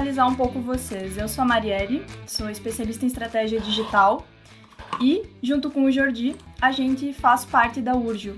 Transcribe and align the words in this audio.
contextualizar 0.00 0.28
um 0.28 0.34
pouco 0.34 0.60
vocês. 0.60 1.18
Eu 1.18 1.28
sou 1.28 1.42
a 1.42 1.46
Marielle, 1.46 2.04
sou 2.26 2.48
especialista 2.48 3.04
em 3.04 3.08
estratégia 3.08 3.60
digital 3.60 4.26
e, 5.00 5.22
junto 5.42 5.70
com 5.70 5.84
o 5.84 5.92
Jordi, 5.92 6.34
a 6.60 6.72
gente 6.72 7.12
faz 7.12 7.44
parte 7.44 7.80
da 7.82 7.94
Urgio. 7.94 8.36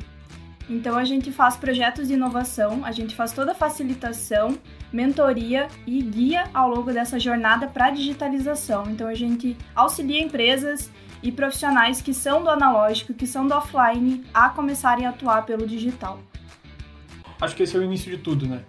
Então, 0.69 0.97
a 0.97 1.05
gente 1.05 1.31
faz 1.31 1.57
projetos 1.57 2.09
de 2.09 2.15
inovação, 2.15 2.85
a 2.85 2.91
gente 2.91 3.15
faz 3.15 3.33
toda 3.33 3.53
a 3.53 3.55
facilitação, 3.55 4.59
mentoria 4.93 5.69
e 5.87 6.03
guia 6.03 6.45
ao 6.53 6.69
longo 6.69 6.93
dessa 6.93 7.19
jornada 7.19 7.67
para 7.69 7.87
a 7.87 7.91
digitalização. 7.91 8.85
Então, 8.89 9.07
a 9.07 9.15
gente 9.15 9.57
auxilia 9.75 10.21
empresas 10.21 10.91
e 11.23 11.31
profissionais 11.31 12.01
que 12.01 12.13
são 12.13 12.43
do 12.43 12.51
analógico, 12.51 13.15
que 13.15 13.27
são 13.27 13.47
do 13.47 13.55
offline, 13.55 14.25
a 14.35 14.49
começarem 14.49 15.07
a 15.07 15.11
atuar 15.11 15.45
pelo 15.47 15.67
digital. 15.67 16.19
Acho 17.41 17.55
que 17.55 17.63
esse 17.63 17.77
é 17.77 17.79
o 17.79 17.85
início 17.85 18.11
de 18.11 18.19
tudo, 18.19 18.47
né? 18.47 18.65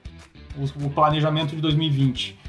O 0.80 0.90
planejamento 0.90 1.56
de 1.56 1.62
2020. 1.62 2.43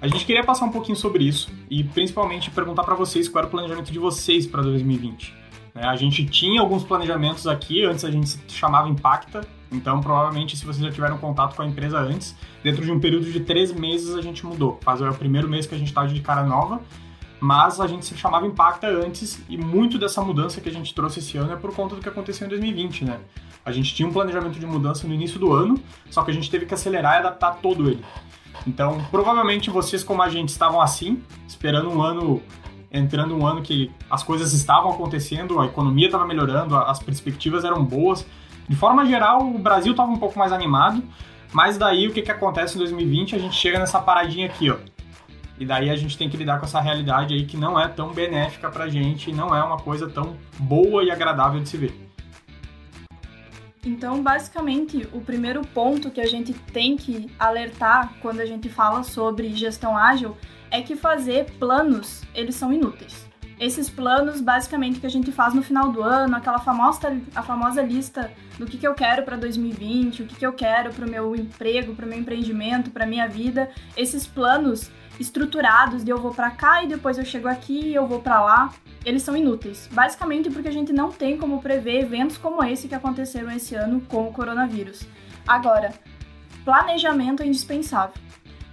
A 0.00 0.06
gente 0.06 0.26
queria 0.26 0.44
passar 0.44 0.66
um 0.66 0.70
pouquinho 0.70 0.96
sobre 0.96 1.24
isso 1.24 1.50
e 1.70 1.82
principalmente 1.82 2.50
perguntar 2.50 2.84
para 2.84 2.94
vocês 2.94 3.28
qual 3.28 3.40
era 3.40 3.48
o 3.48 3.50
planejamento 3.50 3.90
de 3.90 3.98
vocês 3.98 4.46
para 4.46 4.62
2020. 4.62 5.34
Né? 5.74 5.84
A 5.84 5.96
gente 5.96 6.26
tinha 6.26 6.60
alguns 6.60 6.84
planejamentos 6.84 7.46
aqui, 7.46 7.82
antes 7.82 8.04
a 8.04 8.10
gente 8.10 8.28
se 8.28 8.40
chamava 8.48 8.88
Impacta, 8.90 9.40
então 9.72 10.02
provavelmente 10.02 10.54
se 10.54 10.66
vocês 10.66 10.84
já 10.84 10.92
tiveram 10.92 11.16
contato 11.16 11.56
com 11.56 11.62
a 11.62 11.66
empresa 11.66 11.98
antes, 11.98 12.36
dentro 12.62 12.84
de 12.84 12.92
um 12.92 13.00
período 13.00 13.32
de 13.32 13.40
três 13.40 13.72
meses 13.72 14.14
a 14.14 14.20
gente 14.20 14.44
mudou. 14.44 14.78
Faz 14.82 15.00
é 15.00 15.08
o 15.08 15.14
primeiro 15.14 15.48
mês 15.48 15.66
que 15.66 15.74
a 15.74 15.78
gente 15.78 15.88
está 15.88 16.04
de 16.04 16.20
cara 16.20 16.42
nova, 16.42 16.82
mas 17.40 17.80
a 17.80 17.86
gente 17.86 18.04
se 18.04 18.16
chamava 18.18 18.46
Impacta 18.46 18.86
antes 18.86 19.42
e 19.48 19.56
muito 19.56 19.98
dessa 19.98 20.20
mudança 20.20 20.60
que 20.60 20.68
a 20.68 20.72
gente 20.72 20.94
trouxe 20.94 21.20
esse 21.20 21.38
ano 21.38 21.52
é 21.52 21.56
por 21.56 21.74
conta 21.74 21.94
do 21.94 22.02
que 22.02 22.08
aconteceu 22.08 22.46
em 22.46 22.50
2020, 22.50 23.04
né? 23.06 23.18
A 23.64 23.72
gente 23.72 23.94
tinha 23.94 24.08
um 24.08 24.12
planejamento 24.12 24.60
de 24.60 24.66
mudança 24.66 25.08
no 25.08 25.14
início 25.14 25.40
do 25.40 25.52
ano, 25.52 25.82
só 26.08 26.22
que 26.22 26.30
a 26.30 26.34
gente 26.34 26.48
teve 26.48 26.66
que 26.66 26.74
acelerar 26.74 27.14
e 27.14 27.18
adaptar 27.18 27.56
todo 27.56 27.90
ele. 27.90 28.04
Então, 28.66 29.04
provavelmente 29.10 29.70
vocês, 29.70 30.02
como 30.02 30.22
a 30.22 30.28
gente, 30.28 30.48
estavam 30.48 30.80
assim, 30.80 31.22
esperando 31.46 31.88
um 31.88 32.02
ano, 32.02 32.42
entrando 32.90 33.36
um 33.36 33.46
ano 33.46 33.62
que 33.62 33.90
as 34.10 34.22
coisas 34.22 34.52
estavam 34.52 34.90
acontecendo, 34.90 35.60
a 35.60 35.66
economia 35.66 36.06
estava 36.06 36.26
melhorando, 36.26 36.76
as 36.76 36.98
perspectivas 36.98 37.64
eram 37.64 37.84
boas. 37.84 38.26
De 38.68 38.74
forma 38.74 39.06
geral, 39.06 39.42
o 39.42 39.58
Brasil 39.58 39.92
estava 39.92 40.10
um 40.10 40.18
pouco 40.18 40.38
mais 40.38 40.52
animado, 40.52 41.02
mas 41.52 41.78
daí 41.78 42.08
o 42.08 42.12
que, 42.12 42.22
que 42.22 42.30
acontece 42.30 42.74
em 42.74 42.78
2020? 42.78 43.36
A 43.36 43.38
gente 43.38 43.54
chega 43.54 43.78
nessa 43.78 44.00
paradinha 44.00 44.46
aqui, 44.46 44.70
ó. 44.70 44.76
E 45.58 45.64
daí 45.64 45.88
a 45.88 45.96
gente 45.96 46.18
tem 46.18 46.28
que 46.28 46.36
lidar 46.36 46.58
com 46.58 46.66
essa 46.66 46.80
realidade 46.80 47.32
aí 47.32 47.46
que 47.46 47.56
não 47.56 47.80
é 47.80 47.88
tão 47.88 48.12
benéfica 48.12 48.68
pra 48.68 48.88
gente, 48.88 49.32
não 49.32 49.54
é 49.54 49.62
uma 49.62 49.78
coisa 49.78 50.08
tão 50.08 50.36
boa 50.58 51.02
e 51.02 51.10
agradável 51.10 51.60
de 51.60 51.68
se 51.68 51.76
ver. 51.76 52.05
Então, 53.86 54.20
basicamente, 54.20 55.08
o 55.12 55.20
primeiro 55.20 55.62
ponto 55.62 56.10
que 56.10 56.20
a 56.20 56.26
gente 56.26 56.52
tem 56.52 56.96
que 56.96 57.30
alertar 57.38 58.14
quando 58.20 58.40
a 58.40 58.44
gente 58.44 58.68
fala 58.68 59.04
sobre 59.04 59.54
gestão 59.54 59.96
ágil 59.96 60.36
é 60.72 60.82
que 60.82 60.96
fazer 60.96 61.52
planos, 61.52 62.22
eles 62.34 62.56
são 62.56 62.72
inúteis. 62.72 63.28
Esses 63.60 63.88
planos, 63.88 64.40
basicamente, 64.40 64.98
que 64.98 65.06
a 65.06 65.10
gente 65.10 65.30
faz 65.30 65.54
no 65.54 65.62
final 65.62 65.92
do 65.92 66.02
ano, 66.02 66.34
aquela 66.34 66.58
famosa, 66.58 67.16
a 67.32 67.44
famosa 67.44 67.80
lista 67.80 68.32
do 68.58 68.66
que, 68.66 68.76
que 68.76 68.86
eu 68.86 68.92
quero 68.92 69.22
para 69.22 69.36
2020, 69.36 70.24
o 70.24 70.26
que, 70.26 70.34
que 70.34 70.46
eu 70.46 70.52
quero 70.52 70.92
para 70.92 71.06
o 71.06 71.08
meu 71.08 71.36
emprego, 71.36 71.94
para 71.94 72.04
o 72.04 72.08
meu 72.08 72.18
empreendimento, 72.18 72.90
para 72.90 73.06
minha 73.06 73.28
vida, 73.28 73.70
esses 73.96 74.26
planos 74.26 74.90
estruturados 75.18 76.04
de 76.04 76.10
eu 76.10 76.18
vou 76.18 76.32
para 76.32 76.50
cá 76.50 76.82
e 76.82 76.88
depois 76.88 77.18
eu 77.18 77.24
chego 77.24 77.48
aqui 77.48 77.78
e 77.78 77.94
eu 77.94 78.06
vou 78.06 78.20
para 78.20 78.40
lá, 78.40 78.72
eles 79.04 79.22
são 79.22 79.36
inúteis. 79.36 79.88
Basicamente 79.92 80.50
porque 80.50 80.68
a 80.68 80.72
gente 80.72 80.92
não 80.92 81.10
tem 81.10 81.36
como 81.36 81.60
prever 81.60 82.02
eventos 82.02 82.36
como 82.36 82.62
esse 82.62 82.88
que 82.88 82.94
aconteceram 82.94 83.50
esse 83.50 83.74
ano 83.74 84.00
com 84.08 84.28
o 84.28 84.32
coronavírus. 84.32 85.06
Agora, 85.46 85.92
planejamento 86.64 87.42
é 87.42 87.46
indispensável. 87.46 88.14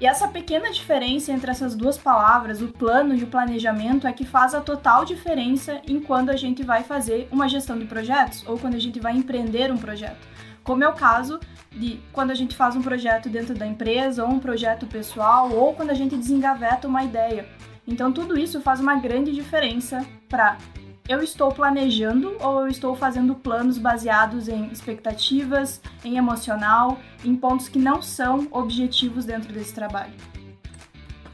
E 0.01 0.05
essa 0.05 0.27
pequena 0.27 0.69
diferença 0.71 1.31
entre 1.31 1.49
essas 1.49 1.75
duas 1.75 1.97
palavras, 1.97 2.61
o 2.61 2.67
plano 2.67 3.15
e 3.15 3.23
o 3.23 3.27
planejamento, 3.27 4.05
é 4.05 4.11
que 4.11 4.25
faz 4.25 4.53
a 4.53 4.59
total 4.59 5.05
diferença 5.05 5.79
em 5.87 5.99
quando 5.99 6.29
a 6.29 6.35
gente 6.35 6.63
vai 6.63 6.83
fazer 6.83 7.27
uma 7.31 7.47
gestão 7.47 7.77
de 7.77 7.85
projetos 7.85 8.43
ou 8.45 8.57
quando 8.57 8.75
a 8.75 8.79
gente 8.79 8.99
vai 8.99 9.15
empreender 9.15 9.71
um 9.71 9.77
projeto. 9.77 10.27
Como 10.63 10.83
é 10.83 10.87
o 10.89 10.93
caso 10.93 11.39
de 11.75 11.99
quando 12.11 12.31
a 12.31 12.35
gente 12.35 12.55
faz 12.55 12.75
um 12.75 12.81
projeto 12.81 13.29
dentro 13.29 13.53
da 13.55 13.65
empresa, 13.65 14.23
ou 14.23 14.31
um 14.31 14.39
projeto 14.39 14.85
pessoal, 14.85 15.51
ou 15.51 15.73
quando 15.73 15.89
a 15.89 15.95
gente 15.95 16.15
desengaveta 16.15 16.87
uma 16.87 17.03
ideia. 17.03 17.47
Então, 17.87 18.11
tudo 18.11 18.37
isso 18.37 18.61
faz 18.61 18.79
uma 18.79 18.95
grande 18.95 19.31
diferença 19.31 20.05
para 20.29 20.57
eu 21.07 21.21
estou 21.21 21.51
planejando 21.51 22.37
ou 22.39 22.61
eu 22.61 22.67
estou 22.67 22.95
fazendo 22.95 23.35
planos 23.35 23.77
baseados 23.77 24.47
em 24.47 24.67
expectativas, 24.67 25.81
em 26.03 26.17
emocional, 26.17 26.97
em 27.25 27.35
pontos 27.35 27.67
que 27.67 27.77
não 27.77 28.01
são 28.01 28.47
objetivos 28.51 29.25
dentro 29.25 29.51
desse 29.51 29.73
trabalho. 29.73 30.13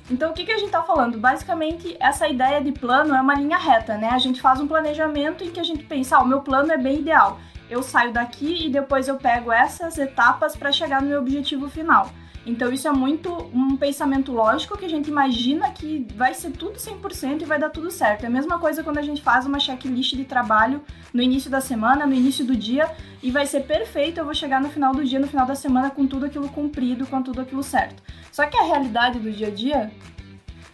Então, 0.09 0.31
o 0.31 0.33
que, 0.33 0.43
que 0.43 0.51
a 0.51 0.57
gente 0.57 0.67
está 0.67 0.81
falando? 0.81 1.19
Basicamente, 1.19 1.95
essa 1.99 2.27
ideia 2.27 2.59
de 2.59 2.71
plano 2.71 3.13
é 3.13 3.21
uma 3.21 3.35
linha 3.35 3.59
reta, 3.59 3.95
né? 3.95 4.09
A 4.09 4.17
gente 4.17 4.41
faz 4.41 4.59
um 4.59 4.67
planejamento 4.67 5.43
em 5.43 5.51
que 5.51 5.59
a 5.59 5.63
gente 5.63 5.83
pensa, 5.83 6.17
ah, 6.17 6.23
o 6.23 6.27
meu 6.27 6.41
plano 6.41 6.71
é 6.71 6.77
bem 6.77 7.01
ideal 7.01 7.39
eu 7.69 7.83
saio 7.83 8.11
daqui 8.11 8.65
e 8.65 8.69
depois 8.69 9.07
eu 9.07 9.17
pego 9.17 9.51
essas 9.51 9.97
etapas 9.97 10.55
para 10.55 10.71
chegar 10.71 11.01
no 11.01 11.07
meu 11.07 11.19
objetivo 11.19 11.69
final. 11.69 12.09
Então 12.45 12.71
isso 12.71 12.87
é 12.87 12.91
muito 12.91 13.31
um 13.53 13.75
pensamento 13.75 14.31
lógico 14.31 14.77
que 14.77 14.85
a 14.85 14.89
gente 14.89 15.09
imagina 15.09 15.69
que 15.71 16.07
vai 16.15 16.33
ser 16.33 16.51
tudo 16.51 16.79
100% 16.79 17.41
e 17.41 17.45
vai 17.45 17.59
dar 17.59 17.69
tudo 17.69 17.91
certo. 17.91 18.23
É 18.23 18.27
a 18.27 18.29
mesma 18.29 18.57
coisa 18.57 18.83
quando 18.83 18.97
a 18.97 19.01
gente 19.01 19.21
faz 19.21 19.45
uma 19.45 19.59
checklist 19.59 20.15
de 20.15 20.23
trabalho 20.23 20.81
no 21.13 21.21
início 21.21 21.51
da 21.51 21.61
semana, 21.61 22.07
no 22.07 22.13
início 22.13 22.45
do 22.45 22.55
dia 22.55 22.89
e 23.21 23.29
vai 23.29 23.45
ser 23.45 23.61
perfeito, 23.61 24.19
eu 24.19 24.25
vou 24.25 24.33
chegar 24.33 24.61
no 24.61 24.69
final 24.69 24.93
do 24.93 25.03
dia, 25.03 25.19
no 25.19 25.27
final 25.27 25.45
da 25.45 25.55
semana 25.55 25.91
com 25.91 26.07
tudo 26.07 26.25
aquilo 26.25 26.49
cumprido, 26.49 27.05
com 27.05 27.21
tudo 27.21 27.41
aquilo 27.41 27.61
certo. 27.61 28.01
Só 28.31 28.45
que 28.45 28.57
a 28.57 28.63
realidade 28.63 29.19
do 29.19 29.31
dia 29.31 29.47
a 29.47 29.51
dia 29.51 29.91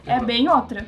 é 0.06 0.20
bem 0.20 0.48
outra. 0.48 0.86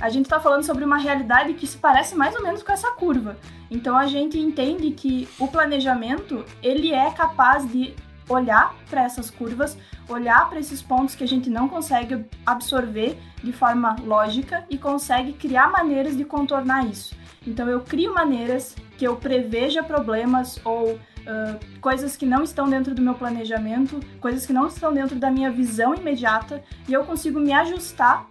A 0.00 0.08
gente 0.08 0.24
está 0.24 0.40
falando 0.40 0.64
sobre 0.64 0.82
uma 0.82 0.96
realidade 0.96 1.52
que 1.52 1.66
se 1.66 1.76
parece 1.76 2.14
mais 2.16 2.34
ou 2.34 2.42
menos 2.42 2.62
com 2.62 2.72
essa 2.72 2.90
curva. 2.92 3.36
Então 3.70 3.96
a 3.96 4.06
gente 4.06 4.38
entende 4.38 4.90
que 4.92 5.28
o 5.38 5.46
planejamento 5.46 6.44
ele 6.62 6.92
é 6.92 7.10
capaz 7.10 7.70
de 7.70 7.94
olhar 8.26 8.74
para 8.88 9.02
essas 9.02 9.30
curvas, 9.30 9.76
olhar 10.08 10.48
para 10.48 10.58
esses 10.58 10.80
pontos 10.80 11.14
que 11.14 11.24
a 11.24 11.28
gente 11.28 11.50
não 11.50 11.68
consegue 11.68 12.24
absorver 12.46 13.18
de 13.42 13.52
forma 13.52 13.96
lógica 14.02 14.64
e 14.70 14.78
consegue 14.78 15.32
criar 15.34 15.70
maneiras 15.70 16.16
de 16.16 16.24
contornar 16.24 16.86
isso. 16.86 17.14
Então 17.46 17.68
eu 17.68 17.80
crio 17.80 18.14
maneiras 18.14 18.76
que 18.96 19.06
eu 19.06 19.16
preveja 19.16 19.82
problemas 19.82 20.60
ou 20.64 20.92
uh, 20.92 21.80
coisas 21.80 22.16
que 22.16 22.24
não 22.24 22.42
estão 22.42 22.68
dentro 22.68 22.94
do 22.94 23.02
meu 23.02 23.14
planejamento, 23.14 24.00
coisas 24.20 24.46
que 24.46 24.52
não 24.52 24.66
estão 24.66 24.92
dentro 24.94 25.16
da 25.16 25.30
minha 25.30 25.50
visão 25.50 25.94
imediata 25.94 26.62
e 26.88 26.92
eu 26.92 27.04
consigo 27.04 27.40
me 27.40 27.52
ajustar 27.52 28.26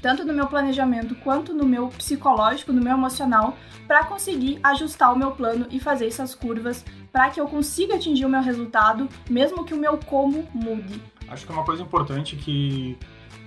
tanto 0.00 0.24
no 0.24 0.32
meu 0.32 0.46
planejamento 0.46 1.14
quanto 1.16 1.52
no 1.54 1.64
meu 1.64 1.88
psicológico, 1.88 2.72
no 2.72 2.82
meu 2.82 2.94
emocional, 2.94 3.56
para 3.86 4.04
conseguir 4.04 4.58
ajustar 4.62 5.12
o 5.12 5.18
meu 5.18 5.32
plano 5.32 5.66
e 5.70 5.78
fazer 5.78 6.06
essas 6.06 6.34
curvas 6.34 6.84
para 7.12 7.30
que 7.30 7.40
eu 7.40 7.46
consiga 7.46 7.96
atingir 7.96 8.24
o 8.24 8.28
meu 8.28 8.42
resultado, 8.42 9.08
mesmo 9.28 9.64
que 9.64 9.72
o 9.72 9.78
meu 9.78 9.96
como 9.98 10.46
mude. 10.52 11.00
Acho 11.28 11.46
que 11.46 11.52
é 11.52 11.54
uma 11.54 11.64
coisa 11.64 11.82
importante 11.82 12.36
que 12.36 12.96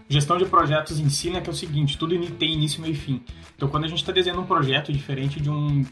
gestão 0.08 0.38
de 0.38 0.46
projetos 0.46 1.00
ensina 1.00 1.40
que 1.40 1.50
é 1.50 1.54
o 1.54 1.56
seguinte, 1.56 1.98
tudo 1.98 2.18
tem 2.32 2.54
início, 2.54 2.82
meio 2.82 2.94
e 2.94 2.98
fim. 2.98 3.24
Então, 3.56 3.70
quando 3.70 3.86
a 3.86 3.88
gente 3.88 4.00
está 4.00 4.12
desenhando 4.12 4.42
um 4.42 4.46
projeto 4.46 4.92
diferente 4.92 5.40
de 5.40 5.50
um, 5.50 5.82
uh, 5.82 5.86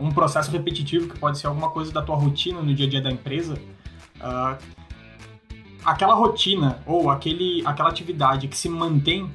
um 0.00 0.10
processo 0.10 0.50
repetitivo, 0.50 1.08
que 1.08 1.18
pode 1.18 1.38
ser 1.38 1.46
alguma 1.46 1.70
coisa 1.70 1.92
da 1.92 2.02
tua 2.02 2.16
rotina 2.16 2.60
no 2.60 2.74
dia 2.74 2.86
a 2.86 2.90
dia 2.90 3.00
da 3.00 3.10
empresa, 3.10 3.54
uh, 4.16 4.56
aquela 5.84 6.14
rotina 6.14 6.82
ou 6.84 7.08
aquele, 7.08 7.62
aquela 7.64 7.88
atividade 7.88 8.48
que 8.48 8.56
se 8.56 8.68
mantém 8.68 9.30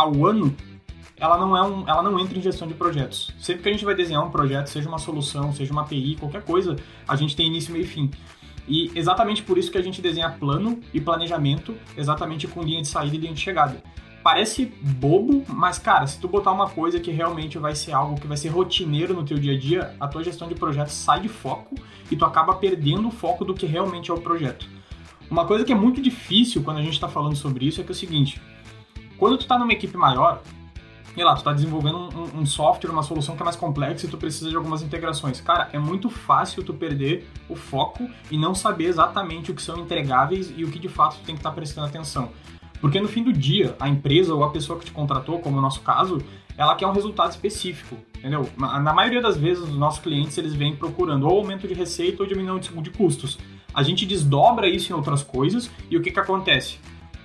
ao 0.00 0.26
ano, 0.26 0.54
ela 1.16 1.36
não, 1.36 1.56
é 1.56 1.62
um, 1.62 1.88
ela 1.88 2.02
não 2.02 2.18
entra 2.18 2.38
em 2.38 2.42
gestão 2.42 2.66
de 2.66 2.74
projetos. 2.74 3.32
Sempre 3.38 3.62
que 3.62 3.68
a 3.68 3.72
gente 3.72 3.84
vai 3.84 3.94
desenhar 3.94 4.24
um 4.24 4.30
projeto, 4.30 4.68
seja 4.68 4.88
uma 4.88 4.98
solução, 4.98 5.52
seja 5.52 5.72
uma 5.72 5.82
API, 5.82 6.16
qualquer 6.16 6.42
coisa, 6.42 6.76
a 7.06 7.14
gente 7.14 7.36
tem 7.36 7.46
início, 7.46 7.72
meio 7.72 7.84
e 7.84 7.86
fim. 7.86 8.10
E 8.66 8.90
exatamente 8.94 9.42
por 9.42 9.58
isso 9.58 9.70
que 9.70 9.78
a 9.78 9.82
gente 9.82 10.00
desenha 10.00 10.30
plano 10.30 10.80
e 10.94 11.00
planejamento, 11.00 11.74
exatamente 11.96 12.46
com 12.46 12.62
linha 12.62 12.80
de 12.80 12.88
saída 12.88 13.16
e 13.16 13.18
linha 13.18 13.34
de 13.34 13.40
chegada. 13.40 13.82
Parece 14.22 14.66
bobo, 14.82 15.44
mas 15.48 15.78
cara, 15.78 16.06
se 16.06 16.20
tu 16.20 16.28
botar 16.28 16.52
uma 16.52 16.68
coisa 16.68 17.00
que 17.00 17.10
realmente 17.10 17.58
vai 17.58 17.74
ser 17.74 17.92
algo 17.92 18.20
que 18.20 18.26
vai 18.26 18.36
ser 18.36 18.48
rotineiro 18.48 19.14
no 19.14 19.24
teu 19.24 19.38
dia 19.38 19.54
a 19.54 19.58
dia, 19.58 19.94
a 19.98 20.06
tua 20.06 20.22
gestão 20.22 20.46
de 20.46 20.54
projetos 20.54 20.92
sai 20.94 21.20
de 21.20 21.28
foco 21.28 21.74
e 22.10 22.16
tu 22.16 22.24
acaba 22.24 22.54
perdendo 22.54 23.08
o 23.08 23.10
foco 23.10 23.44
do 23.44 23.54
que 23.54 23.66
realmente 23.66 24.10
é 24.10 24.14
o 24.14 24.20
projeto. 24.20 24.68
Uma 25.30 25.46
coisa 25.46 25.64
que 25.64 25.72
é 25.72 25.76
muito 25.76 26.02
difícil 26.02 26.62
quando 26.62 26.78
a 26.78 26.82
gente 26.82 26.94
está 26.94 27.08
falando 27.08 27.36
sobre 27.36 27.66
isso 27.66 27.80
é 27.80 27.84
que 27.84 27.90
é 27.90 27.92
o 27.92 27.96
seguinte: 27.96 28.40
quando 29.20 29.36
tu 29.36 29.46
tá 29.46 29.58
numa 29.58 29.72
equipe 29.72 29.98
maior, 29.98 30.42
sei 31.14 31.22
lá, 31.22 31.34
tu 31.36 31.44
tá 31.44 31.52
desenvolvendo 31.52 31.98
um, 31.98 32.40
um, 32.40 32.46
software, 32.46 32.90
uma 32.90 33.02
solução 33.02 33.36
que 33.36 33.42
é 33.42 33.44
mais 33.44 33.54
complexa 33.54 34.06
e 34.06 34.08
tu 34.08 34.16
precisa 34.16 34.48
de 34.48 34.56
algumas 34.56 34.82
integrações. 34.82 35.42
Cara, 35.42 35.68
é 35.74 35.78
muito 35.78 36.08
fácil 36.08 36.64
tu 36.64 36.72
perder 36.72 37.28
o 37.46 37.54
foco 37.54 38.08
e 38.30 38.38
não 38.38 38.54
saber 38.54 38.84
exatamente 38.84 39.50
o 39.50 39.54
que 39.54 39.60
são 39.60 39.78
entregáveis 39.78 40.50
e 40.56 40.64
o 40.64 40.70
que 40.70 40.78
de 40.78 40.88
fato 40.88 41.16
tu 41.18 41.24
tem 41.24 41.34
que 41.34 41.40
estar 41.40 41.50
tá 41.50 41.54
prestando 41.54 41.86
atenção. 41.86 42.30
Porque 42.80 42.98
no 42.98 43.08
fim 43.08 43.22
do 43.22 43.30
dia, 43.30 43.76
a 43.78 43.90
empresa 43.90 44.34
ou 44.34 44.42
a 44.42 44.48
pessoa 44.48 44.78
que 44.78 44.86
te 44.86 44.90
contratou, 44.90 45.38
como 45.40 45.56
no 45.56 45.60
nosso 45.60 45.82
caso, 45.82 46.16
ela 46.56 46.74
quer 46.74 46.86
um 46.86 46.92
resultado 46.92 47.30
específico, 47.30 47.98
entendeu? 48.16 48.48
Na 48.56 48.94
maioria 48.94 49.20
das 49.20 49.36
vezes, 49.36 49.62
os 49.62 49.76
nossos 49.76 50.00
clientes, 50.00 50.38
eles 50.38 50.54
vêm 50.54 50.74
procurando 50.74 51.28
ou 51.28 51.40
aumento 51.40 51.68
de 51.68 51.74
receita 51.74 52.22
ou 52.22 52.28
diminuição 52.28 52.80
de 52.80 52.90
custos. 52.90 53.38
A 53.74 53.82
gente 53.82 54.06
desdobra 54.06 54.66
isso 54.66 54.90
em 54.90 54.96
outras 54.96 55.22
coisas 55.22 55.70
e 55.90 55.96
o 55.98 56.00
que 56.00 56.10
que 56.10 56.18
acontece? 56.18 56.78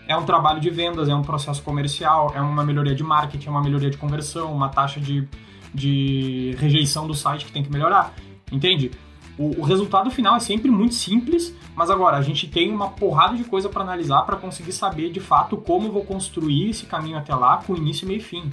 É 0.08 0.16
um 0.16 0.26
trabalho 0.26 0.60
de 0.60 0.70
vendas, 0.70 1.10
é 1.10 1.16
um 1.16 1.22
processo 1.22 1.62
comercial, 1.64 2.32
é 2.36 2.42
uma 2.42 2.64
melhoria 2.64 2.96
de 2.96 3.04
marketing, 3.04 3.48
é 3.48 3.52
uma 3.52 3.62
melhoria 3.62 3.90
de 3.90 3.98
conversão, 3.98 4.54
uma 4.54 4.70
taxa 4.70 5.00
de, 5.00 5.28
de 5.74 6.56
rejeição 6.60 7.08
do 7.08 7.14
site 7.14 7.46
que 7.46 7.52
tem 7.52 7.64
que 7.64 7.72
melhorar. 7.72 8.14
Entende? 8.52 8.92
O, 9.38 9.60
o 9.60 9.64
resultado 9.64 10.10
final 10.10 10.36
é 10.36 10.40
sempre 10.40 10.72
muito 10.72 10.96
simples, 10.96 11.54
mas 11.76 11.90
agora 11.90 12.18
a 12.18 12.22
gente 12.22 12.48
tem 12.48 12.72
uma 12.72 12.90
porrada 12.90 13.36
de 13.36 13.44
coisa 13.44 13.68
para 13.68 13.82
analisar 13.82 14.22
para 14.22 14.38
conseguir 14.38 14.72
saber 14.72 15.12
de 15.12 15.20
fato 15.20 15.58
como 15.58 15.92
vou 15.92 16.06
construir 16.06 16.70
esse 16.70 16.86
caminho 16.86 17.18
até 17.18 17.34
lá 17.36 17.58
com 17.58 17.76
início, 17.76 18.08
meio 18.08 18.20
e 18.20 18.24
fim. 18.24 18.50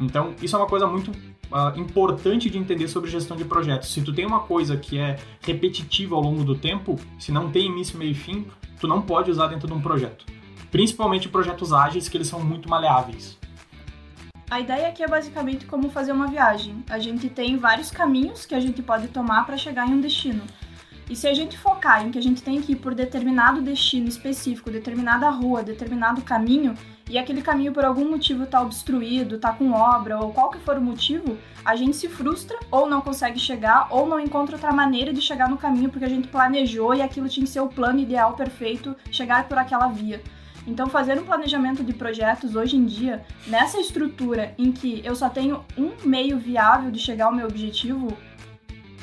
Então, 0.00 0.34
isso 0.40 0.56
é 0.56 0.58
uma 0.58 0.66
coisa 0.66 0.86
muito 0.86 1.10
uh, 1.10 1.78
importante 1.78 2.48
de 2.48 2.58
entender 2.58 2.88
sobre 2.88 3.10
gestão 3.10 3.36
de 3.36 3.44
projetos. 3.44 3.92
Se 3.92 4.00
tu 4.00 4.12
tem 4.12 4.24
uma 4.24 4.40
coisa 4.40 4.76
que 4.76 4.98
é 4.98 5.18
repetitiva 5.42 6.16
ao 6.16 6.22
longo 6.22 6.44
do 6.44 6.54
tempo, 6.54 6.98
se 7.18 7.30
não 7.30 7.50
tem 7.50 7.66
início, 7.66 7.98
meio 7.98 8.12
e 8.12 8.14
fim, 8.14 8.46
tu 8.80 8.88
não 8.88 9.02
pode 9.02 9.30
usar 9.30 9.48
dentro 9.48 9.66
de 9.66 9.74
um 9.74 9.80
projeto. 9.80 10.24
Principalmente 10.72 11.28
projetos 11.28 11.70
ágeis, 11.70 12.08
que 12.08 12.16
eles 12.16 12.28
são 12.28 12.42
muito 12.42 12.66
maleáveis. 12.66 13.38
A 14.50 14.58
ideia 14.58 14.88
aqui 14.88 15.02
é 15.02 15.06
basicamente 15.06 15.66
como 15.66 15.90
fazer 15.90 16.12
uma 16.12 16.26
viagem. 16.26 16.82
A 16.88 16.98
gente 16.98 17.28
tem 17.28 17.58
vários 17.58 17.90
caminhos 17.90 18.46
que 18.46 18.54
a 18.54 18.60
gente 18.60 18.82
pode 18.82 19.08
tomar 19.08 19.44
para 19.44 19.58
chegar 19.58 19.86
em 19.86 19.92
um 19.92 20.00
destino. 20.00 20.42
E 21.10 21.14
se 21.14 21.28
a 21.28 21.34
gente 21.34 21.58
focar 21.58 22.06
em 22.06 22.10
que 22.10 22.18
a 22.18 22.22
gente 22.22 22.42
tem 22.42 22.62
que 22.62 22.72
ir 22.72 22.76
por 22.76 22.94
determinado 22.94 23.60
destino 23.60 24.08
específico, 24.08 24.70
determinada 24.70 25.28
rua, 25.28 25.62
determinado 25.62 26.22
caminho, 26.22 26.74
e 27.10 27.18
aquele 27.18 27.42
caminho 27.42 27.72
por 27.72 27.84
algum 27.84 28.08
motivo 28.08 28.46
tá 28.46 28.62
obstruído, 28.62 29.38
tá 29.38 29.52
com 29.52 29.72
obra, 29.72 30.18
ou 30.20 30.32
qual 30.32 30.50
que 30.50 30.58
for 30.58 30.78
o 30.78 30.80
motivo, 30.80 31.36
a 31.62 31.76
gente 31.76 31.96
se 31.96 32.08
frustra 32.08 32.58
ou 32.70 32.88
não 32.88 33.02
consegue 33.02 33.38
chegar, 33.38 33.88
ou 33.90 34.06
não 34.06 34.18
encontra 34.18 34.56
outra 34.56 34.72
maneira 34.72 35.12
de 35.12 35.20
chegar 35.20 35.50
no 35.50 35.58
caminho 35.58 35.90
porque 35.90 36.06
a 36.06 36.08
gente 36.08 36.28
planejou 36.28 36.94
e 36.94 37.02
aquilo 37.02 37.28
tinha 37.28 37.44
que 37.44 37.52
ser 37.52 37.60
o 37.60 37.68
plano 37.68 37.98
ideal 37.98 38.32
perfeito, 38.32 38.96
chegar 39.10 39.46
por 39.48 39.58
aquela 39.58 39.88
via. 39.88 40.22
Então, 40.66 40.86
fazer 40.86 41.18
um 41.18 41.24
planejamento 41.24 41.82
de 41.82 41.92
projetos 41.92 42.54
hoje 42.54 42.76
em 42.76 42.84
dia, 42.84 43.24
nessa 43.46 43.80
estrutura 43.80 44.54
em 44.56 44.70
que 44.70 45.02
eu 45.04 45.14
só 45.16 45.28
tenho 45.28 45.64
um 45.76 45.92
meio 46.04 46.38
viável 46.38 46.90
de 46.90 47.00
chegar 47.00 47.26
ao 47.26 47.34
meu 47.34 47.46
objetivo, 47.46 48.16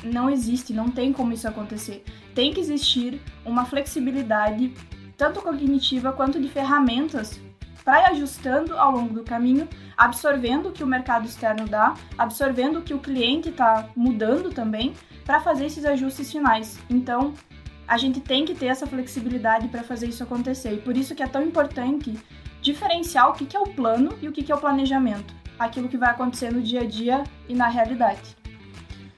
não 0.02 0.30
existe, 0.30 0.72
não 0.72 0.90
tem 0.90 1.12
como 1.12 1.32
isso 1.32 1.46
acontecer. 1.46 2.04
Tem 2.34 2.52
que 2.52 2.60
existir 2.60 3.20
uma 3.44 3.66
flexibilidade, 3.66 4.72
tanto 5.16 5.42
cognitiva 5.42 6.12
quanto 6.12 6.40
de 6.40 6.48
ferramentas, 6.48 7.38
para 7.84 8.00
ir 8.00 8.04
ajustando 8.12 8.76
ao 8.76 8.92
longo 8.92 9.14
do 9.14 9.24
caminho, 9.24 9.68
absorvendo 9.96 10.68
o 10.68 10.72
que 10.72 10.84
o 10.84 10.86
mercado 10.86 11.26
externo 11.26 11.66
dá, 11.66 11.94
absorvendo 12.16 12.78
o 12.78 12.82
que 12.82 12.94
o 12.94 12.98
cliente 12.98 13.50
está 13.50 13.88
mudando 13.94 14.50
também, 14.50 14.94
para 15.24 15.40
fazer 15.40 15.66
esses 15.66 15.84
ajustes 15.84 16.32
finais. 16.32 16.78
Então, 16.88 17.34
a 17.90 17.96
gente 17.96 18.20
tem 18.20 18.44
que 18.44 18.54
ter 18.54 18.66
essa 18.66 18.86
flexibilidade 18.86 19.66
para 19.66 19.82
fazer 19.82 20.06
isso 20.06 20.22
acontecer. 20.22 20.72
E 20.74 20.76
por 20.76 20.96
isso 20.96 21.12
que 21.12 21.24
é 21.24 21.26
tão 21.26 21.42
importante 21.42 22.16
diferenciar 22.62 23.28
o 23.28 23.32
que 23.32 23.56
é 23.56 23.58
o 23.58 23.64
plano 23.64 24.16
e 24.22 24.28
o 24.28 24.32
que 24.32 24.50
é 24.50 24.54
o 24.54 24.58
planejamento. 24.58 25.34
Aquilo 25.58 25.88
que 25.88 25.96
vai 25.96 26.10
acontecer 26.10 26.52
no 26.52 26.62
dia 26.62 26.82
a 26.82 26.84
dia 26.84 27.24
e 27.48 27.54
na 27.54 27.66
realidade. 27.66 28.36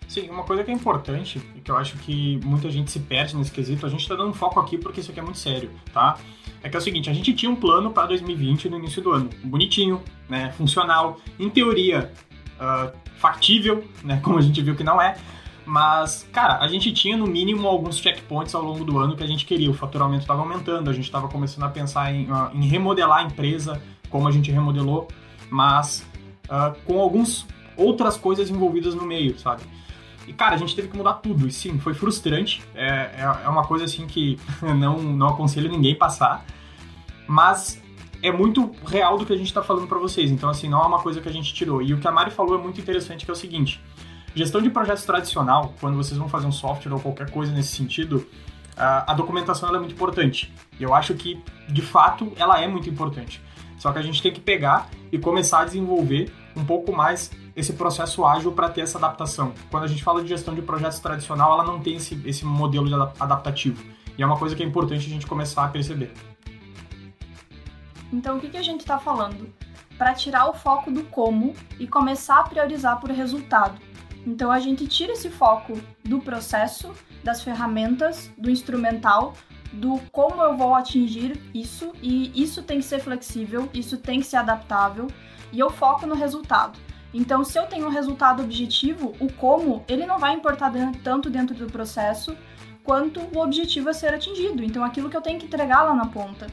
Sim, 0.09 0.31
uma 0.31 0.43
coisa 0.45 0.65
que 0.65 0.71
é 0.71 0.75
importante 0.75 1.39
e 1.55 1.61
que 1.61 1.71
eu 1.71 1.77
acho 1.77 1.99
que 1.99 2.41
muita 2.43 2.71
gente 2.71 2.91
se 2.91 2.99
perde 2.99 3.37
nesse 3.37 3.53
quesito, 3.53 3.85
a 3.85 3.91
gente 3.91 4.01
está 4.01 4.15
dando 4.15 4.33
foco 4.33 4.59
aqui 4.59 4.79
porque 4.79 5.01
isso 5.01 5.11
aqui 5.11 5.21
é 5.21 5.23
muito 5.23 5.39
sério, 5.39 5.71
tá? 5.93 6.17
É 6.63 6.71
que 6.71 6.75
é 6.75 6.79
o 6.79 6.83
seguinte, 6.83 7.11
a 7.11 7.13
gente 7.13 7.35
tinha 7.35 7.53
um 7.53 7.57
plano 7.57 7.91
para 7.91 8.07
2020 8.07 8.71
no 8.71 8.79
início 8.79 9.03
do 9.03 9.13
ano, 9.13 9.29
bonitinho, 9.45 10.03
né, 10.31 10.51
funcional, 10.53 11.21
em 11.39 11.51
teoria 11.51 12.11
uh, 12.57 12.97
factível, 13.19 13.85
né, 14.03 14.19
como 14.23 14.39
a 14.39 14.41
gente 14.41 14.63
viu 14.63 14.75
que 14.75 14.85
não 14.85 15.01
é, 15.01 15.17
mas, 15.65 16.29
cara, 16.33 16.59
a 16.59 16.67
gente 16.67 16.93
tinha 16.93 17.17
no 17.17 17.27
mínimo 17.27 17.69
alguns 17.69 17.99
checkpoints 17.99 18.55
ao 18.55 18.63
longo 18.63 18.85
do 18.85 18.99
ano 18.99 19.17
que 19.17 19.23
a 19.23 19.27
gente 19.27 19.45
queria. 19.47 19.71
O 19.71 19.75
faturamento 19.75 20.23
estava 20.23 20.41
aumentando, 20.41 20.91
a 20.91 20.93
gente 20.93 21.05
estava 21.05 21.29
começando 21.29 21.65
a 21.65 21.69
pensar 21.69 22.13
em, 22.13 22.31
uh, 22.31 22.51
em, 22.53 22.67
remodelar 22.67 23.19
a 23.19 23.23
empresa, 23.23 23.81
como 24.11 24.27
a 24.27 24.31
gente 24.31 24.51
remodelou, 24.51 25.09
mas 25.51 26.07
uh, 26.45 26.77
com 26.85 27.01
algumas 27.01 27.47
outras 27.77 28.17
coisas 28.17 28.51
envolvidas 28.51 28.95
no 28.95 29.05
meio, 29.05 29.39
sabe? 29.39 29.63
E, 30.27 30.33
cara, 30.33 30.55
a 30.55 30.59
gente 30.59 30.75
teve 30.75 30.89
que 30.89 30.97
mudar 30.97 31.15
tudo. 31.15 31.47
E 31.47 31.53
sim, 31.53 31.79
foi 31.79 31.95
frustrante. 31.95 32.63
É, 32.75 32.87
é, 32.89 33.45
é 33.45 33.49
uma 33.49 33.65
coisa 33.65 33.85
assim 33.85 34.07
que 34.07 34.39
não, 34.63 35.03
não 35.03 35.29
aconselho 35.29 35.71
ninguém 35.71 35.95
passar. 35.95 36.45
Mas 37.27 37.83
é 38.23 38.31
muito 38.31 38.71
real 38.87 39.19
do 39.19 39.27
que 39.27 39.33
a 39.33 39.37
gente 39.37 39.49
está 39.49 39.63
falando 39.63 39.87
para 39.87 39.99
vocês. 39.99 40.31
Então, 40.31 40.49
assim, 40.49 40.69
não 40.69 40.81
é 40.83 40.87
uma 40.87 41.01
coisa 41.01 41.21
que 41.21 41.29
a 41.29 41.33
gente 41.33 41.53
tirou. 41.53 41.83
E 41.83 41.93
o 41.93 41.99
que 41.99 42.07
a 42.07 42.13
Mari 42.13 42.31
falou 42.31 42.57
é 42.57 42.63
muito 42.63 42.81
interessante, 42.81 43.25
que 43.25 43.31
é 43.31 43.35
o 43.35 43.37
seguinte. 43.37 43.81
Gestão 44.35 44.63
de 44.63 44.71
projetos 44.71 45.05
tradicional, 45.05 45.75
quando 45.81 45.97
vocês 45.97 46.19
vão 46.19 46.29
fazer 46.29 46.47
um 46.47 46.53
software 46.53 46.93
ou 46.93 47.01
qualquer 47.01 47.31
coisa 47.31 47.53
nesse 47.53 47.77
sentido, 47.77 48.27
a 48.77 49.13
documentação 49.15 49.75
é 49.75 49.79
muito 49.79 49.93
importante. 49.93 50.53
E 50.81 50.83
eu 50.83 50.95
acho 50.95 51.15
que, 51.15 51.43
de 51.69 51.83
fato, 51.83 52.33
ela 52.37 52.61
é 52.61 52.67
muito 52.67 52.89
importante. 52.89 53.43
Só 53.79 53.93
que 53.93 53.99
a 53.99 54.03
gente 54.03 54.23
tem 54.23 54.33
que 54.33 54.41
pegar 54.41 54.89
e 55.11 55.19
começar 55.19 55.61
a 55.61 55.65
desenvolver 55.65 56.33
um 56.57 56.65
pouco 56.65 56.93
mais 56.93 57.31
esse 57.55 57.73
processo 57.75 58.25
ágil 58.25 58.53
para 58.53 58.69
ter 58.69 58.83
essa 58.83 58.97
adaptação. 58.97 59.53
Quando 59.71 59.85
a 59.85 59.87
gente 59.87 60.03
fala 60.03 60.23
de 60.23 60.29
gestão 60.29 60.55
de 60.55 60.63
projetos 60.63 60.99
tradicional, 61.01 61.53
ela 61.53 61.65
não 61.65 61.81
tem 61.81 61.97
esse, 61.97 62.21
esse 62.25 62.45
modelo 62.45 62.87
de 62.87 62.95
adaptativo. 62.95 63.83
E 64.17 64.23
é 64.23 64.27
uma 64.27 64.39
coisa 64.39 64.55
que 64.55 64.63
é 64.63 64.67
importante 64.67 65.07
a 65.07 65.11
gente 65.11 65.27
começar 65.27 65.65
a 65.65 65.69
perceber. 65.69 66.13
Então, 68.13 68.37
o 68.37 68.41
que, 68.41 68.49
que 68.49 68.57
a 68.57 68.63
gente 68.63 68.81
está 68.81 68.99
falando? 68.99 69.53
Para 69.99 70.15
tirar 70.15 70.49
o 70.49 70.55
foco 70.55 70.91
do 70.91 71.03
como 71.05 71.55
e 71.79 71.87
começar 71.87 72.41
a 72.41 72.43
priorizar 72.45 73.01
por 73.01 73.11
resultado. 73.11 73.81
Então, 74.27 74.51
a 74.51 74.61
gente 74.61 74.87
tira 74.87 75.13
esse 75.13 75.29
foco 75.31 75.79
do 76.05 76.21
processo, 76.21 76.93
das 77.25 77.43
ferramentas, 77.43 78.31
do 78.39 78.51
instrumental, 78.51 79.35
do 79.73 79.99
como 80.13 80.43
eu 80.43 80.57
vou 80.57 80.75
atingir 80.75 81.41
isso, 81.55 81.93
e 82.01 82.31
isso 82.41 82.63
tem 82.63 82.79
que 82.79 82.85
ser 82.85 83.01
flexível, 83.01 83.69
isso 83.73 83.97
tem 83.97 84.21
que 84.21 84.27
ser 84.27 84.37
adaptável, 84.37 85.09
e 85.53 85.59
eu 85.59 85.71
foco 85.71 86.07
no 86.07 86.15
resultado. 86.15 86.79
Então, 87.13 87.45
se 87.45 87.59
eu 87.59 87.67
tenho 87.67 87.87
um 87.87 87.91
resultado 87.91 88.43
objetivo, 88.43 89.15
o 89.21 89.31
como, 89.33 89.85
ele 89.89 90.07
não 90.07 90.19
vai 90.19 90.35
importar 90.35 90.71
dentro, 90.71 91.01
tanto 91.03 91.29
dentro 91.29 91.55
do 91.55 91.67
processo 91.67 92.37
quanto 92.83 93.21
o 93.21 93.39
objetivo 93.39 93.91
a 93.91 93.95
ser 93.95 94.15
atingido. 94.15 94.63
Então, 94.65 94.85
aquilo 94.85 95.11
que 95.11 95.17
eu 95.17 95.21
tenho 95.21 95.39
que 95.39 95.47
entregar 95.47 95.83
lá 95.83 95.95
na 95.95 96.07
ponta. 96.07 96.47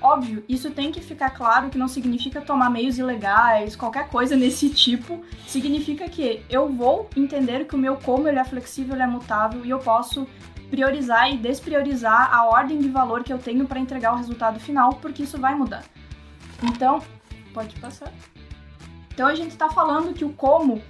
Óbvio, 0.00 0.44
isso 0.48 0.70
tem 0.70 0.92
que 0.92 1.00
ficar 1.00 1.30
claro 1.30 1.70
que 1.70 1.78
não 1.78 1.88
significa 1.88 2.40
tomar 2.40 2.70
meios 2.70 2.98
ilegais, 2.98 3.74
qualquer 3.74 4.08
coisa 4.08 4.36
nesse 4.36 4.68
tipo. 4.70 5.24
Significa 5.46 6.08
que 6.08 6.44
eu 6.50 6.68
vou 6.68 7.08
entender 7.16 7.66
que 7.66 7.74
o 7.74 7.78
meu 7.78 7.96
como 7.96 8.28
ele 8.28 8.38
é 8.38 8.44
flexível, 8.44 8.94
ele 8.94 9.02
é 9.02 9.06
mutável 9.06 9.64
e 9.64 9.70
eu 9.70 9.78
posso 9.78 10.26
priorizar 10.70 11.32
e 11.32 11.36
despriorizar 11.36 12.34
a 12.34 12.44
ordem 12.46 12.78
de 12.78 12.88
valor 12.88 13.22
que 13.22 13.32
eu 13.32 13.38
tenho 13.38 13.66
para 13.66 13.78
entregar 13.78 14.12
o 14.12 14.16
resultado 14.16 14.58
final, 14.58 14.94
porque 14.94 15.22
isso 15.22 15.38
vai 15.38 15.54
mudar. 15.54 15.84
Então, 16.62 17.02
pode 17.54 17.78
passar. 17.80 18.12
Então 19.12 19.26
a 19.26 19.34
gente 19.34 19.52
está 19.52 19.70
falando 19.70 20.12
que 20.12 20.24
o 20.24 20.30
como, 20.30 20.82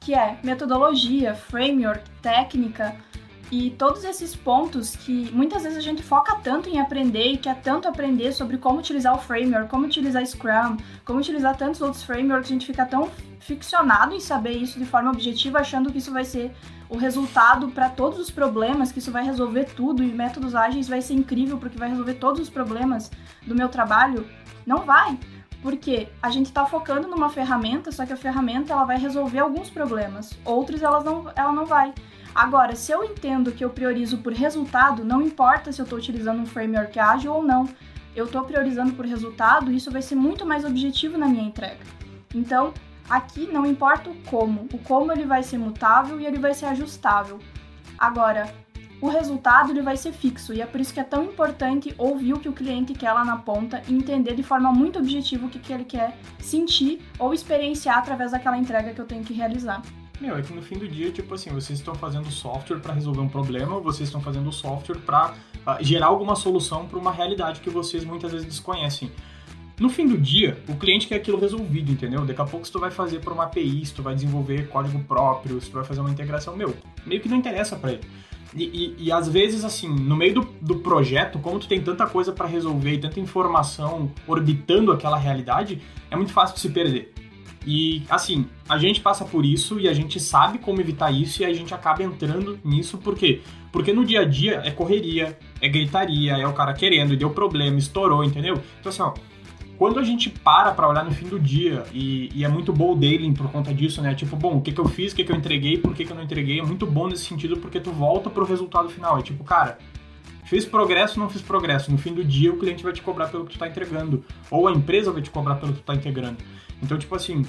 que 0.00 0.14
é 0.14 0.38
metodologia, 0.42 1.34
framework, 1.34 2.02
técnica 2.20 2.94
e 3.50 3.70
todos 3.70 4.04
esses 4.04 4.36
pontos 4.36 4.94
que 4.94 5.30
muitas 5.32 5.64
vezes 5.64 5.76
a 5.76 5.80
gente 5.80 6.02
foca 6.02 6.36
tanto 6.36 6.68
em 6.68 6.78
aprender 6.78 7.32
e 7.32 7.36
quer 7.36 7.60
tanto 7.60 7.88
aprender 7.88 8.32
sobre 8.32 8.56
como 8.58 8.78
utilizar 8.78 9.14
o 9.14 9.18
framework, 9.18 9.68
como 9.68 9.86
utilizar 9.86 10.24
Scrum, 10.24 10.76
como 11.04 11.18
utilizar 11.18 11.56
tantos 11.56 11.80
outros 11.80 12.04
frameworks, 12.04 12.48
a 12.48 12.52
gente 12.52 12.66
fica 12.66 12.86
tão 12.86 13.10
ficcionado 13.40 14.14
em 14.14 14.20
saber 14.20 14.52
isso 14.52 14.78
de 14.78 14.84
forma 14.84 15.10
objetiva, 15.10 15.58
achando 15.58 15.90
que 15.90 15.98
isso 15.98 16.12
vai 16.12 16.24
ser 16.24 16.54
o 16.88 16.96
resultado 16.96 17.68
para 17.68 17.88
todos 17.88 18.18
os 18.20 18.30
problemas, 18.30 18.92
que 18.92 19.00
isso 19.00 19.10
vai 19.10 19.24
resolver 19.24 19.64
tudo 19.64 20.02
e 20.02 20.12
métodos 20.12 20.54
ágeis 20.54 20.88
vai 20.88 21.00
ser 21.00 21.14
incrível 21.14 21.58
porque 21.58 21.78
vai 21.78 21.88
resolver 21.88 22.14
todos 22.14 22.40
os 22.40 22.50
problemas 22.50 23.10
do 23.44 23.54
meu 23.54 23.68
trabalho. 23.68 24.26
Não 24.64 24.78
vai. 24.78 25.18
Porque 25.62 26.08
a 26.22 26.30
gente 26.30 26.46
está 26.46 26.64
focando 26.64 27.06
numa 27.06 27.28
ferramenta, 27.28 27.92
só 27.92 28.06
que 28.06 28.12
a 28.12 28.16
ferramenta 28.16 28.72
ela 28.72 28.84
vai 28.84 28.98
resolver 28.98 29.40
alguns 29.40 29.68
problemas, 29.68 30.32
outros 30.42 30.82
elas 30.82 31.04
não, 31.04 31.30
ela 31.36 31.52
não 31.52 31.66
vai. 31.66 31.92
Agora, 32.34 32.76
se 32.76 32.92
eu 32.92 33.02
entendo 33.02 33.52
que 33.52 33.64
eu 33.64 33.70
priorizo 33.70 34.18
por 34.18 34.32
resultado, 34.32 35.04
não 35.04 35.20
importa 35.20 35.72
se 35.72 35.80
eu 35.80 35.84
estou 35.84 35.98
utilizando 35.98 36.40
um 36.40 36.46
framework 36.46 36.98
ágil 36.98 37.32
ou 37.32 37.42
não, 37.42 37.68
eu 38.14 38.26
estou 38.26 38.44
priorizando 38.44 38.92
por 38.92 39.04
resultado, 39.04 39.72
isso 39.72 39.90
vai 39.90 40.02
ser 40.02 40.14
muito 40.14 40.46
mais 40.46 40.64
objetivo 40.64 41.18
na 41.18 41.26
minha 41.26 41.44
entrega. 41.44 41.84
Então, 42.34 42.72
aqui 43.08 43.46
não 43.46 43.66
importa 43.66 44.10
o 44.10 44.14
como, 44.22 44.68
o 44.72 44.78
como 44.78 45.12
ele 45.12 45.24
vai 45.24 45.42
ser 45.42 45.58
mutável 45.58 46.20
e 46.20 46.26
ele 46.26 46.38
vai 46.38 46.54
ser 46.54 46.66
ajustável. 46.66 47.38
Agora, 47.98 48.52
o 49.00 49.08
resultado 49.08 49.72
ele 49.72 49.82
vai 49.82 49.96
ser 49.96 50.12
fixo 50.12 50.52
e 50.52 50.60
é 50.60 50.66
por 50.66 50.80
isso 50.80 50.92
que 50.92 51.00
é 51.00 51.04
tão 51.04 51.24
importante 51.24 51.94
ouvir 51.96 52.34
o 52.34 52.38
que 52.38 52.48
o 52.48 52.52
cliente 52.52 52.92
quer 52.92 53.12
lá 53.12 53.24
na 53.24 53.36
ponta 53.36 53.82
e 53.88 53.94
entender 53.94 54.34
de 54.34 54.42
forma 54.42 54.70
muito 54.72 54.98
objetiva 54.98 55.46
o 55.46 55.48
que, 55.48 55.58
que 55.58 55.72
ele 55.72 55.84
quer 55.84 56.16
sentir 56.38 57.00
ou 57.18 57.32
experienciar 57.32 57.98
através 57.98 58.32
daquela 58.32 58.58
entrega 58.58 58.92
que 58.92 59.00
eu 59.00 59.06
tenho 59.06 59.24
que 59.24 59.32
realizar. 59.32 59.82
Meu, 60.20 60.36
é 60.36 60.42
que 60.42 60.52
no 60.52 60.60
fim 60.60 60.76
do 60.76 60.86
dia, 60.86 61.10
tipo 61.10 61.32
assim, 61.32 61.48
vocês 61.48 61.78
estão 61.78 61.94
fazendo 61.94 62.30
software 62.30 62.78
para 62.78 62.92
resolver 62.92 63.20
um 63.20 63.28
problema, 63.28 63.80
vocês 63.80 64.06
estão 64.06 64.20
fazendo 64.20 64.52
software 64.52 64.98
para 64.98 65.30
uh, 65.30 65.34
ah, 65.64 65.78
gerar 65.80 66.08
alguma 66.08 66.36
solução 66.36 66.86
para 66.86 66.98
uma 66.98 67.10
realidade 67.10 67.60
que 67.60 67.70
vocês 67.70 68.04
muitas 68.04 68.30
vezes 68.30 68.46
desconhecem. 68.46 69.10
No 69.80 69.88
fim 69.88 70.06
do 70.06 70.18
dia, 70.18 70.62
o 70.68 70.76
cliente 70.76 71.08
quer 71.08 71.14
aquilo 71.14 71.40
resolvido, 71.40 71.90
entendeu? 71.90 72.26
Daqui 72.26 72.42
a 72.42 72.44
pouco 72.44 72.66
se 72.66 72.72
tu 72.72 72.78
vai 72.78 72.90
fazer 72.90 73.20
por 73.20 73.32
uma 73.32 73.44
API, 73.44 73.86
se 73.86 73.94
tu 73.94 74.02
vai 74.02 74.14
desenvolver 74.14 74.68
código 74.68 75.02
próprio, 75.04 75.58
se 75.58 75.70
tu 75.70 75.76
vai 75.76 75.84
fazer 75.84 76.00
uma 76.00 76.10
integração, 76.10 76.54
meu, 76.54 76.76
meio 77.06 77.18
que 77.22 77.28
não 77.30 77.38
interessa 77.38 77.74
para 77.76 77.92
ele. 77.92 78.02
E, 78.54 78.64
e, 78.64 79.04
e, 79.04 79.12
às 79.12 79.26
vezes, 79.26 79.64
assim, 79.64 79.88
no 79.88 80.16
meio 80.16 80.34
do, 80.34 80.40
do 80.60 80.80
projeto, 80.80 81.38
como 81.38 81.58
tu 81.58 81.66
tem 81.66 81.80
tanta 81.80 82.06
coisa 82.06 82.30
para 82.30 82.46
resolver 82.46 82.92
e 82.92 82.98
tanta 82.98 83.20
informação 83.20 84.10
orbitando 84.26 84.92
aquela 84.92 85.16
realidade, 85.16 85.80
é 86.10 86.16
muito 86.16 86.32
fácil 86.32 86.56
de 86.56 86.60
se 86.60 86.68
perder. 86.68 87.14
E, 87.66 88.02
assim, 88.08 88.46
a 88.68 88.78
gente 88.78 89.00
passa 89.00 89.24
por 89.24 89.44
isso 89.44 89.78
e 89.78 89.88
a 89.88 89.92
gente 89.92 90.18
sabe 90.18 90.58
como 90.58 90.80
evitar 90.80 91.10
isso 91.10 91.42
e 91.42 91.44
a 91.44 91.52
gente 91.52 91.74
acaba 91.74 92.02
entrando 92.02 92.58
nisso, 92.64 92.96
por 92.98 93.14
quê? 93.14 93.42
Porque 93.70 93.92
no 93.92 94.04
dia 94.04 94.22
a 94.22 94.24
dia 94.24 94.62
é 94.64 94.70
correria, 94.70 95.38
é 95.60 95.68
gritaria, 95.68 96.36
é 96.36 96.46
o 96.46 96.52
cara 96.52 96.72
querendo, 96.72 97.16
deu 97.16 97.30
problema, 97.30 97.78
estourou, 97.78 98.24
entendeu? 98.24 98.60
Então, 98.80 98.90
assim, 98.90 99.02
ó, 99.02 99.12
quando 99.80 99.98
a 99.98 100.02
gente 100.02 100.28
para 100.28 100.72
pra 100.72 100.86
olhar 100.88 101.04
no 101.04 101.10
fim 101.10 101.26
do 101.26 101.40
dia, 101.40 101.84
e, 101.92 102.28
e 102.34 102.44
é 102.44 102.48
muito 102.48 102.70
bom 102.70 102.92
o 102.92 102.94
daily 102.94 103.32
por 103.32 103.50
conta 103.50 103.72
disso, 103.72 104.02
né? 104.02 104.14
Tipo, 104.14 104.36
bom, 104.36 104.58
o 104.58 104.60
que, 104.60 104.72
que 104.72 104.78
eu 104.80 104.86
fiz, 104.86 105.12
o 105.12 105.16
que, 105.16 105.24
que 105.24 105.32
eu 105.32 105.36
entreguei, 105.36 105.78
por 105.78 105.94
que, 105.94 106.04
que 106.04 106.12
eu 106.12 106.16
não 106.16 106.22
entreguei, 106.22 106.60
é 106.60 106.62
muito 106.62 106.86
bom 106.86 107.08
nesse 107.08 107.24
sentido 107.24 107.56
porque 107.56 107.80
tu 107.80 107.90
volta 107.90 108.28
pro 108.28 108.44
resultado 108.44 108.90
final. 108.90 109.18
É 109.18 109.22
tipo, 109.22 109.42
cara, 109.42 109.78
Fiz 110.50 110.64
progresso, 110.64 111.16
não 111.16 111.30
fiz 111.30 111.40
progresso. 111.40 111.92
No 111.92 111.96
fim 111.96 112.12
do 112.12 112.24
dia, 112.24 112.52
o 112.52 112.58
cliente 112.58 112.82
vai 112.82 112.92
te 112.92 113.00
cobrar 113.00 113.28
pelo 113.28 113.44
que 113.44 113.50
tu 113.50 113.52
está 113.52 113.68
entregando. 113.68 114.24
Ou 114.50 114.66
a 114.66 114.72
empresa 114.72 115.12
vai 115.12 115.22
te 115.22 115.30
cobrar 115.30 115.54
pelo 115.54 115.72
que 115.72 115.78
tu 115.78 115.82
está 115.82 115.94
integrando. 115.94 116.38
Então, 116.82 116.98
tipo 116.98 117.14
assim, 117.14 117.46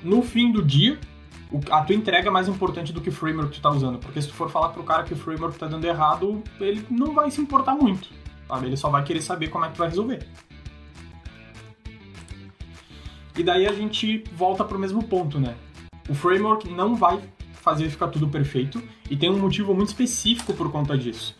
no 0.00 0.22
fim 0.22 0.52
do 0.52 0.64
dia, 0.64 0.96
a 1.68 1.82
tua 1.82 1.96
entrega 1.96 2.28
é 2.28 2.30
mais 2.30 2.46
importante 2.46 2.92
do 2.92 3.00
que 3.00 3.08
o 3.08 3.12
framework 3.12 3.50
que 3.50 3.56
tu 3.56 3.62
tá 3.62 3.70
usando. 3.70 3.98
Porque 3.98 4.22
se 4.22 4.28
tu 4.28 4.34
for 4.34 4.48
falar 4.48 4.68
pro 4.68 4.84
cara 4.84 5.02
que 5.02 5.12
o 5.12 5.16
framework 5.16 5.58
tá 5.58 5.66
dando 5.66 5.84
errado, 5.84 6.40
ele 6.60 6.86
não 6.88 7.12
vai 7.14 7.32
se 7.32 7.40
importar 7.40 7.74
muito. 7.74 8.10
Sabe? 8.46 8.66
Ele 8.66 8.76
só 8.76 8.88
vai 8.88 9.02
querer 9.02 9.20
saber 9.20 9.48
como 9.48 9.64
é 9.64 9.68
que 9.68 9.74
tu 9.74 9.78
vai 9.78 9.88
resolver. 9.88 10.24
E 13.36 13.42
daí 13.42 13.66
a 13.66 13.72
gente 13.72 14.22
volta 14.34 14.64
pro 14.64 14.78
mesmo 14.78 15.02
ponto, 15.02 15.40
né? 15.40 15.56
O 16.08 16.14
framework 16.14 16.70
não 16.70 16.94
vai 16.94 17.20
fazer 17.54 17.90
ficar 17.90 18.06
tudo 18.06 18.28
perfeito 18.28 18.80
e 19.10 19.16
tem 19.16 19.28
um 19.28 19.38
motivo 19.40 19.74
muito 19.74 19.88
específico 19.88 20.54
por 20.54 20.70
conta 20.70 20.96
disso 20.96 21.36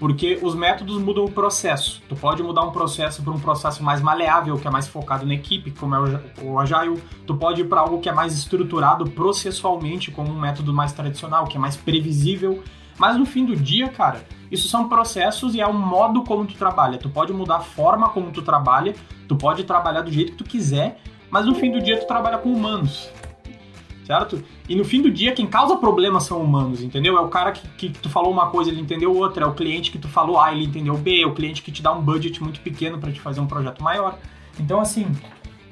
porque 0.00 0.38
os 0.42 0.54
métodos 0.54 0.96
mudam 0.96 1.26
o 1.26 1.30
processo. 1.30 2.02
Tu 2.08 2.16
pode 2.16 2.42
mudar 2.42 2.62
um 2.62 2.72
processo 2.72 3.22
para 3.22 3.34
um 3.34 3.38
processo 3.38 3.84
mais 3.84 4.00
maleável, 4.00 4.58
que 4.58 4.66
é 4.66 4.70
mais 4.70 4.88
focado 4.88 5.26
na 5.26 5.34
equipe, 5.34 5.70
como 5.72 5.94
é 5.94 6.20
o 6.42 6.58
Agile. 6.58 7.00
Tu 7.26 7.34
pode 7.34 7.60
ir 7.60 7.68
para 7.68 7.82
algo 7.82 8.00
que 8.00 8.08
é 8.08 8.12
mais 8.12 8.32
estruturado 8.32 9.08
processualmente, 9.10 10.10
como 10.10 10.32
um 10.32 10.40
método 10.40 10.72
mais 10.72 10.94
tradicional, 10.94 11.44
que 11.44 11.58
é 11.58 11.60
mais 11.60 11.76
previsível. 11.76 12.64
Mas 12.98 13.18
no 13.18 13.26
fim 13.26 13.44
do 13.44 13.54
dia, 13.54 13.88
cara, 13.88 14.24
isso 14.50 14.68
são 14.68 14.88
processos 14.88 15.54
e 15.54 15.60
é 15.60 15.66
o 15.66 15.74
modo 15.74 16.24
como 16.24 16.46
tu 16.46 16.54
trabalha. 16.54 16.96
Tu 16.96 17.10
pode 17.10 17.34
mudar 17.34 17.56
a 17.56 17.60
forma 17.60 18.08
como 18.08 18.30
tu 18.30 18.40
trabalha, 18.40 18.94
tu 19.28 19.36
pode 19.36 19.64
trabalhar 19.64 20.00
do 20.00 20.10
jeito 20.10 20.32
que 20.32 20.38
tu 20.38 20.44
quiser, 20.44 20.98
mas 21.30 21.44
no 21.44 21.54
fim 21.54 21.70
do 21.70 21.80
dia 21.80 22.00
tu 22.00 22.06
trabalha 22.06 22.38
com 22.38 22.50
humanos 22.50 23.10
certo? 24.04 24.42
E 24.68 24.74
no 24.74 24.84
fim 24.84 25.02
do 25.02 25.10
dia, 25.10 25.32
quem 25.32 25.46
causa 25.46 25.76
problemas 25.76 26.24
são 26.24 26.42
humanos, 26.42 26.82
entendeu? 26.82 27.16
É 27.16 27.20
o 27.20 27.28
cara 27.28 27.52
que, 27.52 27.66
que, 27.68 27.88
tu 27.90 28.08
falou 28.08 28.32
uma 28.32 28.50
coisa, 28.50 28.70
ele 28.70 28.80
entendeu 28.80 29.14
outra, 29.16 29.44
é 29.44 29.48
o 29.48 29.54
cliente 29.54 29.90
que 29.90 29.98
tu 29.98 30.08
falou 30.08 30.40
A, 30.40 30.52
ele 30.52 30.64
entendeu 30.64 30.96
B, 30.96 31.22
é 31.22 31.26
o 31.26 31.34
cliente 31.34 31.62
que 31.62 31.70
te 31.70 31.82
dá 31.82 31.92
um 31.92 32.02
budget 32.02 32.42
muito 32.42 32.60
pequeno 32.60 32.98
para 32.98 33.12
te 33.12 33.20
fazer 33.20 33.40
um 33.40 33.46
projeto 33.46 33.82
maior. 33.82 34.18
Então, 34.58 34.80
assim, 34.80 35.06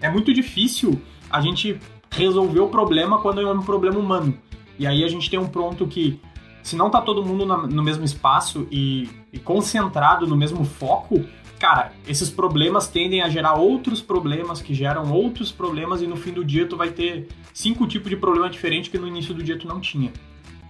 é 0.00 0.08
muito 0.08 0.32
difícil 0.32 1.00
a 1.30 1.40
gente 1.40 1.78
resolver 2.11 2.61
o 2.61 2.68
problema 2.68 3.18
quando 3.20 3.40
é 3.40 3.52
um 3.52 3.62
problema 3.62 3.99
humano. 3.99 4.37
E 4.78 4.87
aí 4.87 5.04
a 5.04 5.08
gente 5.08 5.28
tem 5.28 5.38
um 5.38 5.49
pronto 5.49 5.87
que, 5.87 6.20
se 6.62 6.76
não 6.76 6.88
tá 6.90 7.00
todo 7.00 7.25
mundo 7.25 7.44
no 7.47 7.82
mesmo 7.82 8.04
espaço 8.04 8.66
e, 8.70 9.08
e 9.32 9.38
concentrado 9.38 10.26
no 10.26 10.37
mesmo 10.37 10.64
foco, 10.64 11.25
cara, 11.58 11.92
esses 12.06 12.30
problemas 12.30 12.86
tendem 12.86 13.20
a 13.20 13.28
gerar 13.28 13.54
outros 13.54 14.00
problemas 14.00 14.62
que 14.62 14.72
geram 14.72 15.12
outros 15.12 15.50
problemas 15.50 16.00
e 16.00 16.06
no 16.06 16.16
fim 16.16 16.32
do 16.32 16.44
dia 16.44 16.66
tu 16.66 16.76
vai 16.76 16.90
ter 16.90 17.28
cinco 17.52 17.86
tipos 17.86 18.08
de 18.08 18.16
problema 18.16 18.48
diferentes 18.48 18.90
que 18.90 18.98
no 18.98 19.06
início 19.06 19.34
do 19.34 19.42
dia 19.42 19.58
tu 19.58 19.66
não 19.66 19.80
tinha. 19.80 20.12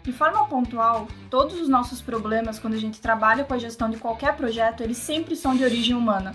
De 0.03 0.13
forma 0.13 0.47
pontual, 0.47 1.07
todos 1.29 1.61
os 1.61 1.69
nossos 1.69 2.01
problemas 2.01 2.59
quando 2.59 2.75
a 2.75 2.79
gente 2.79 3.01
trabalha 3.01 3.45
com 3.45 3.53
a 3.53 3.59
gestão 3.59 3.91
de 3.91 3.99
qualquer 3.99 4.35
projeto, 4.37 4.83
eles 4.83 4.97
sempre 4.97 5.37
são 5.37 5.55
de 5.55 5.63
origem 5.63 5.95
humana. 5.95 6.35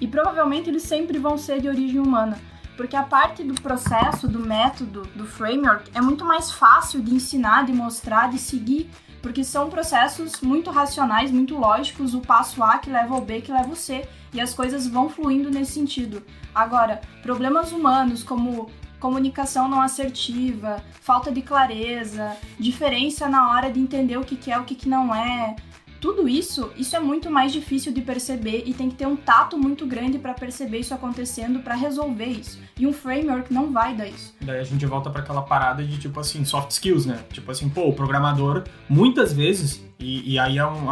E 0.00 0.06
provavelmente 0.06 0.68
eles 0.68 0.82
sempre 0.82 1.18
vão 1.18 1.38
ser 1.38 1.60
de 1.60 1.68
origem 1.68 1.98
humana, 1.98 2.38
porque 2.76 2.94
a 2.94 3.02
parte 3.02 3.42
do 3.42 3.54
processo, 3.54 4.28
do 4.28 4.38
método, 4.38 5.02
do 5.14 5.24
framework 5.24 5.90
é 5.94 6.00
muito 6.00 6.24
mais 6.24 6.52
fácil 6.52 7.00
de 7.00 7.14
ensinar, 7.14 7.64
de 7.64 7.72
mostrar, 7.72 8.30
de 8.30 8.38
seguir 8.38 8.90
porque 9.22 9.44
são 9.44 9.68
processos 9.68 10.40
muito 10.40 10.70
racionais, 10.70 11.30
muito 11.30 11.56
lógicos, 11.56 12.14
o 12.14 12.20
passo 12.20 12.62
A 12.62 12.78
que 12.78 12.90
leva 12.90 13.14
ao 13.14 13.20
B 13.20 13.40
que 13.40 13.52
leva 13.52 13.68
ao 13.68 13.76
C, 13.76 14.06
e 14.32 14.40
as 14.40 14.54
coisas 14.54 14.86
vão 14.86 15.08
fluindo 15.08 15.50
nesse 15.50 15.72
sentido. 15.72 16.22
Agora, 16.54 17.00
problemas 17.22 17.72
humanos 17.72 18.22
como 18.22 18.70
comunicação 18.98 19.68
não 19.68 19.80
assertiva, 19.80 20.82
falta 21.00 21.30
de 21.30 21.40
clareza, 21.40 22.36
diferença 22.58 23.28
na 23.28 23.50
hora 23.50 23.70
de 23.70 23.78
entender 23.78 24.16
o 24.18 24.24
que 24.24 24.50
é 24.50 24.58
o 24.58 24.64
que 24.64 24.88
não 24.88 25.14
é, 25.14 25.54
tudo 26.00 26.28
isso, 26.28 26.70
isso 26.76 26.94
é 26.94 27.00
muito 27.00 27.30
mais 27.30 27.52
difícil 27.52 27.92
de 27.92 28.00
perceber 28.00 28.62
e 28.66 28.72
tem 28.72 28.88
que 28.88 28.96
ter 28.96 29.06
um 29.06 29.16
tato 29.16 29.58
muito 29.58 29.86
grande 29.86 30.18
para 30.18 30.32
perceber 30.32 30.78
isso 30.78 30.94
acontecendo, 30.94 31.60
para 31.60 31.74
resolver 31.74 32.26
isso. 32.26 32.60
E 32.78 32.86
um 32.86 32.92
framework 32.92 33.52
não 33.52 33.72
vai 33.72 33.94
dar 33.94 34.06
isso. 34.06 34.34
Daí 34.40 34.60
a 34.60 34.64
gente 34.64 34.86
volta 34.86 35.10
para 35.10 35.22
aquela 35.22 35.42
parada 35.42 35.84
de 35.84 35.98
tipo 35.98 36.20
assim, 36.20 36.44
soft 36.44 36.70
skills, 36.70 37.04
né? 37.04 37.24
Tipo 37.32 37.50
assim, 37.50 37.68
pô, 37.68 37.88
o 37.88 37.92
programador 37.92 38.64
muitas 38.88 39.32
vezes, 39.32 39.82
e, 39.98 40.34
e 40.34 40.38
aí 40.38 40.58
é, 40.58 40.66
um, 40.66 40.86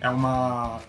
é 0.00 0.08
uma 0.08 0.80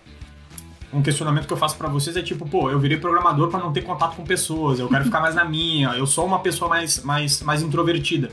um 0.92 1.02
questionamento 1.02 1.46
que 1.46 1.52
eu 1.52 1.56
faço 1.56 1.76
para 1.76 1.88
vocês 1.88 2.16
é 2.16 2.22
tipo, 2.22 2.48
pô, 2.48 2.70
eu 2.70 2.78
virei 2.78 2.96
programador 2.96 3.48
para 3.48 3.58
não 3.58 3.72
ter 3.72 3.82
contato 3.82 4.14
com 4.14 4.24
pessoas, 4.24 4.78
eu 4.78 4.88
quero 4.88 5.04
ficar 5.04 5.20
mais 5.20 5.34
na 5.34 5.44
minha, 5.44 5.88
eu 5.96 6.06
sou 6.06 6.24
uma 6.24 6.38
pessoa 6.38 6.68
mais, 6.68 7.02
mais, 7.02 7.42
mais 7.42 7.62
introvertida. 7.62 8.30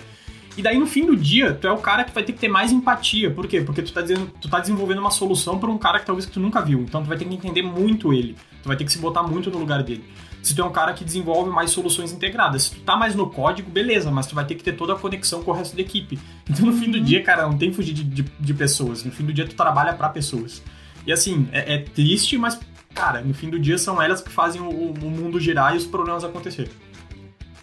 E 0.57 0.61
daí 0.61 0.77
no 0.77 0.85
fim 0.85 1.05
do 1.05 1.15
dia, 1.15 1.53
tu 1.53 1.65
é 1.65 1.71
o 1.71 1.77
cara 1.77 2.03
que 2.03 2.13
vai 2.13 2.23
ter 2.23 2.33
que 2.33 2.39
ter 2.39 2.49
mais 2.49 2.71
empatia. 2.71 3.31
Por 3.31 3.47
quê? 3.47 3.61
Porque 3.61 3.81
tu 3.81 3.93
tá, 3.93 4.01
dizendo, 4.01 4.31
tu 4.41 4.49
tá 4.49 4.59
desenvolvendo 4.59 4.99
uma 4.99 5.11
solução 5.11 5.57
para 5.57 5.69
um 5.69 5.77
cara 5.77 5.99
que 5.99 6.05
talvez 6.05 6.25
que 6.25 6.31
tu 6.31 6.39
nunca 6.39 6.61
viu. 6.61 6.81
Então 6.81 7.01
tu 7.01 7.07
vai 7.07 7.17
ter 7.17 7.25
que 7.25 7.33
entender 7.33 7.61
muito 7.61 8.13
ele. 8.13 8.35
Tu 8.61 8.67
vai 8.67 8.75
ter 8.75 8.83
que 8.83 8.91
se 8.91 8.99
botar 8.99 9.23
muito 9.23 9.49
no 9.49 9.57
lugar 9.57 9.81
dele. 9.81 10.03
Se 10.41 10.55
tu 10.55 10.61
é 10.61 10.65
um 10.65 10.71
cara 10.71 10.93
que 10.93 11.05
desenvolve 11.05 11.51
mais 11.51 11.71
soluções 11.71 12.11
integradas, 12.11 12.63
se 12.63 12.71
tu 12.71 12.81
tá 12.81 12.97
mais 12.97 13.15
no 13.15 13.29
código, 13.29 13.69
beleza, 13.69 14.09
mas 14.11 14.25
tu 14.25 14.33
vai 14.33 14.43
ter 14.43 14.55
que 14.55 14.63
ter 14.63 14.73
toda 14.73 14.93
a 14.93 14.95
conexão 14.97 15.43
com 15.43 15.51
o 15.51 15.53
resto 15.53 15.75
da 15.75 15.81
equipe. 15.81 16.19
Então 16.49 16.65
no 16.65 16.73
fim 16.73 16.91
do 16.91 16.97
uhum. 16.97 17.03
dia, 17.03 17.23
cara, 17.23 17.43
não 17.43 17.57
tem 17.57 17.69
que 17.69 17.75
fugir 17.77 17.93
de, 17.93 18.03
de, 18.03 18.23
de 18.23 18.53
pessoas. 18.53 19.05
No 19.05 19.11
fim 19.11 19.23
do 19.23 19.31
dia 19.31 19.47
tu 19.47 19.55
trabalha 19.55 19.93
para 19.93 20.09
pessoas. 20.09 20.61
E 21.07 21.11
assim, 21.11 21.47
é, 21.53 21.75
é, 21.75 21.77
triste, 21.77 22.37
mas, 22.37 22.59
cara, 22.93 23.21
no 23.21 23.33
fim 23.33 23.49
do 23.49 23.57
dia 23.57 23.77
são 23.77 24.01
elas 24.01 24.19
que 24.21 24.29
fazem 24.29 24.59
o, 24.59 24.69
o 24.69 25.09
mundo 25.09 25.39
girar 25.39 25.73
e 25.73 25.77
os 25.77 25.85
problemas 25.85 26.25
acontecer. 26.25 26.69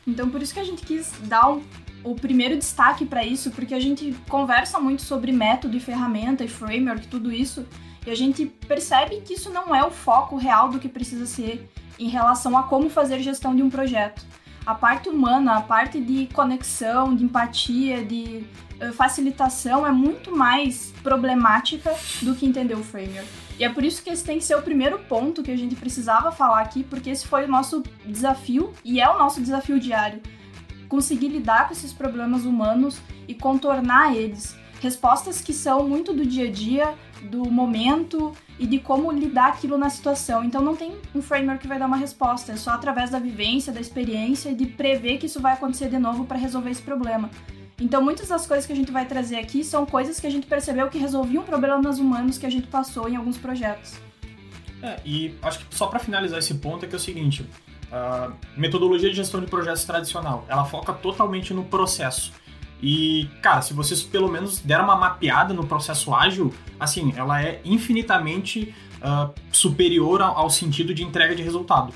Então 0.06 0.30
por 0.30 0.40
isso 0.40 0.54
que 0.54 0.60
a 0.60 0.64
gente 0.64 0.86
quis 0.86 1.12
dar 1.24 1.50
um 1.50 1.62
o 2.04 2.14
primeiro 2.14 2.56
destaque 2.56 3.04
para 3.04 3.24
isso, 3.24 3.50
porque 3.50 3.74
a 3.74 3.80
gente 3.80 4.14
conversa 4.28 4.78
muito 4.78 5.02
sobre 5.02 5.32
método 5.32 5.76
e 5.76 5.80
ferramenta 5.80 6.44
e 6.44 6.48
framework, 6.48 7.06
tudo 7.08 7.32
isso, 7.32 7.66
e 8.06 8.10
a 8.10 8.14
gente 8.14 8.46
percebe 8.46 9.20
que 9.20 9.34
isso 9.34 9.50
não 9.50 9.74
é 9.74 9.84
o 9.84 9.90
foco 9.90 10.36
real 10.36 10.68
do 10.68 10.78
que 10.78 10.88
precisa 10.88 11.26
ser 11.26 11.68
em 11.98 12.08
relação 12.08 12.56
a 12.56 12.62
como 12.62 12.88
fazer 12.88 13.20
gestão 13.20 13.54
de 13.54 13.62
um 13.62 13.68
projeto. 13.68 14.24
A 14.64 14.74
parte 14.74 15.08
humana, 15.08 15.56
a 15.56 15.60
parte 15.60 16.00
de 16.00 16.26
conexão, 16.26 17.14
de 17.14 17.24
empatia, 17.24 18.04
de 18.04 18.44
eh, 18.80 18.92
facilitação 18.92 19.86
é 19.86 19.90
muito 19.90 20.34
mais 20.34 20.92
problemática 21.02 21.94
do 22.22 22.34
que 22.34 22.46
entender 22.46 22.74
o 22.74 22.84
framework. 22.84 23.28
E 23.58 23.64
é 23.64 23.68
por 23.68 23.82
isso 23.82 24.02
que 24.02 24.10
esse 24.10 24.24
tem 24.24 24.38
que 24.38 24.44
ser 24.44 24.56
o 24.56 24.62
primeiro 24.62 24.98
ponto 25.00 25.42
que 25.42 25.50
a 25.50 25.56
gente 25.56 25.74
precisava 25.74 26.30
falar 26.30 26.60
aqui, 26.60 26.84
porque 26.84 27.10
esse 27.10 27.26
foi 27.26 27.44
o 27.44 27.48
nosso 27.48 27.82
desafio 28.06 28.72
e 28.84 29.00
é 29.00 29.08
o 29.08 29.18
nosso 29.18 29.40
desafio 29.40 29.80
diário 29.80 30.20
conseguir 30.88 31.28
lidar 31.28 31.66
com 31.66 31.72
esses 31.72 31.92
problemas 31.92 32.44
humanos 32.44 32.98
e 33.26 33.34
contornar 33.34 34.16
eles. 34.16 34.56
Respostas 34.80 35.40
que 35.40 35.52
são 35.52 35.88
muito 35.88 36.12
do 36.12 36.24
dia 36.24 36.48
a 36.48 36.50
dia, 36.50 36.94
do 37.22 37.50
momento 37.50 38.32
e 38.58 38.66
de 38.66 38.78
como 38.78 39.10
lidar 39.10 39.48
aquilo 39.48 39.76
na 39.76 39.90
situação. 39.90 40.44
Então 40.44 40.62
não 40.62 40.76
tem 40.76 40.96
um 41.14 41.20
framework 41.20 41.62
que 41.62 41.68
vai 41.68 41.78
dar 41.78 41.86
uma 41.86 41.96
resposta, 41.96 42.52
é 42.52 42.56
só 42.56 42.70
através 42.70 43.10
da 43.10 43.18
vivência, 43.18 43.72
da 43.72 43.80
experiência 43.80 44.50
e 44.50 44.54
de 44.54 44.66
prever 44.66 45.18
que 45.18 45.26
isso 45.26 45.40
vai 45.40 45.52
acontecer 45.52 45.88
de 45.88 45.98
novo 45.98 46.24
para 46.24 46.38
resolver 46.38 46.70
esse 46.70 46.82
problema. 46.82 47.28
Então 47.80 48.02
muitas 48.02 48.28
das 48.28 48.46
coisas 48.46 48.66
que 48.66 48.72
a 48.72 48.76
gente 48.76 48.90
vai 48.90 49.06
trazer 49.06 49.36
aqui 49.36 49.62
são 49.64 49.84
coisas 49.84 50.18
que 50.18 50.26
a 50.26 50.30
gente 50.30 50.46
percebeu 50.46 50.88
que 50.88 50.98
resolviam 50.98 51.44
problemas 51.44 51.98
humanos 51.98 52.38
que 52.38 52.46
a 52.46 52.50
gente 52.50 52.66
passou 52.66 53.08
em 53.08 53.16
alguns 53.16 53.36
projetos. 53.36 53.94
É, 54.82 55.00
e 55.04 55.34
acho 55.42 55.66
que 55.66 55.74
só 55.74 55.88
para 55.88 55.98
finalizar 55.98 56.38
esse 56.38 56.54
ponto 56.54 56.84
é 56.84 56.88
que 56.88 56.94
é 56.94 56.98
o 56.98 57.00
seguinte, 57.00 57.44
a 57.90 58.30
metodologia 58.56 59.10
de 59.10 59.16
gestão 59.16 59.40
de 59.40 59.46
projetos 59.46 59.84
tradicional, 59.84 60.44
ela 60.48 60.64
foca 60.64 60.92
totalmente 60.92 61.54
no 61.54 61.64
processo. 61.64 62.32
E, 62.82 63.28
cara, 63.42 63.60
se 63.60 63.74
vocês 63.74 64.02
pelo 64.02 64.28
menos 64.28 64.60
deram 64.60 64.84
uma 64.84 64.96
mapeada 64.96 65.52
no 65.52 65.66
processo 65.66 66.14
ágil, 66.14 66.54
assim, 66.78 67.12
ela 67.16 67.42
é 67.42 67.60
infinitamente 67.64 68.74
uh, 68.98 69.32
superior 69.50 70.22
ao, 70.22 70.48
sentido 70.48 70.94
de 70.94 71.02
entrega 71.02 71.34
de 71.34 71.42
resultado. 71.42 71.92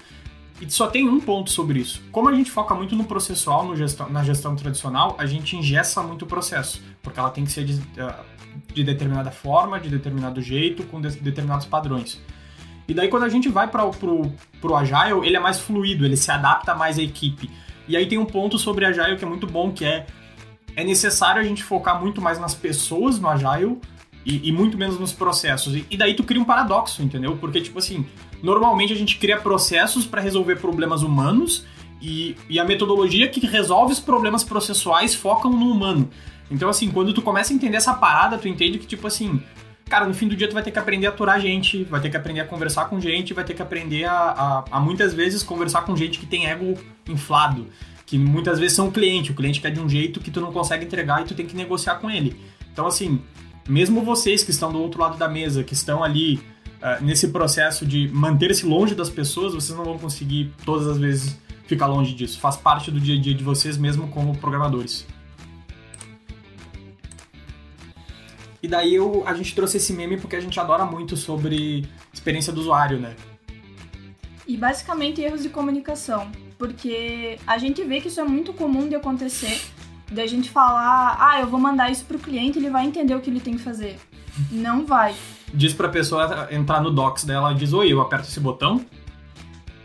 E 0.61 0.70
só 0.70 0.87
tem 0.88 1.08
um 1.08 1.20
ponto 1.20 1.50
sobre 1.50 1.80
isso. 1.80 2.02
Como 2.11 2.28
a 2.28 2.34
gente 2.34 2.50
foca 2.50 2.75
muito 2.75 2.96
no 2.96 3.04
processual, 3.04 3.64
no 3.64 3.76
gestão, 3.76 4.08
na 4.08 4.25
gestão 4.25 4.54
tradicional, 4.56 5.16
a 5.18 5.26
gente 5.26 5.56
ingessa 5.56 6.02
muito 6.02 6.22
o 6.22 6.26
processo, 6.26 6.82
porque 7.00 7.18
ela 7.18 7.30
tem 7.30 7.44
que 7.44 7.52
ser 7.52 7.64
de, 7.64 7.75
uh, 7.75 8.25
de 8.72 8.82
determinada 8.82 9.30
forma, 9.30 9.78
de 9.78 9.88
determinado 9.88 10.40
jeito, 10.40 10.82
com 10.84 11.00
de, 11.00 11.11
determinados 11.11 11.66
padrões. 11.66 12.20
E 12.88 12.94
daí 12.94 13.08
quando 13.08 13.24
a 13.24 13.28
gente 13.28 13.48
vai 13.48 13.68
para 13.68 13.86
pro, 13.86 14.32
pro 14.60 14.76
Agile, 14.76 15.24
ele 15.26 15.36
é 15.36 15.40
mais 15.40 15.60
fluido, 15.60 16.04
ele 16.04 16.16
se 16.16 16.30
adapta 16.30 16.74
mais 16.74 16.98
à 16.98 17.02
equipe. 17.02 17.50
E 17.88 17.96
aí 17.96 18.06
tem 18.06 18.18
um 18.18 18.24
ponto 18.24 18.58
sobre 18.58 18.84
Agile 18.84 19.16
que 19.16 19.24
é 19.24 19.28
muito 19.28 19.46
bom, 19.46 19.72
que 19.72 19.84
é 19.84 20.06
é 20.74 20.84
necessário 20.84 21.40
a 21.40 21.44
gente 21.44 21.62
focar 21.62 22.00
muito 22.00 22.20
mais 22.20 22.38
nas 22.38 22.54
pessoas 22.54 23.18
no 23.18 23.28
Agile 23.28 23.78
e, 24.24 24.48
e 24.48 24.52
muito 24.52 24.78
menos 24.78 24.98
nos 24.98 25.12
processos. 25.12 25.74
E, 25.74 25.86
e, 25.90 25.96
daí 25.96 26.14
tu 26.14 26.24
cria 26.24 26.40
um 26.40 26.44
paradoxo, 26.44 27.02
entendeu? 27.02 27.36
Porque, 27.36 27.60
tipo 27.60 27.78
assim, 27.78 28.06
normalmente 28.42 28.92
a 28.92 28.96
gente 28.96 29.18
cria 29.18 29.38
processos 29.38 30.06
para 30.06 30.20
resolver 30.20 30.56
problemas 30.56 31.02
humanos 31.02 31.66
e, 32.00 32.36
e 32.48 32.58
a 32.58 32.64
metodologia 32.64 33.28
que 33.28 33.44
resolve 33.46 33.92
os 33.92 34.00
problemas 34.00 34.42
processuais 34.42 35.14
focam 35.14 35.50
no 35.50 35.70
humano. 35.70 36.08
Então, 36.50 36.68
assim, 36.68 36.90
quando 36.90 37.12
tu 37.12 37.22
começa 37.22 37.52
a 37.52 37.56
entender 37.56 37.76
essa 37.76 37.94
parada, 37.94 38.38
tu 38.38 38.48
entende 38.48 38.78
que, 38.78 38.86
tipo 38.86 39.06
assim, 39.06 39.42
cara, 39.88 40.06
no 40.06 40.14
fim 40.14 40.28
do 40.28 40.36
dia 40.36 40.48
tu 40.48 40.54
vai 40.54 40.62
ter 40.62 40.70
que 40.70 40.78
aprender 40.78 41.06
a 41.06 41.10
aturar 41.10 41.40
gente, 41.40 41.84
vai 41.84 42.00
ter 42.00 42.10
que 42.10 42.16
aprender 42.16 42.40
a 42.40 42.44
conversar 42.44 42.86
com 42.86 43.00
gente, 43.00 43.34
vai 43.34 43.44
ter 43.44 43.54
que 43.54 43.62
aprender 43.62 44.04
a, 44.04 44.12
a, 44.12 44.64
a 44.70 44.80
muitas 44.80 45.14
vezes 45.14 45.42
conversar 45.42 45.82
com 45.82 45.96
gente 45.96 46.18
que 46.18 46.26
tem 46.26 46.46
ego 46.46 46.74
inflado, 47.08 47.66
que 48.06 48.18
muitas 48.18 48.58
vezes 48.58 48.76
são 48.76 48.90
cliente, 48.90 49.32
o 49.32 49.34
cliente 49.34 49.60
quer 49.60 49.70
de 49.70 49.80
um 49.80 49.88
jeito 49.88 50.20
que 50.20 50.30
tu 50.30 50.40
não 50.40 50.52
consegue 50.52 50.84
entregar 50.84 51.22
e 51.22 51.24
tu 51.24 51.34
tem 51.34 51.46
que 51.46 51.56
negociar 51.56 51.96
com 51.96 52.10
ele. 52.10 52.36
Então, 52.72 52.86
assim, 52.86 53.20
mesmo 53.68 54.02
vocês 54.02 54.42
que 54.42 54.50
estão 54.50 54.72
do 54.72 54.80
outro 54.80 55.00
lado 55.00 55.16
da 55.16 55.28
mesa, 55.28 55.62
que 55.62 55.74
estão 55.74 56.02
ali 56.02 56.36
uh, 56.36 57.02
nesse 57.02 57.28
processo 57.28 57.86
de 57.86 58.08
manter-se 58.08 58.66
longe 58.66 58.94
das 58.94 59.08
pessoas, 59.08 59.54
vocês 59.54 59.76
não 59.76 59.84
vão 59.84 59.98
conseguir 59.98 60.52
todas 60.64 60.88
as 60.88 60.98
vezes 60.98 61.38
ficar 61.66 61.86
longe 61.86 62.14
disso. 62.14 62.40
Faz 62.40 62.56
parte 62.56 62.90
do 62.90 63.00
dia 63.00 63.16
a 63.16 63.20
dia 63.20 63.34
de 63.34 63.44
vocês 63.44 63.76
mesmo 63.76 64.08
como 64.08 64.36
programadores. 64.36 65.06
E 68.62 68.69
daí 68.69 68.95
eu, 68.95 69.25
a 69.26 69.35
gente 69.35 69.54
trouxe 69.54 69.78
esse 69.78 69.92
meme 69.92 70.16
porque 70.16 70.37
a 70.37 70.40
gente 70.40 70.59
adora 70.61 70.85
muito 70.85 71.16
sobre 71.16 71.85
experiência 72.12 72.52
do 72.52 72.61
usuário, 72.61 72.99
né? 73.00 73.16
E 74.47 74.57
basicamente 74.57 75.21
erros 75.21 75.42
de 75.42 75.49
comunicação, 75.49 76.31
porque 76.59 77.38
a 77.47 77.59
gente 77.59 77.83
vê 77.83 78.00
que 78.00 78.09
isso 78.09 78.21
é 78.21 78.25
muito 78.25 78.52
comum 78.52 78.88
de 78.88 78.95
acontecer 78.95 79.61
da 80.12 80.26
gente 80.26 80.50
falar, 80.50 81.16
ah, 81.19 81.40
eu 81.40 81.47
vou 81.47 81.59
mandar 81.59 81.90
isso 81.90 82.04
pro 82.04 82.19
cliente, 82.19 82.59
ele 82.59 82.71
vai 82.71 82.87
entender 82.87 83.14
o 83.14 83.21
que 83.21 83.31
ele 83.31 83.40
tem 83.40 83.54
que 83.54 83.62
fazer. 83.62 83.99
Não 84.50 84.87
vai. 84.87 85.14
Diz 85.52 85.73
pra 85.73 85.88
pessoa 85.88 86.49
entrar 86.50 86.81
no 86.81 86.90
docs 86.90 87.25
dela, 87.25 87.52
diz, 87.54 87.73
oi, 87.73 87.92
eu 87.92 88.00
aperto 88.00 88.28
esse 88.28 88.40
botão. 88.40 88.85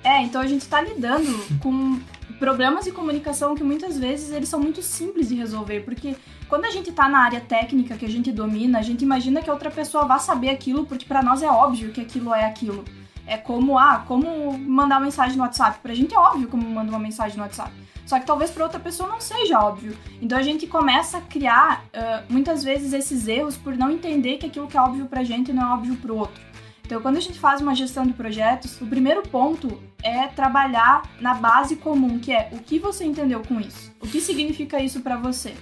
É, 0.04 0.22
então 0.22 0.42
a 0.42 0.48
gente 0.48 0.66
tá 0.68 0.82
lidando 0.82 1.34
com 1.60 2.00
problemas 2.40 2.86
de 2.86 2.92
comunicação 2.92 3.56
que 3.56 3.64
muitas 3.64 3.98
vezes 3.98 4.32
eles 4.32 4.48
são 4.48 4.60
muito 4.60 4.82
simples 4.82 5.30
de 5.30 5.36
resolver, 5.36 5.82
porque 5.82 6.16
quando 6.48 6.66
a 6.66 6.72
gente 6.72 6.92
tá 6.92 7.10
na 7.10 7.20
área 7.20 7.42
técnica 7.42 7.98
que 7.98 8.06
a 8.06 8.10
gente 8.10 8.32
domina, 8.32 8.80
a 8.80 8.82
gente 8.82 9.02
imagina 9.02 9.42
que 9.42 9.52
outra 9.52 9.70
pessoa 9.70 10.06
vá 10.06 10.18
saber 10.20 10.50
aquilo, 10.50 10.86
porque 10.86 11.06
para 11.06 11.22
nós 11.22 11.42
é 11.42 11.50
óbvio 11.50 11.92
que 11.92 12.02
aquilo 12.02 12.34
é 12.34 12.46
aquilo. 12.46 12.86
É 13.26 13.36
como, 13.36 13.78
ah, 13.78 14.04
como 14.08 14.58
mandar 14.58 14.96
uma 14.96 15.06
mensagem 15.06 15.36
no 15.36 15.44
WhatsApp. 15.44 15.80
Pra 15.80 15.94
gente 15.94 16.16
é 16.16 16.18
óbvio 16.18 16.48
como 16.48 16.68
mandar 16.70 16.92
uma 16.92 17.00
mensagem 17.00 17.38
no 17.38 17.44
WhatsApp. 17.44 17.72
Só 18.06 18.18
que 18.18 18.26
talvez 18.26 18.50
para 18.50 18.64
outra 18.64 18.80
pessoa 18.80 19.10
não 19.10 19.20
seja 19.20 19.60
óbvio. 19.60 19.98
Então 20.22 20.38
a 20.38 20.42
gente 20.42 20.66
começa 20.66 21.18
a 21.18 21.22
criar 21.22 21.84
uh, 21.88 22.24
muitas 22.32 22.64
vezes 22.64 22.94
esses 22.94 23.28
erros 23.28 23.58
por 23.58 23.76
não 23.76 23.92
entender 23.92 24.38
que 24.38 24.46
aquilo 24.46 24.68
que 24.68 24.78
é 24.78 24.82
óbvio 24.82 25.08
pra 25.08 25.26
gente 25.26 25.52
não 25.52 25.64
é 25.64 25.74
óbvio 25.74 25.98
pro 25.98 26.16
outro. 26.16 26.48
Então, 26.86 27.02
quando 27.02 27.18
a 27.18 27.20
gente 27.20 27.38
faz 27.38 27.60
uma 27.60 27.76
gestão 27.76 28.08
de 28.08 28.14
projetos, 28.14 28.80
o 28.80 28.88
primeiro 28.88 29.22
ponto 29.22 29.78
é 30.02 30.26
trabalhar 30.28 31.04
na 31.20 31.34
base 31.34 31.76
comum, 31.76 32.18
que 32.18 32.32
é 32.32 32.48
o 32.54 32.60
que 32.60 32.80
você 32.80 33.04
entendeu 33.04 33.42
com 33.42 33.60
isso, 33.60 33.94
o 34.00 34.08
que 34.08 34.22
significa 34.22 34.82
isso 34.82 35.02
para 35.02 35.18
você. 35.18 35.54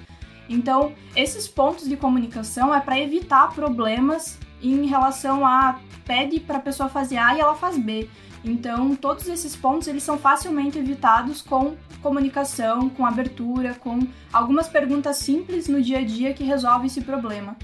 Então, 0.47 0.93
esses 1.15 1.47
pontos 1.47 1.87
de 1.87 1.97
comunicação 1.97 2.73
é 2.73 2.79
para 2.79 2.99
evitar 2.99 3.53
problemas 3.53 4.37
em 4.61 4.85
relação 4.85 5.45
a 5.45 5.79
pede 6.05 6.39
para 6.39 6.57
a 6.57 6.61
pessoa 6.61 6.87
fazer 6.87 7.17
A 7.17 7.35
e 7.35 7.39
ela 7.39 7.55
faz 7.55 7.77
B. 7.77 8.07
Então, 8.43 8.95
todos 8.95 9.27
esses 9.27 9.55
pontos 9.55 9.87
eles 9.87 10.03
são 10.03 10.19
facilmente 10.19 10.77
evitados 10.77 11.41
com 11.41 11.75
comunicação, 12.01 12.89
com 12.89 13.03
abertura, 13.05 13.73
com 13.73 13.99
algumas 14.31 14.67
perguntas 14.67 15.17
simples 15.17 15.67
no 15.67 15.81
dia 15.81 15.99
a 15.99 16.05
dia 16.05 16.33
que 16.33 16.43
resolvem 16.43 16.85
esse 16.85 17.01
problema. 17.01 17.57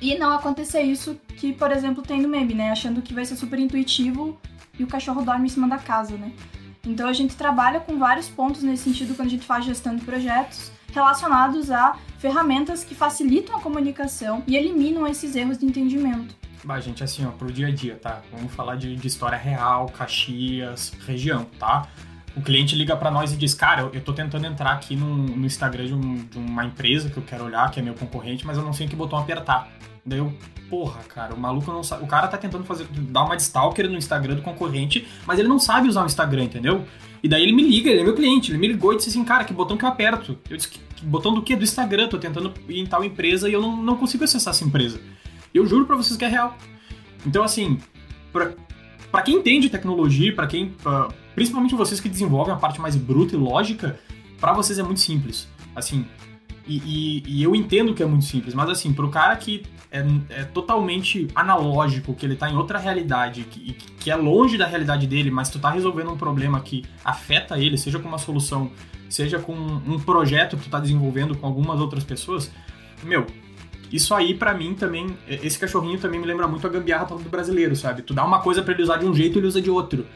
E 0.00 0.16
não 0.16 0.32
acontecer 0.32 0.82
isso 0.82 1.18
que, 1.36 1.52
por 1.52 1.72
exemplo, 1.72 2.02
tem 2.02 2.20
no 2.20 2.28
meme, 2.28 2.54
né? 2.54 2.70
Achando 2.70 3.02
que 3.02 3.12
vai 3.12 3.24
ser 3.24 3.36
super 3.36 3.58
intuitivo 3.58 4.38
e 4.78 4.84
o 4.84 4.86
cachorro 4.86 5.22
dorme 5.22 5.46
em 5.46 5.48
cima 5.48 5.66
da 5.66 5.78
casa, 5.78 6.16
né? 6.16 6.32
Então 6.86 7.08
a 7.08 7.12
gente 7.12 7.34
trabalha 7.34 7.80
com 7.80 7.98
vários 7.98 8.28
pontos 8.28 8.62
nesse 8.62 8.84
sentido 8.84 9.14
quando 9.16 9.28
a 9.28 9.30
gente 9.30 9.46
faz 9.46 9.64
gestão 9.64 9.96
de 9.96 10.04
projetos 10.04 10.70
relacionados 10.94 11.70
a 11.70 11.96
ferramentas 12.18 12.84
que 12.84 12.94
facilitam 12.94 13.56
a 13.56 13.60
comunicação 13.60 14.42
e 14.46 14.56
eliminam 14.56 15.06
esses 15.06 15.34
erros 15.34 15.58
de 15.58 15.66
entendimento. 15.66 16.34
Bah, 16.64 16.80
gente, 16.80 17.04
assim, 17.04 17.26
ó, 17.26 17.30
pro 17.30 17.52
dia 17.52 17.66
a 17.66 17.70
dia, 17.70 17.96
tá? 17.96 18.22
Vamos 18.32 18.54
falar 18.54 18.76
de, 18.76 18.96
de 18.96 19.06
história 19.06 19.36
real, 19.36 19.86
Caxias, 19.86 20.94
região, 21.06 21.44
tá? 21.58 21.86
O 22.36 22.42
cliente 22.42 22.74
liga 22.74 22.96
para 22.96 23.10
nós 23.10 23.32
e 23.32 23.36
diz, 23.36 23.54
cara, 23.54 23.82
eu, 23.82 23.90
eu 23.94 24.00
tô 24.00 24.12
tentando 24.12 24.46
entrar 24.46 24.72
aqui 24.72 24.96
no, 24.96 25.16
no 25.16 25.46
Instagram 25.46 25.86
de, 25.86 25.94
um, 25.94 26.16
de, 26.16 26.38
uma 26.38 26.64
empresa 26.64 27.08
que 27.08 27.16
eu 27.16 27.22
quero 27.22 27.44
olhar, 27.44 27.70
que 27.70 27.78
é 27.78 27.82
meu 27.82 27.94
concorrente, 27.94 28.44
mas 28.44 28.56
eu 28.56 28.64
não 28.64 28.72
sei 28.72 28.86
em 28.86 28.88
que 28.88 28.96
botão 28.96 29.18
apertar. 29.18 29.70
Daí 30.04 30.18
eu, 30.18 30.32
porra, 30.68 31.00
cara, 31.04 31.34
o 31.34 31.38
maluco 31.38 31.70
não 31.72 31.82
sabe. 31.82 32.02
O 32.02 32.06
cara 32.06 32.26
tá 32.26 32.36
tentando 32.36 32.64
fazer, 32.64 32.86
dar 32.90 33.24
uma 33.24 33.36
de 33.36 33.42
stalker 33.42 33.88
no 33.88 33.96
Instagram 33.96 34.34
do 34.34 34.42
concorrente, 34.42 35.06
mas 35.26 35.38
ele 35.38 35.48
não 35.48 35.58
sabe 35.58 35.88
usar 35.88 36.02
o 36.02 36.06
Instagram, 36.06 36.44
entendeu? 36.44 36.84
E 37.22 37.28
daí 37.28 37.42
ele 37.42 37.52
me 37.52 37.62
liga, 37.62 37.88
ele 37.88 38.00
é 38.00 38.04
meu 38.04 38.14
cliente, 38.14 38.50
ele 38.50 38.58
me 38.58 38.68
ligou 38.68 38.92
e 38.92 38.96
disse 38.96 39.08
assim, 39.08 39.24
cara, 39.24 39.44
que 39.44 39.52
botão 39.54 39.78
que 39.78 39.84
eu 39.84 39.88
aperto? 39.88 40.38
Eu 40.50 40.56
disse, 40.56 40.68
que, 40.68 40.80
botão 41.06 41.32
do 41.32 41.40
quê? 41.40 41.56
Do 41.56 41.64
Instagram, 41.64 42.08
tô 42.08 42.18
tentando 42.18 42.52
ir 42.68 42.80
em 42.80 42.86
tal 42.86 43.02
empresa 43.02 43.48
e 43.48 43.52
eu 43.52 43.62
não, 43.62 43.76
não 43.76 43.96
consigo 43.96 44.24
acessar 44.24 44.52
essa 44.52 44.64
empresa. 44.64 45.00
Eu 45.54 45.64
juro 45.66 45.86
para 45.86 45.96
vocês 45.96 46.18
que 46.18 46.24
é 46.24 46.28
real. 46.28 46.56
Então, 47.24 47.42
assim, 47.42 47.78
para 48.30 49.22
quem 49.22 49.36
entende 49.36 49.70
tecnologia, 49.70 50.34
para 50.34 50.46
quem. 50.46 50.70
Pra, 50.70 51.08
principalmente 51.34 51.74
vocês 51.74 52.00
que 52.00 52.08
desenvolvem 52.08 52.54
a 52.54 52.56
parte 52.56 52.80
mais 52.80 52.96
bruta 52.96 53.34
e 53.34 53.38
lógica, 53.38 53.98
para 54.40 54.52
vocês 54.52 54.78
é 54.78 54.82
muito 54.82 55.00
simples. 55.00 55.48
Assim, 55.74 56.06
e, 56.66 56.76
e, 56.78 57.22
e, 57.26 57.42
eu 57.42 57.54
entendo 57.54 57.92
que 57.94 58.02
é 58.02 58.06
muito 58.06 58.24
simples, 58.24 58.54
mas 58.54 58.70
assim, 58.70 58.92
pro 58.92 59.10
cara 59.10 59.36
que 59.36 59.64
é, 59.90 60.04
é 60.30 60.44
totalmente 60.44 61.28
analógico, 61.34 62.14
que 62.14 62.24
ele 62.24 62.36
tá 62.36 62.48
em 62.48 62.56
outra 62.56 62.78
realidade, 62.78 63.44
que, 63.44 63.74
que 63.98 64.10
é 64.10 64.16
longe 64.16 64.56
da 64.56 64.66
realidade 64.66 65.06
dele, 65.06 65.30
mas 65.30 65.50
tu 65.50 65.58
tá 65.58 65.70
resolvendo 65.70 66.10
um 66.10 66.16
problema 66.16 66.60
que 66.60 66.84
afeta 67.04 67.58
ele, 67.58 67.76
seja 67.76 67.98
com 67.98 68.08
uma 68.08 68.18
solução, 68.18 68.70
seja 69.10 69.38
com 69.38 69.52
um 69.52 69.98
projeto 69.98 70.56
que 70.56 70.64
tu 70.64 70.70
tá 70.70 70.80
desenvolvendo 70.80 71.36
com 71.36 71.46
algumas 71.46 71.80
outras 71.80 72.02
pessoas, 72.02 72.50
meu, 73.02 73.26
isso 73.92 74.14
aí, 74.14 74.34
para 74.34 74.54
mim, 74.54 74.74
também, 74.74 75.16
esse 75.28 75.58
cachorrinho 75.58 75.98
também 75.98 76.18
me 76.18 76.26
lembra 76.26 76.48
muito 76.48 76.66
a 76.66 76.70
gambiarra 76.70 77.04
do 77.04 77.28
brasileiro, 77.28 77.76
sabe? 77.76 78.02
Tu 78.02 78.12
dá 78.14 78.24
uma 78.24 78.40
coisa 78.40 78.62
para 78.62 78.72
ele 78.72 78.82
usar 78.82 78.96
de 78.96 79.06
um 79.06 79.14
jeito, 79.14 79.38
ele 79.38 79.46
usa 79.46 79.60
de 79.60 79.70
outro. 79.70 80.06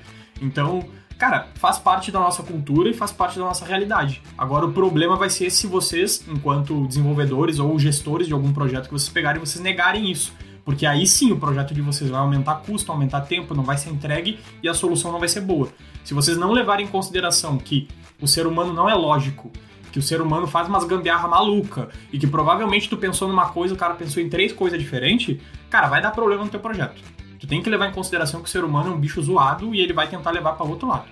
Então, 0.40 0.88
cara, 1.18 1.48
faz 1.57 1.78
parte 1.78 2.12
da 2.12 2.20
nossa 2.20 2.42
cultura 2.42 2.88
e 2.88 2.94
faz 2.94 3.11
parte 3.11 3.38
da 3.38 3.44
nossa 3.44 3.64
realidade. 3.64 4.22
Agora, 4.38 4.64
o 4.64 4.72
problema 4.72 5.16
vai 5.16 5.28
ser 5.28 5.50
se 5.50 5.66
vocês, 5.66 6.24
enquanto 6.28 6.87
desenvolvedores 6.87 7.59
ou 7.59 7.76
gestores 7.78 8.28
de 8.28 8.33
algum 8.33 8.52
projeto 8.52 8.87
que 8.87 8.92
vocês 8.92 9.09
pegarem, 9.09 9.40
vocês 9.40 9.62
negarem 9.62 10.11
isso. 10.11 10.33
Porque 10.64 10.87
aí 10.87 11.07
sim 11.07 11.33
o 11.33 11.38
projeto 11.38 11.74
de 11.74 11.81
vocês 11.81 12.09
vai 12.09 12.20
aumentar 12.20 12.57
custo, 12.57 12.92
aumentar 12.92 13.22
tempo, 13.22 13.54
não 13.54 13.64
vai 13.64 13.76
ser 13.76 13.90
entregue 13.90 14.38
e 14.62 14.68
a 14.68 14.74
solução 14.74 15.11
não 15.11 15.18
vai 15.18 15.28
ser 15.28 15.40
boa. 15.40 15.68
Se 16.04 16.14
vocês 16.14 16.37
não 16.37 16.52
levarem 16.52 16.87
em 16.87 16.88
consideração 16.88 17.59
que 17.59 17.88
o 18.20 18.28
ser 18.28 18.46
humano 18.46 18.72
não 18.72 18.88
é 18.88 18.94
lógico 18.94 19.50
que 19.90 19.98
o 19.98 20.02
ser 20.02 20.20
humano 20.20 20.46
faz 20.46 20.68
umas 20.68 20.85
gambiarra 20.85 21.26
maluca 21.26 21.88
e 22.12 22.18
que 22.18 22.26
provavelmente 22.26 22.88
tu 22.88 22.96
pensou 22.96 23.26
numa 23.26 23.48
coisa, 23.48 23.74
o 23.74 23.76
cara 23.76 23.94
pensou 23.94 24.22
em 24.22 24.28
três 24.28 24.52
coisas 24.52 24.78
diferentes, 24.78 25.38
cara, 25.70 25.88
vai 25.88 26.00
dar 26.00 26.11
problema 26.11 26.44
no 26.44 26.50
teu 26.50 26.61
projeto. 26.61 27.02
Tu 27.38 27.46
tem 27.46 27.62
que 27.62 27.70
levar 27.70 27.88
em 27.88 27.92
consideração 27.92 28.42
que 28.42 28.48
o 28.48 28.51
ser 28.51 28.64
humano 28.64 28.90
é 28.90 28.94
um 28.94 28.98
bicho 28.98 29.22
zoado 29.22 29.74
e 29.74 29.81
ele 29.81 29.92
vai 29.92 30.09
tentar 30.09 30.31
levar 30.31 30.53
para 30.53 30.66
outro 30.66 30.88
lado. 30.88 31.09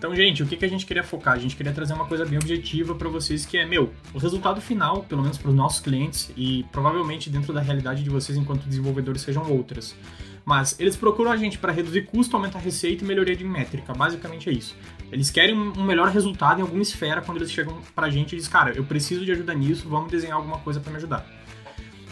Então, 0.00 0.16
gente, 0.16 0.42
o 0.42 0.46
que, 0.46 0.56
que 0.56 0.64
a 0.64 0.68
gente 0.68 0.86
queria 0.86 1.04
focar? 1.04 1.34
A 1.34 1.38
gente 1.38 1.54
queria 1.54 1.74
trazer 1.74 1.92
uma 1.92 2.06
coisa 2.06 2.24
bem 2.24 2.38
objetiva 2.38 2.94
para 2.94 3.06
vocês, 3.10 3.44
que 3.44 3.58
é, 3.58 3.66
meu, 3.66 3.92
o 4.14 4.18
resultado 4.18 4.58
final, 4.58 5.02
pelo 5.02 5.20
menos 5.20 5.36
para 5.36 5.50
os 5.50 5.54
nossos 5.54 5.78
clientes 5.78 6.32
e 6.34 6.64
provavelmente 6.72 7.28
dentro 7.28 7.52
da 7.52 7.60
realidade 7.60 8.02
de 8.02 8.08
vocês 8.08 8.38
enquanto 8.38 8.62
desenvolvedores 8.62 9.20
sejam 9.20 9.46
outras. 9.52 9.94
Mas 10.42 10.74
eles 10.80 10.96
procuram 10.96 11.30
a 11.30 11.36
gente 11.36 11.58
para 11.58 11.70
reduzir 11.70 12.06
custo, 12.06 12.34
aumentar 12.34 12.60
receita 12.60 13.04
e 13.04 13.06
melhoria 13.06 13.36
de 13.36 13.44
métrica. 13.44 13.92
Basicamente 13.92 14.48
é 14.48 14.52
isso. 14.54 14.74
Eles 15.12 15.30
querem 15.30 15.54
um 15.54 15.84
melhor 15.84 16.08
resultado 16.08 16.60
em 16.60 16.62
alguma 16.62 16.80
esfera 16.80 17.20
quando 17.20 17.36
eles 17.36 17.52
chegam 17.52 17.78
pra 17.94 18.08
gente 18.08 18.32
e 18.32 18.36
dizem, 18.36 18.50
cara, 18.50 18.72
eu 18.74 18.84
preciso 18.84 19.22
de 19.22 19.32
ajuda 19.32 19.52
nisso, 19.52 19.86
vamos 19.86 20.10
desenhar 20.10 20.38
alguma 20.38 20.58
coisa 20.60 20.80
para 20.80 20.90
me 20.90 20.96
ajudar. 20.96 21.26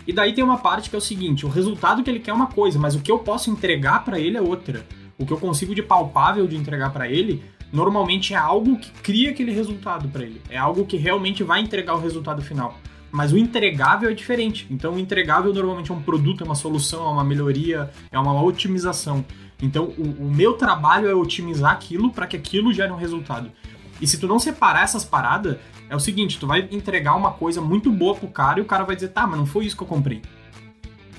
E 0.09 0.13
daí 0.13 0.33
tem 0.33 0.43
uma 0.43 0.57
parte 0.57 0.89
que 0.89 0.97
é 0.97 0.99
o 0.99 1.03
seguinte, 1.03 1.45
o 1.45 1.51
resultado 1.51 2.03
que 2.03 2.09
ele 2.09 2.19
quer 2.19 2.31
é 2.31 2.35
uma 2.35 2.47
coisa, 2.47 2.79
mas 2.79 2.95
o 2.95 3.01
que 3.01 3.13
eu 3.13 3.19
posso 3.19 3.51
entregar 3.51 4.07
para 4.07 4.19
ele 4.19 4.39
é 4.39 4.41
outra. 4.41 4.87
O 5.19 5.27
que 5.27 5.33
eu 5.35 5.37
consigo 5.37 5.75
de 5.75 5.83
palpável 5.83 6.47
de 6.47 6.57
entregar 6.57 6.95
para 6.95 7.07
ele, 7.07 7.45
normalmente 7.71 8.33
é 8.33 8.37
algo 8.39 8.79
que 8.79 8.91
cria 9.03 9.29
aquele 9.29 9.53
resultado 9.53 10.09
para 10.09 10.23
ele. 10.23 10.41
É 10.49 10.57
algo 10.57 10.87
que 10.87 10.97
realmente 10.97 11.45
vai 11.45 11.61
entregar 11.61 11.95
o 11.95 12.01
resultado 12.01 12.41
final. 12.41 12.79
Mas 13.13 13.33
o 13.33 13.37
entregável 13.37 14.09
é 14.09 14.15
diferente. 14.15 14.67
Então, 14.71 14.95
o 14.95 14.99
entregável 14.99 15.53
normalmente 15.53 15.91
é 15.91 15.95
um 15.95 16.01
produto, 16.01 16.43
é 16.43 16.47
uma 16.47 16.55
solução, 16.55 17.05
é 17.05 17.11
uma 17.11 17.25
melhoria, 17.25 17.91
é 18.11 18.19
uma 18.19 18.43
otimização. 18.43 19.23
Então, 19.61 19.93
o, 19.99 20.25
o 20.25 20.35
meu 20.35 20.55
trabalho 20.55 21.07
é 21.07 21.15
otimizar 21.15 21.73
aquilo 21.73 22.11
para 22.11 22.27
que 22.27 22.37
aquilo 22.37 22.73
gere 22.73 22.91
um 22.91 22.97
resultado. 22.97 23.53
E 24.01 24.07
se 24.07 24.19
tu 24.19 24.27
não 24.27 24.39
separar 24.39 24.85
essas 24.85 25.05
paradas, 25.05 25.59
é 25.89 25.97
o 25.97 26.01
seguinte, 26.01 26.39
tu 26.39 26.47
vai 26.47 26.69
entregar 26.71 27.15
uma 27.15 27.33
coisa 27.33 27.61
muito 27.61 27.91
boa 27.91 28.15
pro 28.15 28.29
cara 28.29 28.59
e 28.59 28.63
o 28.63 28.67
cara 28.67 28.85
vai 28.85 28.95
dizer, 28.95 29.09
tá, 29.09 29.27
mas 29.27 29.39
não 29.39 29.47
foi 29.47 29.65
isso 29.65 29.77
que 29.77 29.83
eu 29.83 29.87
comprei. 29.87 30.23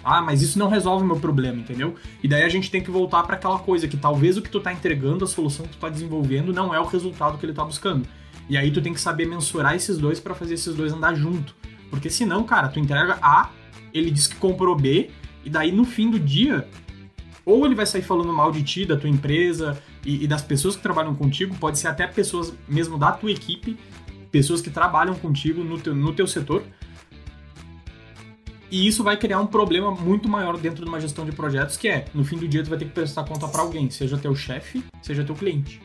Ah, 0.04 0.22
mas 0.22 0.42
isso 0.42 0.58
não 0.58 0.70
resolve 0.70 1.04
o 1.04 1.08
meu 1.08 1.18
problema, 1.18 1.60
entendeu? 1.60 1.96
E 2.24 2.28
daí 2.28 2.44
a 2.44 2.50
gente 2.50 2.72
tem 2.72 2.82
que 2.82 2.90
voltar 2.90 3.24
para 3.24 3.36
aquela 3.36 3.60
coisa 3.60 3.88
que 3.88 3.98
talvez 3.98 4.38
o 4.38 4.42
que 4.42 4.50
tu 4.50 4.60
tá 4.60 4.72
entregando, 4.72 5.26
a 5.26 5.28
solução 5.28 5.66
que 5.66 5.74
tu 5.74 5.80
tá 5.80 5.90
desenvolvendo, 5.90 6.54
não 6.54 6.74
é 6.74 6.80
o 6.80 6.86
resultado 6.86 7.38
que 7.38 7.46
ele 7.46 7.54
tá 7.54 7.66
buscando. 7.66 8.08
E 8.48 8.58
aí 8.58 8.72
tu 8.72 8.82
tem 8.82 8.94
que 8.94 9.02
saber 9.02 9.28
mensurar 9.28 9.76
esses 9.76 9.98
dois 9.98 10.20
para 10.20 10.34
fazer 10.34 10.54
esses 10.54 10.74
dois 10.74 10.94
andar 10.94 11.14
junto. 11.16 11.56
Porque 11.90 12.10
senão, 12.10 12.44
cara, 12.44 12.70
tu 12.70 12.80
entrega 12.80 13.18
A, 13.22 13.50
ele 13.94 14.10
diz 14.10 14.28
que 14.28 14.36
comprou 14.38 14.76
B, 14.76 15.10
e 15.44 15.50
daí 15.50 15.72
no 15.72 15.84
fim 15.84 16.10
do 16.10 16.20
dia, 16.20 16.68
ou 17.46 17.66
ele 17.66 17.76
vai 17.76 17.86
sair 17.86 18.02
falando 18.02 18.32
mal 18.32 18.52
de 18.52 18.64
ti, 18.64 18.86
da 18.86 18.96
tua 18.96 19.10
empresa 19.10 19.82
e, 20.06 20.24
e 20.24 20.28
das 20.28 20.42
pessoas 20.42 20.76
que 20.76 20.82
trabalham 20.82 21.16
contigo, 21.16 21.56
pode 21.56 21.78
ser 21.78 21.88
até 21.88 22.08
pessoas 22.08 22.54
mesmo 22.68 22.98
da 22.98 23.12
tua 23.12 23.32
equipe, 23.32 23.78
pessoas 24.32 24.62
que 24.62 24.70
trabalham 24.70 25.16
contigo 25.16 25.64
no 25.64 25.80
teu, 25.80 25.96
no 25.96 26.14
teu 26.14 26.28
setor. 26.28 26.64
E 28.72 28.88
isso 28.88 29.04
vai 29.04 29.18
criar 29.18 29.40
um 29.40 29.48
problema 29.48 29.92
muito 29.92 30.30
maior 30.30 30.56
dentro 30.58 30.84
de 30.84 30.90
uma 30.90 31.00
gestão 31.00 31.26
de 31.26 31.32
projetos, 31.32 31.76
que 31.76 31.88
é, 31.88 32.06
no 32.14 32.24
fim 32.24 32.38
do 32.38 32.48
dia, 32.48 32.64
tu 32.64 32.70
vai 32.70 32.78
ter 32.78 32.86
que 32.86 32.92
prestar 32.92 33.24
conta 33.24 33.48
para 33.48 33.62
alguém, 33.62 33.90
seja 33.90 34.16
teu 34.18 34.36
chefe, 34.36 34.84
seja 35.02 35.24
teu 35.24 35.34
cliente. 35.34 35.82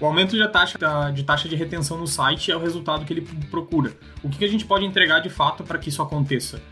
O 0.00 0.06
aumento 0.06 0.34
de 0.34 0.48
taxa, 0.48 0.78
de 1.12 1.22
taxa 1.22 1.46
de 1.46 1.54
retenção 1.54 1.98
no 1.98 2.06
site 2.06 2.50
é 2.50 2.56
o 2.56 2.58
resultado 2.58 3.04
que 3.04 3.12
ele 3.12 3.20
procura. 3.50 3.92
O 4.22 4.30
que 4.30 4.42
a 4.42 4.48
gente 4.48 4.64
pode 4.64 4.86
entregar 4.86 5.20
de 5.20 5.28
fato 5.28 5.62
para 5.62 5.78
que 5.78 5.90
isso 5.90 6.00
aconteça? 6.00 6.62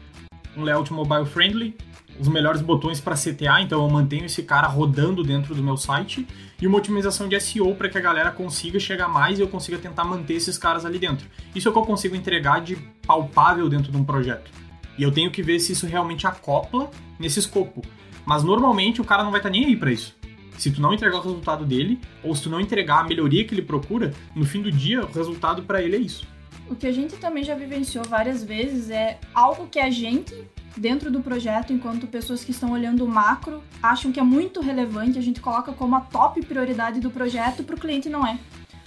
Um 0.56 0.62
layout 0.62 0.90
mobile 0.90 1.26
friendly, 1.26 1.76
os 2.18 2.28
melhores 2.28 2.60
botões 2.60 3.00
para 3.00 3.14
CTA, 3.14 3.60
então 3.60 3.82
eu 3.82 3.90
mantenho 3.90 4.24
esse 4.24 4.42
cara 4.42 4.66
rodando 4.66 5.22
dentro 5.22 5.54
do 5.54 5.62
meu 5.62 5.76
site, 5.76 6.26
e 6.60 6.66
uma 6.66 6.78
otimização 6.78 7.28
de 7.28 7.38
SEO 7.40 7.74
para 7.74 7.88
que 7.88 7.96
a 7.96 8.00
galera 8.00 8.30
consiga 8.30 8.80
chegar 8.80 9.08
mais 9.08 9.38
e 9.38 9.42
eu 9.42 9.48
consiga 9.48 9.78
tentar 9.78 10.04
manter 10.04 10.34
esses 10.34 10.58
caras 10.58 10.84
ali 10.84 10.98
dentro. 10.98 11.28
Isso 11.54 11.68
é 11.68 11.70
o 11.70 11.72
que 11.72 11.78
eu 11.78 11.84
consigo 11.84 12.16
entregar 12.16 12.60
de 12.60 12.76
palpável 13.06 13.68
dentro 13.68 13.92
de 13.92 13.96
um 13.96 14.04
projeto. 14.04 14.50
E 14.98 15.02
eu 15.02 15.12
tenho 15.12 15.30
que 15.30 15.42
ver 15.42 15.60
se 15.60 15.72
isso 15.72 15.86
realmente 15.86 16.26
acopla 16.26 16.90
nesse 17.18 17.38
escopo. 17.38 17.82
Mas 18.26 18.42
normalmente 18.42 19.00
o 19.00 19.04
cara 19.04 19.22
não 19.22 19.30
vai 19.30 19.38
estar 19.38 19.48
tá 19.48 19.52
nem 19.52 19.66
aí 19.66 19.76
para 19.76 19.92
isso. 19.92 20.16
Se 20.58 20.72
tu 20.72 20.82
não 20.82 20.92
entregar 20.92 21.18
o 21.18 21.22
resultado 21.22 21.64
dele, 21.64 22.00
ou 22.22 22.34
se 22.34 22.42
tu 22.42 22.50
não 22.50 22.60
entregar 22.60 23.00
a 23.00 23.04
melhoria 23.04 23.44
que 23.44 23.54
ele 23.54 23.62
procura, 23.62 24.12
no 24.34 24.44
fim 24.44 24.60
do 24.60 24.72
dia 24.72 25.04
o 25.04 25.12
resultado 25.12 25.62
para 25.62 25.80
ele 25.80 25.94
é 25.94 26.00
isso. 26.00 26.26
O 26.70 26.76
que 26.76 26.86
a 26.86 26.92
gente 26.92 27.16
também 27.16 27.42
já 27.42 27.54
vivenciou 27.54 28.04
várias 28.04 28.44
vezes 28.44 28.90
é 28.90 29.18
algo 29.34 29.66
que 29.66 29.78
a 29.78 29.90
gente 29.90 30.34
dentro 30.76 31.10
do 31.10 31.20
projeto, 31.20 31.72
enquanto 31.72 32.06
pessoas 32.06 32.44
que 32.44 32.52
estão 32.52 32.70
olhando 32.70 33.04
o 33.04 33.08
macro 33.08 33.62
acham 33.82 34.12
que 34.12 34.20
é 34.20 34.22
muito 34.22 34.60
relevante, 34.60 35.18
a 35.18 35.22
gente 35.22 35.40
coloca 35.40 35.72
como 35.72 35.96
a 35.96 36.00
top 36.00 36.40
prioridade 36.44 37.00
do 37.00 37.10
projeto, 37.10 37.64
para 37.64 37.74
o 37.74 37.80
cliente 37.80 38.08
não 38.08 38.26
é. 38.26 38.38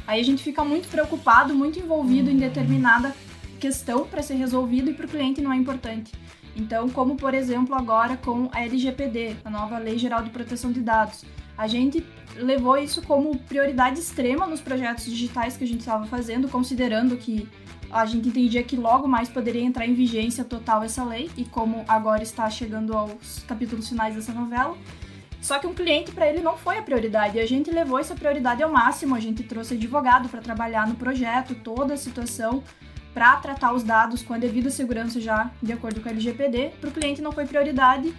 Aí 0.07 0.19
a 0.19 0.23
gente 0.23 0.41
fica 0.41 0.63
muito 0.63 0.87
preocupado, 0.87 1.53
muito 1.53 1.79
envolvido 1.79 2.29
em 2.29 2.37
determinada 2.37 3.15
questão 3.59 4.05
para 4.05 4.23
ser 4.23 4.35
resolvido 4.35 4.89
e 4.89 4.93
para 4.93 5.05
o 5.05 5.09
cliente 5.09 5.41
não 5.41 5.53
é 5.53 5.55
importante. 5.55 6.11
Então, 6.55 6.89
como 6.89 7.15
por 7.15 7.33
exemplo 7.33 7.75
agora 7.75 8.17
com 8.17 8.49
a 8.51 8.61
LGPD, 8.61 9.37
a 9.45 9.49
nova 9.49 9.77
Lei 9.77 9.97
Geral 9.97 10.23
de 10.23 10.29
Proteção 10.29 10.71
de 10.71 10.81
Dados, 10.81 11.23
a 11.61 11.67
gente 11.67 12.03
levou 12.37 12.75
isso 12.75 13.03
como 13.03 13.37
prioridade 13.37 13.99
extrema 13.99 14.47
nos 14.47 14.59
projetos 14.59 15.05
digitais 15.05 15.55
que 15.55 15.63
a 15.63 15.67
gente 15.67 15.81
estava 15.81 16.07
fazendo, 16.07 16.49
considerando 16.49 17.15
que 17.15 17.47
a 17.91 18.03
gente 18.03 18.29
entendia 18.29 18.63
que 18.63 18.75
logo 18.75 19.07
mais 19.07 19.29
poderia 19.29 19.61
entrar 19.61 19.85
em 19.85 19.93
vigência 19.93 20.43
total 20.43 20.81
essa 20.81 21.03
lei, 21.03 21.29
e 21.37 21.45
como 21.45 21.85
agora 21.87 22.23
está 22.23 22.49
chegando 22.49 22.97
aos 22.97 23.43
capítulos 23.47 23.87
finais 23.87 24.15
dessa 24.15 24.33
novela. 24.33 24.75
Só 25.39 25.59
que 25.59 25.67
um 25.67 25.73
cliente 25.75 26.11
para 26.11 26.27
ele 26.27 26.41
não 26.41 26.57
foi 26.57 26.79
a 26.79 26.81
prioridade, 26.81 27.37
e 27.37 27.39
a 27.39 27.45
gente 27.45 27.69
levou 27.69 27.99
essa 27.99 28.15
prioridade 28.15 28.63
ao 28.63 28.71
máximo, 28.71 29.13
a 29.13 29.19
gente 29.19 29.43
trouxe 29.43 29.75
advogado 29.75 30.29
para 30.29 30.41
trabalhar 30.41 30.87
no 30.87 30.95
projeto, 30.95 31.53
toda 31.53 31.93
a 31.93 31.97
situação, 31.97 32.63
para 33.13 33.35
tratar 33.35 33.71
os 33.71 33.83
dados 33.83 34.23
com 34.23 34.33
a 34.33 34.39
devida 34.39 34.71
segurança 34.71 35.21
já 35.21 35.51
de 35.61 35.71
acordo 35.71 36.01
com 36.01 36.09
a 36.09 36.11
LGPD. 36.11 36.71
Para 36.81 36.89
o 36.89 36.93
cliente 36.93 37.21
não 37.21 37.31
foi 37.31 37.45
prioridade, 37.45 38.11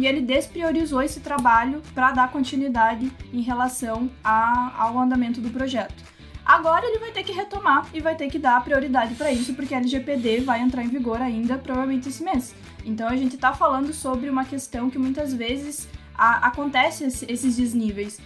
e 0.00 0.06
ele 0.06 0.22
despriorizou 0.22 1.02
esse 1.02 1.20
trabalho 1.20 1.82
para 1.94 2.10
dar 2.10 2.32
continuidade 2.32 3.12
em 3.34 3.42
relação 3.42 4.10
a, 4.24 4.72
ao 4.82 4.98
andamento 4.98 5.42
do 5.42 5.50
projeto. 5.50 6.02
Agora 6.42 6.86
ele 6.86 6.98
vai 6.98 7.12
ter 7.12 7.22
que 7.22 7.32
retomar 7.32 7.86
e 7.92 8.00
vai 8.00 8.16
ter 8.16 8.30
que 8.30 8.38
dar 8.38 8.64
prioridade 8.64 9.14
para 9.14 9.30
isso, 9.30 9.52
porque 9.52 9.74
a 9.74 9.76
LGPD 9.76 10.40
vai 10.40 10.62
entrar 10.62 10.82
em 10.82 10.88
vigor 10.88 11.20
ainda 11.20 11.58
provavelmente 11.58 12.08
esse 12.08 12.24
mês. 12.24 12.54
Então 12.82 13.06
a 13.08 13.14
gente 13.14 13.34
está 13.34 13.52
falando 13.52 13.92
sobre 13.92 14.30
uma 14.30 14.46
questão 14.46 14.88
que 14.88 14.98
muitas 14.98 15.34
vezes 15.34 15.86
a, 16.14 16.46
acontece 16.46 17.04
esses 17.04 17.56
desníveis. 17.58 18.18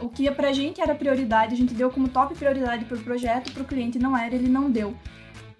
O 0.00 0.08
que 0.08 0.30
pra 0.30 0.50
gente 0.50 0.80
era 0.80 0.94
prioridade, 0.94 1.52
a 1.52 1.56
gente 1.58 1.74
deu 1.74 1.90
como 1.90 2.08
top 2.08 2.34
prioridade 2.34 2.86
para 2.86 2.96
o 2.96 3.00
projeto, 3.00 3.52
para 3.52 3.62
o 3.62 3.66
cliente 3.66 3.98
não 3.98 4.16
era, 4.16 4.34
ele 4.34 4.48
não 4.48 4.70
deu. 4.70 4.96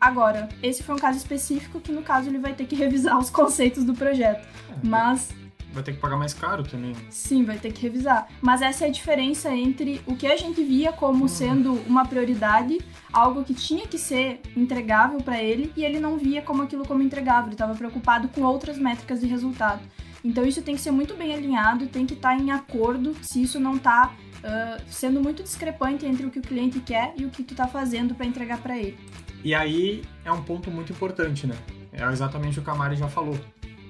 Agora, 0.01 0.49
esse 0.63 0.83
foi 0.83 0.95
um 0.95 0.99
caso 0.99 1.19
específico 1.19 1.79
que 1.79 1.93
no 1.93 2.03
caso 2.03 2.31
ele 2.31 2.39
vai 2.39 2.55
ter 2.55 2.65
que 2.65 2.75
revisar 2.75 3.19
os 3.19 3.29
conceitos 3.29 3.85
do 3.85 3.95
projeto. 3.95 4.47
É, 4.47 4.75
Mas 4.83 5.29
vai 5.73 5.83
ter 5.83 5.93
que 5.93 5.99
pagar 5.99 6.17
mais 6.17 6.35
caro 6.35 6.63
também. 6.63 6.95
Sim, 7.11 7.45
vai 7.45 7.59
ter 7.59 7.73
que 7.73 7.83
revisar. 7.83 8.29
Mas 8.41 8.63
essa 8.63 8.85
é 8.85 8.89
a 8.89 8.91
diferença 8.91 9.55
entre 9.55 10.01
o 10.07 10.17
que 10.17 10.27
a 10.27 10.37
gente 10.37 10.63
via 10.63 10.93
como 10.93 11.23
uhum. 11.23 11.29
sendo 11.29 11.73
uma 11.87 12.05
prioridade, 12.05 12.79
algo 13.13 13.45
que 13.45 13.55
tinha 13.55 13.87
que 13.87 13.99
ser 13.99 14.41
entregável 14.57 15.19
para 15.19 15.43
ele, 15.43 15.73
e 15.77 15.85
ele 15.85 16.01
não 16.01 16.19
via 16.19 16.43
como 16.43 16.63
aquilo 16.63 16.87
como 16.87 17.03
entregável, 17.03 17.47
ele 17.47 17.55
estava 17.55 17.75
preocupado 17.75 18.29
com 18.29 18.43
outras 18.43 18.79
métricas 18.79 19.21
de 19.21 19.27
resultado. 19.27 19.83
Então 20.25 20.45
isso 20.45 20.63
tem 20.63 20.75
que 20.75 20.81
ser 20.81 20.91
muito 20.91 21.15
bem 21.15 21.33
alinhado, 21.33 21.87
tem 21.87 22.05
que 22.05 22.15
estar 22.15 22.37
tá 22.37 22.43
em 22.43 22.51
acordo 22.51 23.15
se 23.23 23.43
isso 23.43 23.61
não 23.61 23.77
está 23.77 24.13
uh, 24.39 24.83
sendo 24.89 25.23
muito 25.23 25.43
discrepante 25.43 26.05
entre 26.07 26.27
o 26.27 26.31
que 26.31 26.41
o 26.41 26.43
cliente 26.43 26.81
quer 26.81 27.15
e 27.17 27.25
o 27.25 27.31
que 27.31 27.43
tu 27.43 27.55
está 27.55 27.69
fazendo 27.69 28.15
para 28.15 28.27
entregar 28.27 28.59
para 28.59 28.77
ele. 28.77 28.99
E 29.45 29.55
aí 29.55 30.03
é 30.25 30.33
um 30.33 30.43
ponto 30.43 30.71
muito 30.71 30.93
importante, 30.93 31.47
né? 31.47 31.55
É 31.93 32.05
exatamente 32.11 32.59
o 32.59 32.63
que 32.63 32.71
a 32.71 32.75
Mari 32.75 32.97
já 32.97 33.09
falou 33.09 33.39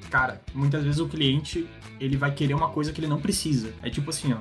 cara, 0.08 0.40
muitas 0.54 0.84
vezes 0.84 1.00
o 1.00 1.08
cliente 1.08 1.68
ele 2.00 2.16
vai 2.16 2.32
querer 2.32 2.54
uma 2.54 2.68
coisa 2.68 2.92
que 2.92 3.00
ele 3.00 3.06
não 3.06 3.20
precisa. 3.20 3.72
É 3.82 3.90
tipo 3.90 4.10
assim, 4.10 4.32
ó. 4.32 4.38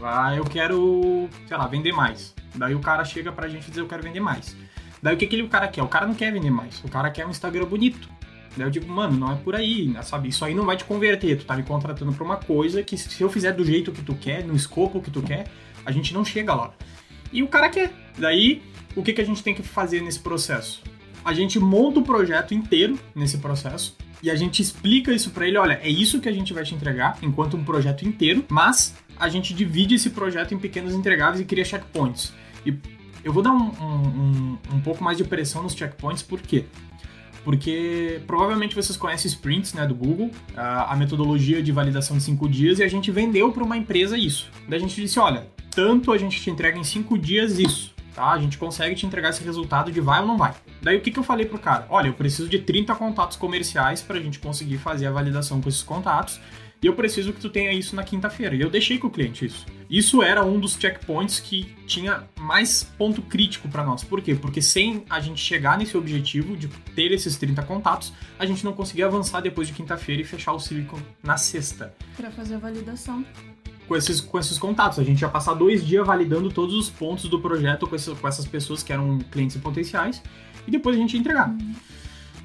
Ah, 0.00 0.34
eu 0.34 0.44
quero, 0.44 1.28
sei 1.46 1.56
lá, 1.56 1.66
vender 1.66 1.92
mais. 1.92 2.34
Daí 2.54 2.74
o 2.74 2.80
cara 2.80 3.04
chega 3.04 3.32
pra 3.32 3.48
gente 3.48 3.68
dizer 3.68 3.80
eu 3.80 3.88
quero 3.88 4.02
vender 4.02 4.20
mais. 4.20 4.56
Daí 5.02 5.14
o 5.14 5.18
que, 5.18 5.26
que 5.26 5.42
o 5.42 5.48
cara 5.48 5.68
quer? 5.68 5.82
O 5.82 5.88
cara 5.88 6.06
não 6.06 6.14
quer 6.14 6.32
vender 6.32 6.50
mais. 6.50 6.82
O 6.84 6.88
cara 6.88 7.10
quer 7.10 7.26
um 7.26 7.30
Instagram 7.30 7.66
bonito. 7.66 8.08
Daí 8.56 8.66
eu 8.66 8.70
digo, 8.70 8.88
mano, 8.90 9.16
não 9.16 9.32
é 9.32 9.36
por 9.36 9.54
aí, 9.54 9.86
né, 9.86 10.02
sabe? 10.02 10.28
Isso 10.28 10.44
aí 10.44 10.54
não 10.54 10.64
vai 10.64 10.76
te 10.76 10.84
converter. 10.84 11.38
Tu 11.38 11.44
tá 11.44 11.56
me 11.56 11.62
contratando 11.62 12.12
pra 12.12 12.24
uma 12.24 12.36
coisa 12.36 12.82
que 12.82 12.96
se 12.96 13.22
eu 13.22 13.30
fizer 13.30 13.52
do 13.52 13.64
jeito 13.64 13.92
que 13.92 14.02
tu 14.02 14.14
quer, 14.14 14.44
no 14.44 14.54
escopo 14.54 15.00
que 15.00 15.10
tu 15.10 15.22
quer, 15.22 15.46
a 15.84 15.92
gente 15.92 16.12
não 16.12 16.24
chega 16.24 16.54
lá. 16.54 16.72
E 17.32 17.42
o 17.42 17.48
cara 17.48 17.68
quer. 17.68 17.92
Daí, 18.16 18.62
o 18.96 19.02
que, 19.02 19.12
que 19.12 19.20
a 19.20 19.24
gente 19.24 19.42
tem 19.42 19.54
que 19.54 19.62
fazer 19.62 20.02
nesse 20.02 20.18
processo? 20.18 20.82
A 21.24 21.32
gente 21.32 21.58
monta 21.58 22.00
o 22.00 22.02
projeto 22.02 22.54
inteiro 22.54 22.98
nesse 23.14 23.38
processo 23.38 23.96
e 24.22 24.30
a 24.30 24.34
gente 24.34 24.60
explica 24.60 25.12
isso 25.12 25.30
para 25.30 25.46
ele, 25.46 25.56
olha, 25.56 25.80
é 25.82 25.88
isso 25.88 26.20
que 26.20 26.28
a 26.28 26.32
gente 26.32 26.52
vai 26.52 26.64
te 26.64 26.74
entregar 26.74 27.18
enquanto 27.22 27.56
um 27.56 27.64
projeto 27.64 28.06
inteiro, 28.06 28.44
mas 28.48 28.94
a 29.18 29.28
gente 29.28 29.54
divide 29.54 29.94
esse 29.94 30.10
projeto 30.10 30.54
em 30.54 30.58
pequenos 30.58 30.94
entregáveis 30.94 31.40
e 31.40 31.44
cria 31.44 31.64
checkpoints. 31.64 32.32
E 32.66 32.74
eu 33.24 33.32
vou 33.32 33.42
dar 33.42 33.52
um, 33.52 33.68
um, 33.68 34.58
um, 34.74 34.80
pouco 34.80 35.02
mais 35.02 35.16
de 35.16 35.24
pressão 35.24 35.62
nos 35.62 35.74
checkpoints, 35.74 36.22
por 36.22 36.40
quê? 36.40 36.64
Porque 37.44 38.20
provavelmente 38.26 38.74
vocês 38.74 38.96
conhecem 38.96 39.28
sprints 39.28 39.72
né, 39.72 39.86
do 39.86 39.94
Google, 39.94 40.30
a, 40.56 40.92
a 40.92 40.96
metodologia 40.96 41.62
de 41.62 41.70
validação 41.72 42.16
de 42.16 42.22
5 42.22 42.48
dias, 42.48 42.78
e 42.78 42.82
a 42.82 42.88
gente 42.88 43.10
vendeu 43.10 43.52
para 43.52 43.62
uma 43.62 43.76
empresa 43.76 44.18
isso. 44.18 44.50
Daí 44.68 44.78
a 44.78 44.80
gente 44.80 45.00
disse, 45.00 45.18
olha, 45.18 45.46
tanto 45.70 46.12
a 46.12 46.18
gente 46.18 46.40
te 46.40 46.50
entrega 46.50 46.78
em 46.78 46.84
5 46.84 47.16
dias 47.18 47.58
isso 47.58 47.97
tá? 48.18 48.32
A 48.32 48.38
gente 48.38 48.58
consegue 48.58 48.96
te 48.96 49.06
entregar 49.06 49.30
esse 49.30 49.44
resultado 49.44 49.92
de 49.92 50.00
vai 50.00 50.20
ou 50.20 50.26
não 50.26 50.36
vai. 50.36 50.52
Daí 50.82 50.96
o 50.96 51.00
que, 51.00 51.12
que 51.12 51.18
eu 51.18 51.22
falei 51.22 51.46
pro 51.46 51.58
cara? 51.58 51.86
Olha, 51.88 52.08
eu 52.08 52.14
preciso 52.14 52.48
de 52.48 52.58
30 52.58 52.94
contatos 52.96 53.36
comerciais 53.36 54.02
para 54.02 54.18
a 54.18 54.20
gente 54.20 54.40
conseguir 54.40 54.78
fazer 54.78 55.06
a 55.06 55.12
validação 55.12 55.60
com 55.60 55.68
esses 55.68 55.82
contatos. 55.82 56.40
E 56.80 56.86
eu 56.86 56.94
preciso 56.94 57.32
que 57.32 57.40
tu 57.40 57.50
tenha 57.50 57.72
isso 57.72 57.96
na 57.96 58.04
quinta-feira. 58.04 58.54
E 58.54 58.60
eu 58.60 58.70
deixei 58.70 58.98
com 58.98 59.08
o 59.08 59.10
cliente 59.10 59.44
isso. 59.44 59.66
Isso 59.90 60.22
era 60.22 60.44
um 60.44 60.60
dos 60.60 60.74
checkpoints 60.74 61.40
que 61.40 61.74
tinha 61.86 62.22
mais 62.38 62.84
ponto 62.84 63.20
crítico 63.20 63.68
para 63.68 63.82
nós. 63.82 64.04
Por 64.04 64.20
quê? 64.20 64.34
Porque 64.34 64.62
sem 64.62 65.04
a 65.10 65.18
gente 65.18 65.40
chegar 65.40 65.76
nesse 65.76 65.96
objetivo 65.96 66.56
de 66.56 66.68
ter 66.68 67.10
esses 67.10 67.36
30 67.36 67.62
contatos, 67.62 68.12
a 68.38 68.46
gente 68.46 68.64
não 68.64 68.72
conseguia 68.72 69.06
avançar 69.06 69.40
depois 69.40 69.66
de 69.66 69.74
quinta-feira 69.74 70.22
e 70.22 70.24
fechar 70.24 70.52
o 70.52 70.60
silicon 70.60 71.00
na 71.20 71.36
sexta. 71.36 71.92
Para 72.16 72.30
fazer 72.30 72.54
a 72.54 72.58
validação 72.58 73.24
com 73.88 73.96
esses, 73.96 74.20
com 74.20 74.38
esses 74.38 74.58
contatos. 74.58 74.98
A 74.98 75.02
gente 75.02 75.22
ia 75.22 75.28
passar 75.28 75.54
dois 75.54 75.84
dias 75.84 76.06
validando 76.06 76.50
todos 76.50 76.74
os 76.74 76.90
pontos 76.90 77.28
do 77.28 77.40
projeto 77.40 77.86
com, 77.86 77.96
esse, 77.96 78.14
com 78.14 78.28
essas 78.28 78.46
pessoas 78.46 78.82
que 78.82 78.92
eram 78.92 79.18
clientes 79.30 79.56
potenciais 79.56 80.22
e 80.66 80.70
depois 80.70 80.94
a 80.94 80.98
gente 80.98 81.14
ia 81.14 81.20
entregar. 81.20 81.52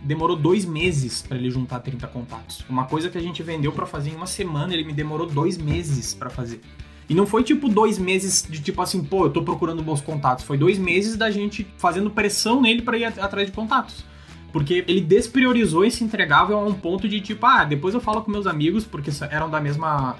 Demorou 0.02 0.36
dois 0.36 0.66
meses 0.66 1.22
para 1.22 1.38
ele 1.38 1.52
juntar 1.52 1.80
30 1.80 2.08
contatos. 2.08 2.64
Uma 2.70 2.86
coisa 2.86 3.10
que 3.10 3.18
a 3.18 3.22
gente 3.22 3.44
vendeu 3.44 3.72
para 3.72 3.86
fazer 3.86 4.12
em 4.12 4.16
uma 4.16 4.26
semana, 4.26 4.74
ele 4.74 4.84
me 4.84 4.94
demorou 4.94 5.28
dois 5.28 5.58
meses 5.58 6.14
para 6.14 6.30
fazer. 6.30 6.62
E 7.10 7.14
não 7.14 7.28
foi 7.28 7.44
tipo 7.44 7.68
dois 7.68 8.00
meses 8.00 8.46
de 8.50 8.62
tipo 8.62 8.82
assim, 8.82 9.04
pô, 9.04 9.26
eu 9.26 9.30
tô 9.30 9.44
procurando 9.44 9.84
bons 9.84 10.02
contatos. 10.02 10.46
Foi 10.46 10.58
dois 10.58 10.78
meses 10.78 11.18
da 11.18 11.30
gente 11.30 11.68
fazendo 11.78 12.10
pressão 12.10 12.62
nele 12.62 12.82
para 12.82 12.98
ir 12.98 13.06
atrás 13.06 13.48
de 13.48 13.54
contatos. 13.54 14.04
Porque 14.52 14.86
ele 14.88 15.02
despriorizou 15.02 15.84
esse 15.84 16.04
entregável 16.04 16.58
a 16.60 16.64
um 16.64 16.74
ponto 16.74 17.10
de 17.10 17.20
tipo, 17.20 17.46
ah, 17.46 17.64
depois 17.64 17.94
eu 17.94 18.00
falo 18.00 18.22
com 18.22 18.32
meus 18.32 18.46
amigos, 18.46 18.86
porque 18.86 19.10
eram 19.30 19.50
da 19.50 19.60
mesma 19.60 20.16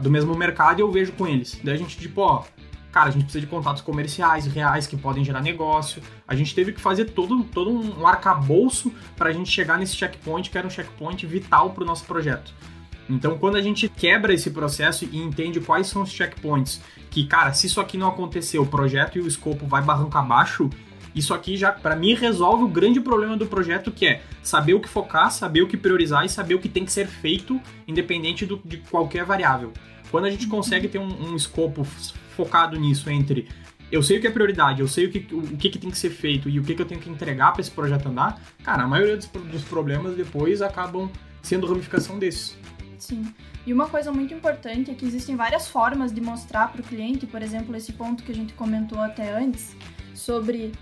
do 0.00 0.10
mesmo 0.10 0.34
mercado 0.34 0.80
e 0.80 0.82
eu 0.82 0.90
vejo 0.90 1.12
com 1.12 1.26
eles. 1.26 1.60
Daí 1.62 1.74
a 1.74 1.78
gente, 1.78 1.96
tipo, 1.98 2.20
ó, 2.20 2.44
cara, 2.90 3.08
a 3.08 3.10
gente 3.10 3.24
precisa 3.24 3.40
de 3.40 3.46
contatos 3.46 3.82
comerciais 3.82 4.46
reais 4.46 4.86
que 4.86 4.96
podem 4.96 5.24
gerar 5.24 5.40
negócio. 5.40 6.02
A 6.26 6.34
gente 6.34 6.54
teve 6.54 6.72
que 6.72 6.80
fazer 6.80 7.06
todo, 7.06 7.44
todo 7.44 7.70
um 7.70 8.06
arcabouço 8.06 8.92
para 9.16 9.30
a 9.30 9.32
gente 9.32 9.50
chegar 9.50 9.78
nesse 9.78 9.96
checkpoint, 9.96 10.50
que 10.50 10.58
era 10.58 10.66
um 10.66 10.70
checkpoint 10.70 11.26
vital 11.26 11.70
para 11.70 11.84
o 11.84 11.86
nosso 11.86 12.04
projeto. 12.04 12.52
Então, 13.08 13.38
quando 13.38 13.56
a 13.56 13.62
gente 13.62 13.88
quebra 13.88 14.34
esse 14.34 14.50
processo 14.50 15.08
e 15.10 15.18
entende 15.18 15.60
quais 15.60 15.86
são 15.86 16.02
os 16.02 16.10
checkpoints, 16.10 16.80
que, 17.10 17.24
cara, 17.24 17.54
se 17.54 17.66
isso 17.66 17.80
aqui 17.80 17.96
não 17.96 18.08
acontecer, 18.08 18.58
o 18.58 18.66
projeto 18.66 19.16
e 19.16 19.20
o 19.20 19.26
escopo 19.26 19.66
vai 19.66 19.80
barranco 19.80 20.18
abaixo, 20.18 20.68
isso 21.18 21.34
aqui 21.34 21.56
já, 21.56 21.72
para 21.72 21.96
mim, 21.96 22.14
resolve 22.14 22.64
o 22.64 22.68
grande 22.68 23.00
problema 23.00 23.36
do 23.36 23.46
projeto, 23.46 23.90
que 23.90 24.06
é 24.06 24.22
saber 24.42 24.74
o 24.74 24.80
que 24.80 24.88
focar, 24.88 25.30
saber 25.30 25.62
o 25.62 25.66
que 25.66 25.76
priorizar 25.76 26.24
e 26.24 26.28
saber 26.28 26.54
o 26.54 26.58
que 26.58 26.68
tem 26.68 26.84
que 26.84 26.92
ser 26.92 27.06
feito, 27.06 27.60
independente 27.86 28.46
do, 28.46 28.60
de 28.64 28.78
qualquer 28.78 29.24
variável. 29.24 29.72
Quando 30.10 30.26
a 30.26 30.30
gente 30.30 30.46
consegue 30.46 30.88
ter 30.88 30.98
um, 30.98 31.30
um 31.30 31.36
escopo 31.36 31.84
focado 31.84 32.78
nisso 32.78 33.10
entre 33.10 33.48
eu 33.90 34.02
sei 34.02 34.18
o 34.18 34.20
que 34.20 34.26
é 34.26 34.30
prioridade, 34.30 34.80
eu 34.80 34.88
sei 34.88 35.06
o 35.06 35.10
que, 35.10 35.34
o 35.34 35.56
que, 35.56 35.70
que 35.70 35.78
tem 35.78 35.90
que 35.90 35.96
ser 35.96 36.10
feito 36.10 36.48
e 36.48 36.60
o 36.60 36.62
que, 36.62 36.74
que 36.74 36.82
eu 36.82 36.86
tenho 36.86 37.00
que 37.00 37.08
entregar 37.08 37.52
para 37.52 37.62
esse 37.62 37.70
projeto 37.70 38.06
andar, 38.06 38.40
cara, 38.62 38.82
a 38.82 38.86
maioria 38.86 39.16
dos, 39.16 39.26
dos 39.26 39.64
problemas 39.64 40.14
depois 40.14 40.60
acabam 40.60 41.10
sendo 41.42 41.66
ramificação 41.66 42.18
desses. 42.18 42.56
Sim. 42.98 43.32
E 43.66 43.72
uma 43.72 43.88
coisa 43.88 44.12
muito 44.12 44.34
importante 44.34 44.90
é 44.90 44.94
que 44.94 45.06
existem 45.06 45.36
várias 45.36 45.68
formas 45.68 46.12
de 46.12 46.20
mostrar 46.20 46.70
para 46.70 46.80
o 46.80 46.84
cliente, 46.84 47.26
por 47.26 47.42
exemplo, 47.42 47.74
esse 47.76 47.92
ponto 47.92 48.22
que 48.22 48.32
a 48.32 48.34
gente 48.34 48.52
comentou 48.52 49.00
até 49.00 49.30
antes, 49.34 49.74
sobre 50.14 50.72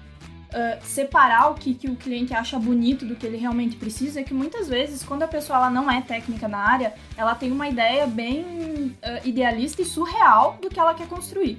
separar 0.83 1.51
o 1.51 1.55
que, 1.55 1.75
que 1.75 1.89
o 1.89 1.97
cliente 1.97 2.33
acha 2.35 2.59
bonito 2.59 3.05
do 3.05 3.17
que 3.17 3.27
ele 3.27 3.37
realmente 3.37 3.77
precisa, 3.77 4.21
é 4.21 4.23
que 4.23 4.33
muitas 4.33 4.69
vezes, 4.69 5.03
quando 5.03 5.23
a 5.23 5.29
pessoa 5.29 5.59
ela 5.59 5.71
não 5.71 5.91
é 5.91 6.01
técnica 6.01 6.49
na 6.49 6.59
área, 6.59 6.95
ela 7.17 7.35
tem 7.35 7.53
uma 7.53 7.69
ideia 7.69 8.07
bem 8.07 8.43
uh, 8.43 9.29
idealista 9.29 9.83
e 9.83 9.85
surreal 9.85 10.59
do 10.61 10.69
que 10.69 10.79
ela 10.79 10.95
quer 10.95 11.09
construir. 11.09 11.59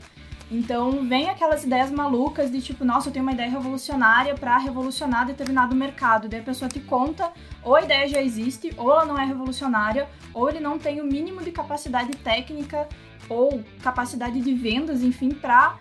Então, 0.49 1.05
vem 1.05 1.29
aquelas 1.29 1.65
ideias 1.65 1.91
malucas 1.91 2.49
de 2.49 2.61
tipo, 2.61 2.85
nossa, 2.85 3.09
eu 3.09 3.13
tenho 3.13 3.23
uma 3.23 3.33
ideia 3.33 3.49
revolucionária 3.49 4.33
para 4.33 4.57
revolucionar 4.57 5.25
determinado 5.25 5.75
mercado. 5.75 6.29
Daí 6.29 6.39
a 6.39 6.43
pessoa 6.43 6.69
te 6.69 6.79
conta, 6.79 7.31
ou 7.61 7.75
a 7.75 7.81
ideia 7.81 8.07
já 8.07 8.21
existe, 8.21 8.73
ou 8.77 8.89
ela 8.89 9.05
não 9.05 9.17
é 9.17 9.25
revolucionária, 9.25 10.07
ou 10.33 10.49
ele 10.49 10.61
não 10.61 10.79
tem 10.79 11.01
o 11.01 11.05
mínimo 11.05 11.43
de 11.43 11.51
capacidade 11.51 12.11
técnica 12.11 12.87
ou 13.29 13.61
capacidade 13.83 14.39
de 14.39 14.53
vendas, 14.53 15.03
enfim, 15.03 15.31
para 15.31 15.77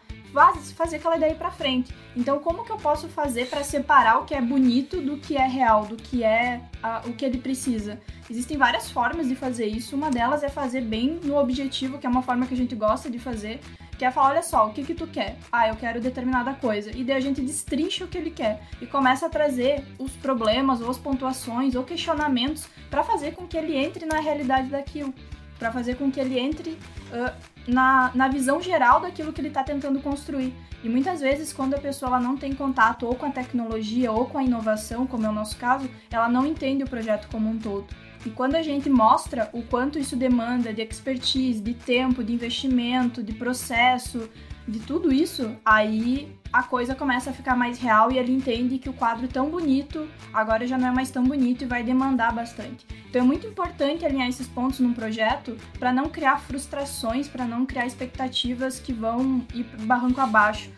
fazer 0.74 0.96
aquela 0.96 1.16
ideia 1.16 1.34
para 1.34 1.50
frente. 1.50 1.94
Então, 2.14 2.38
como 2.38 2.64
que 2.64 2.70
eu 2.70 2.76
posso 2.76 3.08
fazer 3.08 3.48
para 3.48 3.64
separar 3.64 4.18
o 4.18 4.24
que 4.24 4.34
é 4.34 4.40
bonito 4.40 5.00
do 5.00 5.16
que 5.16 5.36
é 5.36 5.46
real, 5.46 5.84
do 5.84 5.96
que 5.96 6.22
é 6.22 6.60
o 7.06 7.12
que 7.12 7.24
ele 7.24 7.38
precisa? 7.38 8.00
Existem 8.28 8.56
várias 8.56 8.90
formas 8.90 9.28
de 9.28 9.36
fazer 9.36 9.66
isso. 9.66 9.94
Uma 9.94 10.10
delas 10.10 10.42
é 10.42 10.48
fazer 10.48 10.82
bem 10.82 11.20
no 11.22 11.36
objetivo, 11.38 11.98
que 11.98 12.06
é 12.06 12.10
uma 12.10 12.22
forma 12.22 12.46
que 12.46 12.54
a 12.54 12.56
gente 12.56 12.74
gosta 12.74 13.10
de 13.10 13.18
fazer, 13.18 13.60
que 13.96 14.04
é 14.04 14.10
falar, 14.10 14.30
olha 14.30 14.42
só, 14.42 14.66
o 14.66 14.72
que 14.72 14.84
que 14.84 14.94
tu 14.94 15.06
quer? 15.06 15.36
Ah, 15.50 15.68
eu 15.68 15.76
quero 15.76 16.00
determinada 16.00 16.52
coisa. 16.54 16.90
E 16.90 17.02
daí 17.02 17.16
a 17.16 17.20
gente 17.20 17.40
destrincha 17.40 18.04
o 18.04 18.08
que 18.08 18.18
ele 18.18 18.30
quer 18.30 18.62
e 18.80 18.86
começa 18.86 19.26
a 19.26 19.28
trazer 19.28 19.84
os 19.98 20.12
problemas 20.12 20.80
ou 20.80 20.90
as 20.90 20.98
pontuações 20.98 21.74
ou 21.74 21.84
questionamentos 21.84 22.66
para 22.90 23.02
fazer 23.02 23.32
com 23.32 23.46
que 23.46 23.56
ele 23.56 23.74
entre 23.76 24.04
na 24.04 24.20
realidade 24.20 24.68
daquilo, 24.68 25.14
para 25.58 25.72
fazer 25.72 25.96
com 25.96 26.10
que 26.10 26.20
ele 26.20 26.38
entre 26.38 26.70
uh, 26.70 27.55
na, 27.66 28.10
na 28.14 28.28
visão 28.28 28.60
geral 28.60 29.00
daquilo 29.00 29.32
que 29.32 29.40
ele 29.40 29.48
está 29.48 29.62
tentando 29.62 30.00
construir. 30.00 30.54
E 30.84 30.88
muitas 30.88 31.20
vezes, 31.20 31.52
quando 31.52 31.74
a 31.74 31.78
pessoa 31.78 32.10
ela 32.10 32.20
não 32.20 32.36
tem 32.36 32.52
contato 32.52 33.06
ou 33.06 33.14
com 33.14 33.26
a 33.26 33.30
tecnologia 33.30 34.12
ou 34.12 34.26
com 34.26 34.38
a 34.38 34.44
inovação, 34.44 35.06
como 35.06 35.26
é 35.26 35.28
o 35.28 35.32
nosso 35.32 35.56
caso, 35.56 35.88
ela 36.10 36.28
não 36.28 36.46
entende 36.46 36.84
o 36.84 36.88
projeto 36.88 37.28
como 37.28 37.48
um 37.48 37.58
todo. 37.58 37.86
E 38.24 38.30
quando 38.30 38.56
a 38.56 38.62
gente 38.62 38.90
mostra 38.90 39.48
o 39.52 39.62
quanto 39.62 39.98
isso 39.98 40.16
demanda 40.16 40.72
de 40.72 40.82
expertise, 40.82 41.60
de 41.60 41.74
tempo, 41.74 42.24
de 42.24 42.32
investimento, 42.32 43.22
de 43.22 43.32
processo, 43.32 44.28
de 44.66 44.80
tudo 44.80 45.12
isso, 45.12 45.56
aí 45.64 46.36
a 46.52 46.62
coisa 46.62 46.94
começa 46.94 47.30
a 47.30 47.32
ficar 47.32 47.56
mais 47.56 47.78
real 47.78 48.10
e 48.10 48.18
ele 48.18 48.32
entende 48.32 48.78
que 48.78 48.88
o 48.88 48.92
quadro 48.92 49.28
tão 49.28 49.50
bonito 49.50 50.08
agora 50.32 50.66
já 50.66 50.76
não 50.76 50.88
é 50.88 50.90
mais 50.90 51.10
tão 51.10 51.22
bonito 51.22 51.62
e 51.62 51.66
vai 51.66 51.82
demandar 51.82 52.32
bastante. 52.32 52.86
Então 53.08 53.22
é 53.22 53.24
muito 53.24 53.46
importante 53.46 54.04
alinhar 54.04 54.28
esses 54.28 54.48
pontos 54.48 54.80
num 54.80 54.92
projeto 54.92 55.56
para 55.78 55.92
não 55.92 56.08
criar 56.08 56.38
frustrações, 56.38 57.28
para 57.28 57.44
não 57.44 57.64
criar 57.64 57.86
expectativas 57.86 58.80
que 58.80 58.92
vão 58.92 59.44
ir 59.54 59.64
barranco 59.82 60.20
abaixo, 60.20 60.70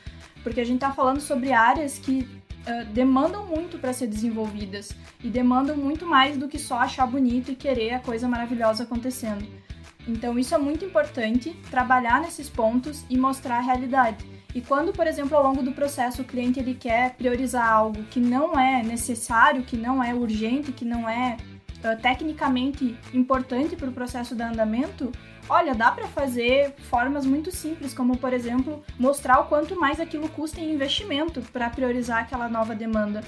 porque 0.42 0.60
a 0.60 0.64
gente 0.64 0.76
está 0.76 0.92
falando 0.92 1.20
sobre 1.20 1.52
áreas 1.52 1.98
que 1.98 2.28
uh, 2.66 2.84
demandam 2.92 3.46
muito 3.46 3.78
para 3.78 3.92
ser 3.92 4.06
desenvolvidas 4.06 4.92
e 5.22 5.28
demandam 5.28 5.76
muito 5.76 6.04
mais 6.04 6.36
do 6.36 6.48
que 6.48 6.58
só 6.58 6.78
achar 6.78 7.06
bonito 7.06 7.50
e 7.50 7.54
querer 7.54 7.94
a 7.94 8.00
coisa 8.00 8.28
maravilhosa 8.28 8.82
acontecendo. 8.82 9.46
Então 10.08 10.38
isso 10.38 10.54
é 10.54 10.58
muito 10.58 10.84
importante, 10.84 11.54
trabalhar 11.70 12.20
nesses 12.20 12.48
pontos 12.48 13.04
e 13.10 13.16
mostrar 13.16 13.58
a 13.58 13.60
realidade. 13.60 14.24
E 14.54 14.62
quando, 14.62 14.92
por 14.92 15.06
exemplo, 15.06 15.36
ao 15.36 15.42
longo 15.42 15.62
do 15.62 15.72
processo 15.72 16.22
o 16.22 16.24
cliente 16.24 16.58
ele 16.58 16.74
quer 16.74 17.14
priorizar 17.14 17.70
algo 17.70 18.02
que 18.04 18.18
não 18.18 18.58
é 18.58 18.82
necessário, 18.82 19.62
que 19.62 19.76
não 19.76 20.02
é 20.02 20.14
urgente, 20.14 20.72
que 20.72 20.84
não 20.86 21.06
é 21.06 21.36
uh, 21.84 22.00
tecnicamente 22.00 22.96
importante 23.12 23.76
para 23.76 23.90
o 23.90 23.92
processo 23.92 24.34
de 24.34 24.42
andamento, 24.42 25.12
olha, 25.48 25.74
dá 25.74 25.90
para 25.90 26.06
fazer 26.08 26.74
formas 26.90 27.26
muito 27.26 27.50
simples, 27.50 27.92
como 27.92 28.16
por 28.16 28.32
exemplo, 28.32 28.82
mostrar 28.98 29.40
o 29.40 29.44
quanto 29.44 29.78
mais 29.78 30.00
aquilo 30.00 30.28
custa 30.30 30.60
em 30.60 30.72
investimento 30.72 31.42
para 31.52 31.68
priorizar 31.68 32.22
aquela 32.22 32.48
nova 32.48 32.74
demanda. 32.74 33.22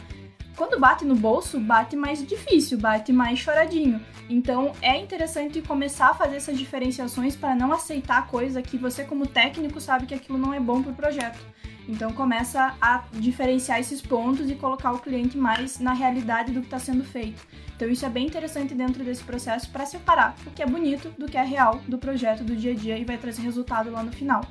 Quando 0.56 0.78
bate 0.78 1.04
no 1.04 1.14
bolso, 1.14 1.58
bate 1.58 1.96
mais 1.96 2.24
difícil, 2.26 2.78
bate 2.78 3.12
mais 3.12 3.38
choradinho. 3.38 4.00
Então 4.28 4.72
é 4.82 4.96
interessante 4.98 5.62
começar 5.62 6.08
a 6.08 6.14
fazer 6.14 6.36
essas 6.36 6.58
diferenciações 6.58 7.34
para 7.34 7.54
não 7.54 7.72
aceitar 7.72 8.26
coisa 8.26 8.62
que 8.62 8.76
você, 8.76 9.04
como 9.04 9.26
técnico, 9.26 9.80
sabe 9.80 10.06
que 10.06 10.14
aquilo 10.14 10.38
não 10.38 10.52
é 10.52 10.60
bom 10.60 10.82
para 10.82 10.92
o 10.92 10.94
projeto. 10.94 11.38
Então 11.88 12.12
começa 12.12 12.74
a 12.80 13.02
diferenciar 13.12 13.80
esses 13.80 14.00
pontos 14.00 14.48
e 14.48 14.54
colocar 14.54 14.92
o 14.92 15.00
cliente 15.00 15.36
mais 15.36 15.80
na 15.80 15.92
realidade 15.92 16.52
do 16.52 16.60
que 16.60 16.66
está 16.66 16.78
sendo 16.78 17.02
feito. 17.02 17.44
Então 17.74 17.88
isso 17.88 18.04
é 18.04 18.08
bem 18.08 18.26
interessante 18.26 18.74
dentro 18.74 19.02
desse 19.02 19.24
processo 19.24 19.70
para 19.70 19.86
separar 19.86 20.36
o 20.46 20.50
que 20.50 20.62
é 20.62 20.66
bonito 20.66 21.08
do 21.18 21.26
que 21.26 21.38
é 21.38 21.42
real 21.42 21.80
do 21.88 21.98
projeto 21.98 22.44
do 22.44 22.54
dia 22.54 22.72
a 22.72 22.74
dia 22.74 22.98
e 22.98 23.04
vai 23.04 23.16
trazer 23.16 23.42
resultado 23.42 23.90
lá 23.90 24.02
no 24.02 24.12
final. 24.12 24.42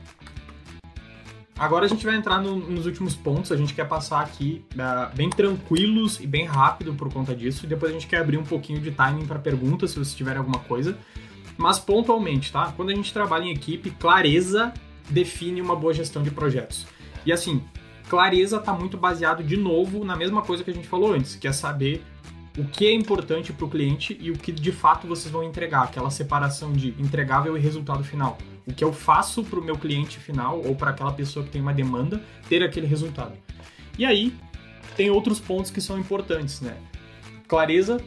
Agora 1.59 1.83
a 1.83 1.87
gente 1.89 2.05
vai 2.05 2.15
entrar 2.15 2.41
no, 2.41 2.55
nos 2.55 2.85
últimos 2.85 3.13
pontos, 3.15 3.51
a 3.51 3.57
gente 3.57 3.73
quer 3.73 3.85
passar 3.85 4.21
aqui 4.21 4.63
uh, 4.75 5.13
bem 5.13 5.29
tranquilos 5.29 6.17
e 6.21 6.25
bem 6.25 6.45
rápido 6.45 6.93
por 6.93 7.11
conta 7.11 7.35
disso, 7.35 7.65
e 7.65 7.67
depois 7.67 7.91
a 7.91 7.93
gente 7.93 8.07
quer 8.07 8.21
abrir 8.21 8.37
um 8.37 8.45
pouquinho 8.45 8.79
de 8.79 8.91
timing 8.91 9.25
para 9.25 9.37
perguntas, 9.37 9.91
se 9.91 9.99
você 9.99 10.15
tiver 10.15 10.37
alguma 10.37 10.59
coisa. 10.59 10.97
Mas 11.57 11.77
pontualmente, 11.77 12.49
tá? 12.49 12.71
Quando 12.77 12.91
a 12.91 12.95
gente 12.95 13.11
trabalha 13.11 13.43
em 13.43 13.51
equipe, 13.51 13.91
clareza 13.91 14.73
define 15.09 15.61
uma 15.61 15.75
boa 15.75 15.93
gestão 15.93 16.23
de 16.23 16.31
projetos. 16.31 16.87
E 17.25 17.33
assim, 17.33 17.61
clareza 18.07 18.55
está 18.55 18.71
muito 18.71 18.97
baseado 18.97 19.43
de 19.43 19.57
novo 19.57 20.05
na 20.05 20.15
mesma 20.15 20.41
coisa 20.41 20.63
que 20.63 20.71
a 20.71 20.73
gente 20.73 20.87
falou 20.87 21.13
antes, 21.13 21.35
que 21.35 21.45
é 21.45 21.51
saber 21.51 22.01
o 22.59 22.65
que 22.65 22.85
é 22.85 22.93
importante 22.93 23.53
para 23.53 23.65
o 23.65 23.69
cliente 23.69 24.17
e 24.19 24.29
o 24.29 24.33
que 24.37 24.51
de 24.51 24.71
fato 24.73 25.07
vocês 25.07 25.31
vão 25.31 25.41
entregar, 25.41 25.83
aquela 25.83 26.09
separação 26.09 26.73
de 26.73 26.89
entregável 26.99 27.55
e 27.55 27.59
resultado 27.59 28.03
final. 28.03 28.37
O 28.67 28.73
que 28.73 28.83
eu 28.83 28.91
faço 28.91 29.45
para 29.45 29.57
o 29.57 29.63
meu 29.63 29.77
cliente 29.77 30.19
final 30.19 30.61
ou 30.65 30.75
para 30.75 30.89
aquela 30.89 31.13
pessoa 31.13 31.45
que 31.45 31.51
tem 31.51 31.61
uma 31.61 31.73
demanda 31.73 32.21
ter 32.49 32.61
aquele 32.61 32.85
resultado. 32.85 33.31
E 33.97 34.05
aí 34.05 34.35
tem 34.97 35.09
outros 35.09 35.39
pontos 35.39 35.71
que 35.71 35.79
são 35.79 35.97
importantes, 35.97 36.59
né? 36.59 36.75
Clareza 37.47 38.03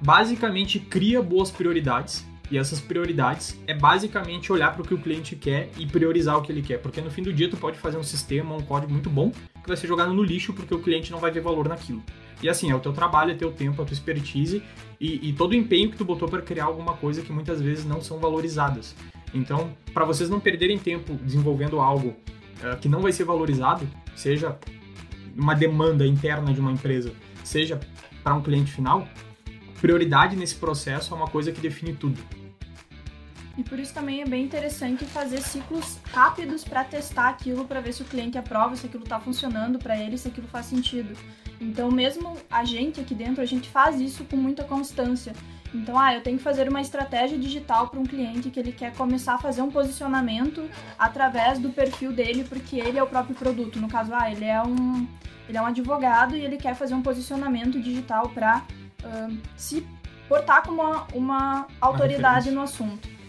basicamente 0.00 0.80
cria 0.80 1.22
boas 1.22 1.52
prioridades 1.52 2.26
e 2.50 2.58
essas 2.58 2.80
prioridades 2.80 3.56
é 3.68 3.74
basicamente 3.74 4.52
olhar 4.52 4.72
para 4.72 4.82
o 4.82 4.84
que 4.84 4.94
o 4.94 4.98
cliente 4.98 5.36
quer 5.36 5.70
e 5.78 5.86
priorizar 5.86 6.36
o 6.36 6.42
que 6.42 6.50
ele 6.50 6.62
quer, 6.62 6.78
porque 6.78 7.00
no 7.00 7.10
fim 7.10 7.22
do 7.22 7.32
dia 7.32 7.48
tu 7.48 7.56
pode 7.56 7.78
fazer 7.78 7.96
um 7.96 8.02
sistema, 8.02 8.56
um 8.56 8.62
código 8.62 8.92
muito 8.92 9.08
bom 9.08 9.30
que 9.30 9.68
vai 9.68 9.76
ser 9.76 9.86
jogado 9.86 10.12
no 10.12 10.22
lixo 10.22 10.52
porque 10.52 10.74
o 10.74 10.80
cliente 10.80 11.12
não 11.12 11.20
vai 11.20 11.30
ver 11.30 11.40
valor 11.40 11.68
naquilo. 11.68 12.02
E 12.42 12.48
assim, 12.48 12.70
é 12.70 12.74
o 12.74 12.80
teu 12.80 12.92
trabalho, 12.92 13.32
é 13.32 13.34
teu 13.34 13.52
tempo, 13.52 13.82
a 13.82 13.84
tua 13.84 13.92
expertise 13.92 14.62
e, 15.00 15.28
e 15.28 15.32
todo 15.32 15.52
o 15.52 15.54
empenho 15.54 15.90
que 15.90 15.96
tu 15.96 16.04
botou 16.04 16.28
para 16.28 16.40
criar 16.42 16.64
alguma 16.64 16.94
coisa 16.94 17.22
que 17.22 17.32
muitas 17.32 17.60
vezes 17.60 17.84
não 17.84 18.00
são 18.00 18.18
valorizadas. 18.18 18.94
Então, 19.32 19.72
para 19.92 20.04
vocês 20.04 20.28
não 20.28 20.40
perderem 20.40 20.78
tempo 20.78 21.14
desenvolvendo 21.14 21.80
algo 21.80 22.08
uh, 22.08 22.76
que 22.80 22.88
não 22.88 23.00
vai 23.00 23.12
ser 23.12 23.24
valorizado, 23.24 23.86
seja 24.16 24.58
uma 25.36 25.54
demanda 25.54 26.06
interna 26.06 26.52
de 26.52 26.60
uma 26.60 26.72
empresa, 26.72 27.12
seja 27.44 27.80
para 28.22 28.34
um 28.34 28.42
cliente 28.42 28.72
final, 28.72 29.06
prioridade 29.80 30.36
nesse 30.36 30.56
processo 30.56 31.14
é 31.14 31.16
uma 31.16 31.28
coisa 31.28 31.52
que 31.52 31.60
define 31.60 31.94
tudo. 31.94 32.20
E 33.56 33.62
por 33.62 33.78
isso 33.78 33.92
também 33.92 34.22
é 34.22 34.24
bem 34.24 34.44
interessante 34.44 35.04
fazer 35.04 35.40
ciclos 35.42 35.98
rápidos 36.12 36.64
para 36.64 36.84
testar 36.84 37.28
aquilo, 37.28 37.64
para 37.64 37.80
ver 37.80 37.92
se 37.92 38.02
o 38.02 38.04
cliente 38.04 38.38
aprova, 38.38 38.76
se 38.76 38.86
aquilo 38.86 39.02
está 39.02 39.18
funcionando 39.18 39.78
para 39.78 39.96
ele, 39.96 40.16
se 40.16 40.28
aquilo 40.28 40.46
faz 40.46 40.66
sentido. 40.66 41.16
Então, 41.60 41.90
mesmo 41.90 42.36
a 42.50 42.64
gente 42.64 43.00
aqui 43.00 43.14
dentro, 43.14 43.42
a 43.42 43.46
gente 43.46 43.68
faz 43.68 44.00
isso 44.00 44.24
com 44.24 44.36
muita 44.36 44.64
constância. 44.64 45.34
Então, 45.74 45.98
ah, 45.98 46.14
eu 46.14 46.22
tenho 46.22 46.38
que 46.38 46.42
fazer 46.42 46.68
uma 46.68 46.80
estratégia 46.80 47.38
digital 47.38 47.88
para 47.88 48.00
um 48.00 48.04
cliente 48.04 48.50
que 48.50 48.58
ele 48.58 48.72
quer 48.72 48.94
começar 48.94 49.34
a 49.34 49.38
fazer 49.38 49.62
um 49.62 49.70
posicionamento 49.70 50.68
através 50.98 51.58
do 51.58 51.70
perfil 51.70 52.12
dele, 52.12 52.44
porque 52.44 52.76
ele 52.76 52.98
é 52.98 53.02
o 53.02 53.06
próprio 53.06 53.34
produto. 53.34 53.78
No 53.78 53.88
caso, 53.88 54.12
ah, 54.14 54.30
ele 54.30 54.44
é 54.44 54.60
um, 54.62 55.06
ele 55.48 55.58
é 55.58 55.62
um 55.62 55.66
advogado 55.66 56.36
e 56.36 56.44
ele 56.44 56.56
quer 56.56 56.74
fazer 56.74 56.94
um 56.94 57.02
posicionamento 57.02 57.80
digital 57.80 58.28
para 58.30 58.64
uh, 59.04 59.38
se 59.56 59.86
portar 60.28 60.62
como 60.62 60.80
uma, 60.80 61.06
uma 61.12 61.66
autoridade 61.80 62.48
uma 62.48 62.56
no 62.56 62.62
assunto. 62.62 63.19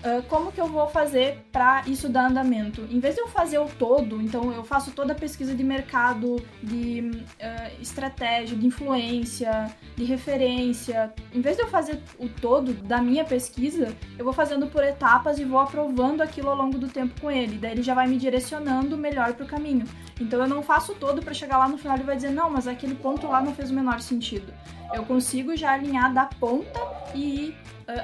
Uh, 0.00 0.22
como 0.28 0.50
que 0.50 0.58
eu 0.58 0.66
vou 0.66 0.88
fazer 0.88 1.44
para 1.52 1.82
isso 1.86 2.08
dar 2.08 2.30
andamento? 2.30 2.86
Em 2.90 2.98
vez 2.98 3.14
de 3.14 3.20
eu 3.20 3.28
fazer 3.28 3.58
o 3.58 3.66
todo, 3.66 4.20
então 4.22 4.50
eu 4.50 4.64
faço 4.64 4.92
toda 4.92 5.12
a 5.12 5.14
pesquisa 5.14 5.54
de 5.54 5.62
mercado, 5.62 6.42
de 6.62 7.10
uh, 7.10 7.82
estratégia, 7.82 8.56
de 8.56 8.66
influência, 8.66 9.70
de 9.96 10.04
referência. 10.04 11.12
Em 11.34 11.42
vez 11.42 11.56
de 11.56 11.64
eu 11.64 11.68
fazer 11.68 12.02
o 12.18 12.30
todo 12.30 12.72
da 12.72 13.02
minha 13.02 13.24
pesquisa, 13.24 13.94
eu 14.18 14.24
vou 14.24 14.32
fazendo 14.32 14.68
por 14.68 14.82
etapas 14.82 15.38
e 15.38 15.44
vou 15.44 15.60
aprovando 15.60 16.22
aquilo 16.22 16.48
ao 16.48 16.56
longo 16.56 16.78
do 16.78 16.88
tempo 16.88 17.20
com 17.20 17.30
ele. 17.30 17.58
Daí 17.58 17.72
ele 17.72 17.82
já 17.82 17.92
vai 17.92 18.06
me 18.06 18.16
direcionando 18.16 18.96
melhor 18.96 19.34
para 19.34 19.44
o 19.44 19.48
caminho. 19.48 19.84
Então 20.18 20.40
eu 20.40 20.48
não 20.48 20.62
faço 20.62 20.94
todo 20.94 21.20
para 21.20 21.34
chegar 21.34 21.58
lá 21.58 21.68
no 21.68 21.76
final 21.76 21.98
e 21.98 22.02
vai 22.02 22.16
dizer 22.16 22.30
não, 22.30 22.48
mas 22.48 22.66
aquele 22.66 22.94
ponto 22.94 23.26
lá 23.26 23.42
não 23.42 23.54
fez 23.54 23.70
o 23.70 23.74
menor 23.74 24.00
sentido. 24.00 24.50
Eu 24.94 25.04
consigo 25.04 25.54
já 25.56 25.72
alinhar 25.72 26.12
da 26.12 26.24
ponta 26.24 26.80
e 27.14 27.48
ir 27.48 27.56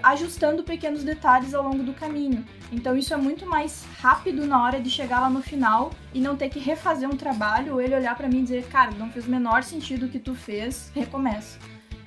ajustando 0.03 0.63
pequenos 0.63 1.05
detalhes 1.05 1.55
ao 1.55 1.63
longo 1.63 1.83
do 1.83 1.93
caminho. 1.93 2.45
Então 2.73 2.97
isso 2.97 3.15
é 3.15 3.17
muito 3.17 3.47
mais 3.47 3.85
rápido 3.99 4.47
na 4.47 4.63
hora 4.63 4.81
de 4.81 4.91
chegar 4.91 5.21
lá 5.21 5.31
no 5.31 5.43
final 5.43 5.91
e 6.13 6.21
não 6.21 6.37
ter 6.37 6.49
que 6.49 6.59
refazer 6.59 7.09
um 7.09 7.17
trabalho 7.17 7.75
ou 7.75 7.81
ele 7.81 7.95
olhar 7.95 8.17
para 8.17 8.29
mim 8.29 8.39
e 8.39 8.43
dizer, 8.43 8.67
cara, 8.69 8.91
não 8.93 9.11
fez 9.11 9.27
o 9.27 9.31
menor 9.31 9.63
sentido 9.63 10.07
o 10.07 10.09
que 10.09 10.19
tu 10.19 10.35
fez, 10.35 10.91
recomeça. 10.95 11.59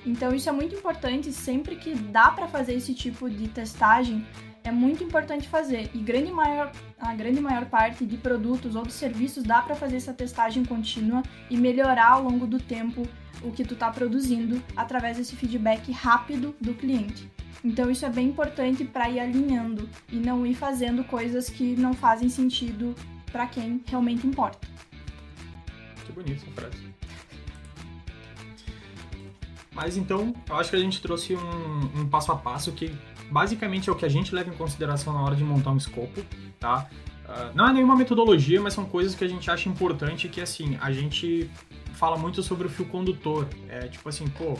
Então 0.04 0.34
isso 0.34 0.48
é 0.48 0.52
muito 0.52 0.74
importante 0.74 1.32
sempre 1.32 1.76
que 1.76 1.94
dá 1.94 2.30
para 2.30 2.48
fazer 2.48 2.74
esse 2.74 2.94
tipo 2.94 3.28
de 3.28 3.48
testagem, 3.48 4.26
é 4.64 4.70
muito 4.70 5.02
importante 5.02 5.48
fazer. 5.48 5.90
E 5.94 5.98
grande 5.98 6.30
maior, 6.30 6.70
a 6.98 7.14
grande 7.14 7.40
maior 7.40 7.66
parte 7.66 8.04
de 8.04 8.16
produtos 8.16 8.76
ou 8.76 8.82
de 8.82 8.92
serviços 8.92 9.42
dá 9.42 9.62
para 9.62 9.74
fazer 9.74 9.96
essa 9.96 10.12
testagem 10.12 10.64
contínua 10.64 11.22
e 11.48 11.56
melhorar 11.56 12.12
ao 12.12 12.22
longo 12.22 12.46
do 12.46 12.58
tempo 12.58 13.06
o 13.42 13.50
que 13.50 13.64
tu 13.64 13.74
está 13.74 13.90
produzindo 13.90 14.62
através 14.76 15.16
desse 15.16 15.34
feedback 15.34 15.90
rápido 15.92 16.54
do 16.60 16.74
cliente. 16.74 17.30
Então 17.64 17.90
isso 17.90 18.06
é 18.06 18.10
bem 18.10 18.28
importante 18.28 18.84
para 18.84 19.10
ir 19.10 19.20
alinhando 19.20 19.88
e 20.10 20.16
não 20.16 20.46
ir 20.46 20.54
fazendo 20.54 21.04
coisas 21.04 21.50
que 21.50 21.76
não 21.76 21.92
fazem 21.92 22.28
sentido 22.28 22.94
para 23.30 23.46
quem 23.46 23.82
realmente 23.86 24.26
importa. 24.26 24.66
Que 26.04 26.12
bonito 26.12 26.42
essa 26.42 26.50
frase. 26.52 26.90
Mas 29.72 29.96
então, 29.96 30.34
eu 30.48 30.56
acho 30.56 30.70
que 30.70 30.76
a 30.76 30.80
gente 30.80 31.00
trouxe 31.00 31.34
um, 31.36 32.00
um, 32.00 32.08
passo 32.08 32.32
a 32.32 32.36
passo 32.36 32.72
que 32.72 32.92
basicamente 33.30 33.88
é 33.88 33.92
o 33.92 33.94
que 33.94 34.04
a 34.04 34.08
gente 34.08 34.34
leva 34.34 34.50
em 34.50 34.56
consideração 34.56 35.12
na 35.12 35.22
hora 35.22 35.36
de 35.36 35.44
montar 35.44 35.70
um 35.70 35.76
escopo, 35.76 36.22
tá? 36.58 36.88
Uh, 37.24 37.54
não 37.54 37.68
é 37.68 37.72
nenhuma 37.72 37.94
metodologia, 37.94 38.60
mas 38.60 38.74
são 38.74 38.84
coisas 38.84 39.14
que 39.14 39.24
a 39.24 39.28
gente 39.28 39.48
acha 39.50 39.68
importante 39.68 40.28
que, 40.28 40.40
assim, 40.40 40.76
a 40.80 40.90
gente 40.90 41.48
fala 41.94 42.18
muito 42.18 42.42
sobre 42.42 42.66
o 42.66 42.70
fio 42.70 42.84
condutor. 42.86 43.46
É 43.68 43.86
tipo 43.86 44.08
assim, 44.08 44.26
pô, 44.28 44.58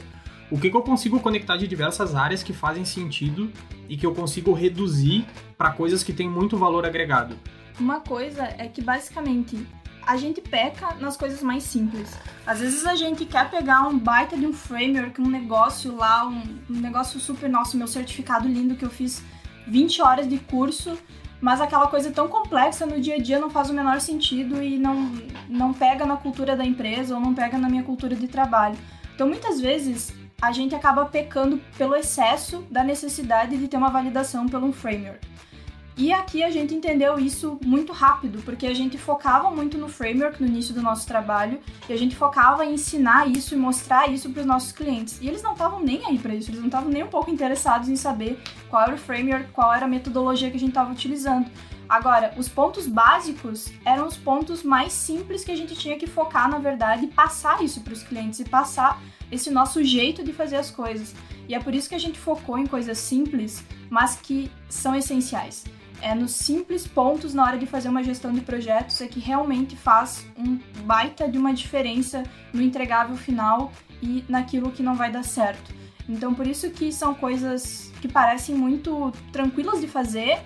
o 0.51 0.59
que, 0.59 0.71
que 0.71 0.77
eu 0.77 0.83
consigo 0.83 1.21
conectar 1.21 1.57
de 1.57 1.67
diversas 1.67 2.15
áreas 2.15 2.43
que 2.43 2.53
fazem 2.53 2.85
sentido 2.85 3.51
e 3.89 3.97
que 3.97 4.05
eu 4.05 4.15
consigo 4.15 4.53
reduzir 4.53 5.25
para 5.57 5.71
coisas 5.71 6.03
que 6.03 6.13
têm 6.13 6.29
muito 6.29 6.57
valor 6.57 6.85
agregado. 6.85 7.37
Uma 7.79 8.01
coisa 8.01 8.45
é 8.59 8.67
que 8.67 8.83
basicamente 8.83 9.67
a 10.07 10.17
gente 10.17 10.41
peca 10.41 10.95
nas 10.95 11.17
coisas 11.17 11.43
mais 11.43 11.63
simples. 11.63 12.17
Às 12.47 12.61
vezes 12.61 12.85
a 12.85 12.95
gente 12.95 13.25
quer 13.25 13.49
pegar 13.51 13.87
um 13.87 13.99
baita 13.99 14.37
de 14.37 14.47
um 14.47 14.53
framework, 14.53 15.21
um 15.21 15.29
negócio 15.29 15.95
lá, 15.97 16.27
um, 16.27 16.43
um 16.69 16.81
negócio 16.81 17.21
super 17.21 17.49
nosso, 17.49 17.77
meu 17.77 17.87
certificado 17.87 18.49
lindo 18.49 18.75
que 18.75 18.85
eu 18.85 18.91
fiz 18.91 19.23
20 19.69 20.03
horas 20.03 20.29
de 20.29 20.39
curso, 20.39 20.99
mas 21.41 21.61
aquela 21.61 21.87
coisa 21.87 22.11
tão 22.11 22.29
complexa 22.29 22.85
no 22.85 23.01
dia 23.01 23.17
a 23.17 23.19
dia 23.19 23.39
não 23.39 23.51
faz 23.51 23.71
o 23.71 23.75
menor 23.75 24.01
sentido 24.01 24.63
e 24.63 24.79
não, 24.79 25.13
não 25.49 25.73
pega 25.73 26.05
na 26.05 26.17
cultura 26.17 26.57
da 26.57 26.65
empresa 26.65 27.15
ou 27.15 27.21
não 27.21 27.35
pega 27.35 27.57
na 27.57 27.69
minha 27.69 27.83
cultura 27.83 28.17
de 28.17 28.27
trabalho. 28.27 28.77
Então 29.15 29.29
muitas 29.29 29.61
vezes 29.61 30.13
a 30.40 30.53
gente 30.53 30.74
acaba 30.74 31.05
pecando 31.05 31.61
pelo 31.76 31.94
excesso 31.94 32.64
da 32.70 32.83
necessidade 32.83 33.57
de 33.57 33.68
ter 33.68 33.76
uma 33.76 33.90
validação 33.90 34.48
pelo 34.48 34.66
um 34.66 34.72
framework. 34.72 35.29
E 35.96 36.14
aqui 36.14 36.42
a 36.42 36.48
gente 36.48 36.74
entendeu 36.74 37.18
isso 37.18 37.59
muito 37.62 37.92
rápido, 37.92 38.40
porque 38.42 38.66
a 38.66 38.72
gente 38.72 38.96
focava 38.96 39.50
muito 39.50 39.76
no 39.76 39.87
framework 39.87 40.40
no 40.40 40.48
início 40.48 40.72
do 40.72 40.81
nosso 40.81 41.07
trabalho 41.07 41.61
e 41.87 41.92
a 41.92 41.96
gente 41.98 42.16
focava 42.16 42.64
em 42.64 42.72
ensinar 42.72 43.29
isso 43.29 43.55
e 43.55 43.59
mostrar 43.59 44.09
isso 44.09 44.31
para 44.31 44.40
os 44.40 44.46
nossos 44.46 44.72
clientes. 44.72 45.18
E 45.20 45.29
eles 45.29 45.42
não 45.42 45.53
estavam 45.53 45.81
nem 45.81 46.07
aí 46.07 46.18
para 46.18 46.35
isso, 46.35 46.50
eles 46.50 46.61
não 46.61 46.68
estavam 46.68 46.90
nem 46.90 47.03
um 47.03 47.09
pouco 47.09 47.31
interessados 47.31 47.90
em 47.90 47.96
saber 47.96 48.40
qual 48.70 48.85
era 48.85 48.94
o 48.94 48.98
framework, 48.98 49.50
qual 49.53 49.74
era 49.74 49.85
a 49.85 49.88
metodologia 49.88 50.50
que 50.50 50.57
a 50.57 50.61
gente 50.61 50.70
estava 50.70 50.90
utilizando. 50.90 51.50
Agora, 51.87 52.33
os 52.38 52.48
pontos 52.48 52.87
básicos 52.87 53.70
eram 53.85 54.07
os 54.07 54.16
pontos 54.16 54.62
mais 54.62 54.94
simples 54.94 55.44
que 55.44 55.50
a 55.50 55.57
gente 55.57 55.74
tinha 55.74 55.98
que 55.98 56.07
focar, 56.07 56.48
na 56.48 56.59
verdade, 56.59 57.05
e 57.05 57.09
passar 57.09 57.62
isso 57.62 57.81
para 57.83 57.92
os 57.92 58.03
clientes 58.03 58.38
e 58.40 58.44
passar 58.44 59.03
esse 59.31 59.51
nosso 59.51 59.83
jeito 59.85 60.23
de 60.25 60.33
fazer 60.33 60.57
as 60.57 60.71
coisas. 60.71 61.14
E 61.49 61.55
é 61.55 61.61
por 61.61 61.75
isso 61.75 61.88
que 61.88 61.95
a 61.95 61.99
gente 61.99 62.19
focou 62.19 62.59
em 62.59 62.66
coisas 62.66 62.99
simples, 62.99 63.64
mas 63.88 64.16
que 64.16 64.51
são 64.69 64.95
essenciais. 64.95 65.64
É 66.03 66.14
nos 66.14 66.33
simples 66.33 66.87
pontos 66.87 67.35
na 67.35 67.45
hora 67.45 67.59
de 67.59 67.66
fazer 67.66 67.88
uma 67.88 68.03
gestão 68.03 68.33
de 68.33 68.40
projetos 68.40 69.01
é 69.01 69.07
que 69.07 69.21
realmente 69.21 69.77
faz 69.77 70.27
um 70.37 70.59
baita 70.85 71.29
de 71.29 71.37
uma 71.37 71.53
diferença 71.53 72.23
no 72.53 72.62
entregável 72.62 73.16
final 73.16 73.71
e 74.03 74.25
naquilo 74.29 74.71
que 74.71 74.83
não 74.83 74.95
vai 74.95 75.11
dar 75.12 75.25
certo. 75.25 75.75
Então 76.09 76.33
por 76.33 76.47
isso 76.47 76.71
que 76.71 76.90
são 76.90 77.14
coisas 77.14 77.93
que 78.01 78.09
parecem 78.09 78.55
muito 78.55 79.12
tranquilas 79.31 79.81
de 79.81 79.87
fazer, 79.87 80.38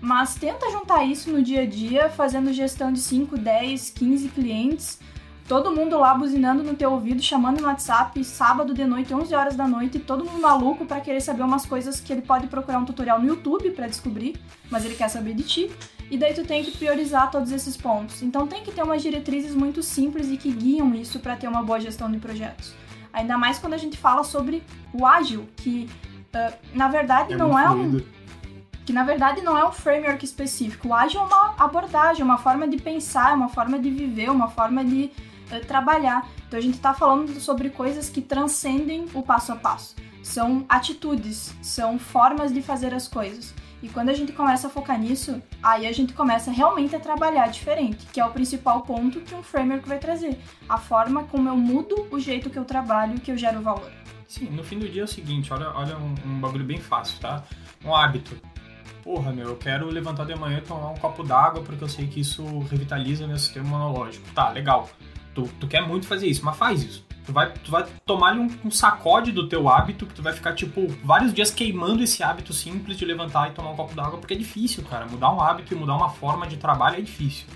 mas 0.00 0.34
tenta 0.34 0.70
juntar 0.70 1.04
isso 1.04 1.30
no 1.30 1.42
dia 1.42 1.62
a 1.62 1.66
dia, 1.66 2.08
fazendo 2.08 2.52
gestão 2.52 2.90
de 2.90 2.98
5, 2.98 3.36
10, 3.36 3.90
15 3.90 4.28
clientes 4.28 4.98
todo 5.48 5.72
mundo 5.72 5.98
lá 5.98 6.14
buzinando 6.14 6.62
no 6.62 6.74
teu 6.74 6.92
ouvido, 6.92 7.22
chamando 7.22 7.60
no 7.60 7.66
WhatsApp, 7.66 8.22
sábado 8.24 8.72
de 8.72 8.84
noite, 8.84 9.12
11 9.12 9.34
horas 9.34 9.56
da 9.56 9.66
noite, 9.66 9.98
todo 9.98 10.24
mundo 10.24 10.40
maluco 10.40 10.84
para 10.84 11.00
querer 11.00 11.20
saber 11.20 11.42
umas 11.42 11.66
coisas 11.66 12.00
que 12.00 12.12
ele 12.12 12.22
pode 12.22 12.46
procurar 12.46 12.78
um 12.78 12.84
tutorial 12.84 13.20
no 13.20 13.26
YouTube 13.26 13.70
para 13.70 13.86
descobrir, 13.86 14.40
mas 14.70 14.84
ele 14.84 14.94
quer 14.94 15.08
saber 15.08 15.34
de 15.34 15.42
ti. 15.42 15.70
E 16.10 16.18
daí 16.18 16.34
tu 16.34 16.44
tem 16.44 16.62
que 16.62 16.70
priorizar 16.70 17.30
todos 17.30 17.50
esses 17.52 17.76
pontos. 17.76 18.22
Então 18.22 18.46
tem 18.46 18.62
que 18.62 18.70
ter 18.70 18.82
umas 18.82 19.02
diretrizes 19.02 19.54
muito 19.54 19.82
simples 19.82 20.28
e 20.30 20.36
que 20.36 20.52
guiam 20.52 20.94
isso 20.94 21.18
para 21.20 21.36
ter 21.36 21.48
uma 21.48 21.62
boa 21.62 21.80
gestão 21.80 22.10
de 22.10 22.18
projetos. 22.18 22.74
Ainda 23.12 23.36
mais 23.36 23.58
quando 23.58 23.74
a 23.74 23.78
gente 23.78 23.98
fala 23.98 24.22
sobre 24.24 24.62
o 24.92 25.06
ágil, 25.06 25.46
que 25.56 25.88
uh, 26.34 26.54
na 26.74 26.88
verdade 26.88 27.34
é 27.34 27.36
não 27.36 27.58
é 27.58 27.68
um 27.70 28.00
que 28.84 28.92
na 28.92 29.04
verdade 29.04 29.42
não 29.42 29.56
é 29.56 29.66
um 29.66 29.72
framework 29.72 30.24
específico. 30.24 30.88
O 30.88 30.94
ágil 30.94 31.20
é 31.20 31.24
uma 31.24 31.54
abordagem, 31.56 32.24
uma 32.24 32.38
forma 32.38 32.66
de 32.66 32.76
pensar, 32.78 33.34
uma 33.34 33.48
forma 33.48 33.78
de 33.78 33.90
viver, 33.90 34.30
uma 34.30 34.48
forma 34.48 34.84
de 34.84 35.10
trabalhar. 35.60 36.28
Então 36.46 36.58
a 36.58 36.62
gente 36.62 36.74
está 36.74 36.94
falando 36.94 37.38
sobre 37.40 37.70
coisas 37.70 38.08
que 38.08 38.20
transcendem 38.20 39.06
o 39.14 39.22
passo 39.22 39.52
a 39.52 39.56
passo. 39.56 39.96
São 40.22 40.64
atitudes, 40.68 41.54
são 41.60 41.98
formas 41.98 42.52
de 42.52 42.62
fazer 42.62 42.94
as 42.94 43.08
coisas. 43.08 43.54
E 43.82 43.88
quando 43.88 44.10
a 44.10 44.14
gente 44.14 44.32
começa 44.32 44.68
a 44.68 44.70
focar 44.70 44.98
nisso, 44.98 45.42
aí 45.60 45.88
a 45.88 45.92
gente 45.92 46.12
começa 46.12 46.52
realmente 46.52 46.94
a 46.94 47.00
trabalhar 47.00 47.48
diferente, 47.48 48.06
que 48.12 48.20
é 48.20 48.24
o 48.24 48.30
principal 48.30 48.82
ponto 48.82 49.20
que 49.20 49.34
um 49.34 49.42
framework 49.42 49.88
vai 49.88 49.98
trazer. 49.98 50.38
A 50.68 50.78
forma 50.78 51.24
como 51.24 51.48
eu 51.48 51.56
mudo 51.56 52.06
o 52.10 52.20
jeito 52.20 52.48
que 52.48 52.58
eu 52.58 52.64
trabalho 52.64 53.20
que 53.20 53.32
eu 53.32 53.36
gero 53.36 53.60
valor. 53.60 53.90
Sim, 54.28 54.50
no 54.50 54.62
fim 54.62 54.78
do 54.78 54.88
dia 54.88 55.02
é 55.02 55.04
o 55.04 55.08
seguinte, 55.08 55.52
olha, 55.52 55.68
olha 55.74 55.98
um, 55.98 56.14
um 56.24 56.40
bagulho 56.40 56.64
bem 56.64 56.78
fácil, 56.78 57.18
tá? 57.18 57.42
Um 57.84 57.94
hábito. 57.94 58.36
Porra, 59.02 59.32
meu, 59.32 59.48
eu 59.48 59.56
quero 59.56 59.86
levantar 59.88 60.24
de 60.24 60.34
manhã 60.36 60.58
e 60.58 60.60
tomar 60.60 60.90
um 60.90 60.96
copo 60.96 61.24
d'água 61.24 61.62
porque 61.62 61.82
eu 61.82 61.88
sei 61.88 62.06
que 62.06 62.20
isso 62.20 62.60
revitaliza 62.70 63.26
meu 63.26 63.36
sistema 63.36 63.66
imunológico. 63.66 64.24
Tá, 64.32 64.48
legal. 64.50 64.88
Tu, 65.34 65.48
tu 65.60 65.66
quer 65.66 65.86
muito 65.86 66.06
fazer 66.06 66.26
isso, 66.26 66.44
mas 66.44 66.56
faz 66.56 66.82
isso. 66.82 67.04
Tu 67.24 67.32
vai, 67.32 67.52
tu 67.52 67.70
vai 67.70 67.86
tomar 68.04 68.34
um, 68.34 68.48
um, 68.64 68.70
sacode 68.70 69.30
do 69.30 69.48
teu 69.48 69.68
hábito, 69.68 70.06
que 70.06 70.14
tu 70.14 70.22
vai 70.22 70.32
ficar, 70.32 70.54
tipo, 70.54 70.88
vários 71.04 71.32
dias 71.32 71.50
queimando 71.50 72.02
esse 72.02 72.22
hábito 72.22 72.52
simples 72.52 72.96
de 72.96 73.04
levantar 73.04 73.50
e 73.50 73.52
tomar 73.52 73.70
um 73.70 73.76
copo 73.76 73.94
d'água, 73.94 74.18
porque 74.18 74.34
é 74.34 74.36
difícil, 74.36 74.82
cara. 74.82 75.06
Mudar 75.06 75.32
um 75.32 75.40
hábito 75.40 75.72
e 75.72 75.76
mudar 75.76 75.94
uma 75.94 76.10
forma 76.10 76.46
de 76.46 76.56
trabalho 76.56 76.96
é 76.96 77.00
difícil. 77.00 77.46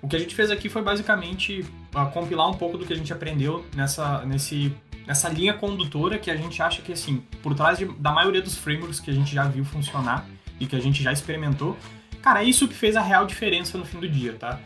O 0.00 0.08
que 0.08 0.16
a 0.16 0.18
gente 0.18 0.34
fez 0.34 0.50
aqui 0.50 0.68
foi 0.68 0.82
basicamente 0.82 1.60
uh, 1.94 2.10
compilar 2.12 2.48
um 2.48 2.54
pouco 2.54 2.78
do 2.78 2.86
que 2.86 2.92
a 2.92 2.96
gente 2.96 3.12
aprendeu 3.12 3.66
nessa, 3.74 4.24
nesse, 4.24 4.74
nessa 5.06 5.28
linha 5.28 5.52
condutora 5.52 6.18
que 6.18 6.30
a 6.30 6.36
gente 6.36 6.62
acha 6.62 6.80
que, 6.80 6.92
assim, 6.92 7.22
por 7.42 7.54
trás 7.54 7.78
de, 7.78 7.84
da 7.84 8.12
maioria 8.12 8.40
dos 8.40 8.56
frameworks 8.56 8.98
que 8.98 9.10
a 9.10 9.14
gente 9.14 9.34
já 9.34 9.44
viu 9.44 9.64
funcionar 9.64 10.24
e 10.58 10.66
que 10.66 10.74
a 10.74 10.80
gente 10.80 11.02
já 11.02 11.12
experimentou, 11.12 11.76
cara, 12.22 12.42
é 12.42 12.44
isso 12.44 12.66
que 12.66 12.74
fez 12.74 12.96
a 12.96 13.02
real 13.02 13.26
diferença 13.26 13.76
no 13.76 13.84
fim 13.84 14.00
do 14.00 14.08
dia, 14.08 14.32
tá? 14.34 14.58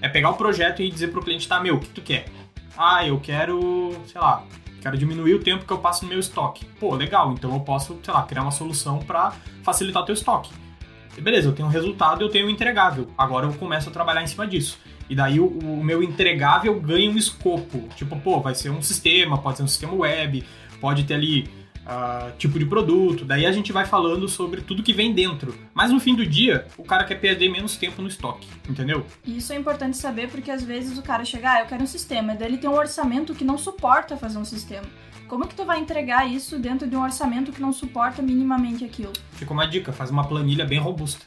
É 0.00 0.08
pegar 0.08 0.30
o 0.30 0.34
projeto 0.34 0.82
e 0.82 0.90
dizer 0.90 1.08
pro 1.08 1.22
cliente, 1.22 1.48
tá, 1.48 1.60
meu, 1.60 1.76
o 1.76 1.80
que 1.80 1.88
tu 1.88 2.02
quer? 2.02 2.26
Ah, 2.76 3.06
eu 3.06 3.18
quero, 3.18 3.92
sei 4.06 4.20
lá, 4.20 4.44
quero 4.82 4.98
diminuir 4.98 5.34
o 5.34 5.42
tempo 5.42 5.64
que 5.64 5.72
eu 5.72 5.78
passo 5.78 6.04
no 6.04 6.10
meu 6.10 6.20
estoque. 6.20 6.64
Pô, 6.78 6.94
legal, 6.94 7.32
então 7.32 7.52
eu 7.52 7.60
posso, 7.60 7.98
sei 8.02 8.12
lá, 8.12 8.22
criar 8.22 8.42
uma 8.42 8.50
solução 8.50 8.98
para 8.98 9.32
facilitar 9.62 10.02
o 10.02 10.06
teu 10.06 10.14
estoque. 10.14 10.50
Beleza, 11.18 11.48
eu 11.48 11.52
tenho 11.52 11.66
um 11.68 11.70
resultado, 11.70 12.22
eu 12.22 12.28
tenho 12.28 12.46
um 12.46 12.50
entregável. 12.50 13.08
Agora 13.16 13.46
eu 13.46 13.52
começo 13.54 13.88
a 13.88 13.92
trabalhar 13.92 14.22
em 14.22 14.26
cima 14.26 14.46
disso. 14.46 14.78
E 15.08 15.14
daí 15.14 15.40
o, 15.40 15.46
o 15.46 15.82
meu 15.82 16.02
entregável 16.02 16.78
ganha 16.80 17.10
um 17.10 17.16
escopo. 17.16 17.88
Tipo, 17.96 18.18
pô, 18.20 18.40
vai 18.40 18.54
ser 18.54 18.70
um 18.70 18.82
sistema, 18.82 19.38
pode 19.38 19.56
ser 19.56 19.62
um 19.62 19.68
sistema 19.68 19.94
web, 19.94 20.44
pode 20.80 21.04
ter 21.04 21.14
ali 21.14 21.48
uh, 21.86 22.36
tipo 22.36 22.58
de 22.58 22.66
produto. 22.66 23.24
Daí 23.24 23.46
a 23.46 23.52
gente 23.52 23.72
vai 23.72 23.86
falando 23.86 24.28
sobre 24.28 24.60
tudo 24.60 24.82
que 24.82 24.92
vem 24.92 25.12
dentro. 25.12 25.54
Mas 25.72 25.90
no 25.90 26.00
fim 26.00 26.14
do 26.14 26.26
dia, 26.26 26.66
o 26.76 26.82
cara 26.82 27.04
quer 27.04 27.16
perder 27.16 27.48
menos 27.48 27.76
tempo 27.76 28.02
no 28.02 28.08
estoque, 28.08 28.48
entendeu? 28.68 29.06
Isso 29.24 29.52
é 29.52 29.56
importante 29.56 29.96
saber 29.96 30.28
porque 30.28 30.50
às 30.50 30.62
vezes 30.62 30.98
o 30.98 31.02
cara 31.02 31.24
chega, 31.24 31.52
ah, 31.52 31.60
eu 31.60 31.66
quero 31.66 31.82
um 31.82 31.86
sistema, 31.86 32.34
daí 32.34 32.48
ele 32.48 32.58
tem 32.58 32.68
um 32.68 32.74
orçamento 32.74 33.34
que 33.34 33.44
não 33.44 33.56
suporta 33.56 34.16
fazer 34.16 34.38
um 34.38 34.44
sistema. 34.44 34.86
Como 35.28 35.46
que 35.46 35.54
tu 35.54 35.64
vai 35.64 35.80
entregar 35.80 36.30
isso 36.30 36.58
dentro 36.58 36.86
de 36.86 36.94
um 36.94 37.02
orçamento 37.02 37.50
que 37.50 37.60
não 37.60 37.72
suporta 37.72 38.22
minimamente 38.22 38.84
aquilo? 38.84 39.12
Fica 39.32 39.52
uma 39.52 39.66
dica, 39.66 39.92
faz 39.92 40.10
uma 40.10 40.24
planilha 40.24 40.64
bem 40.64 40.78
robusta. 40.78 41.24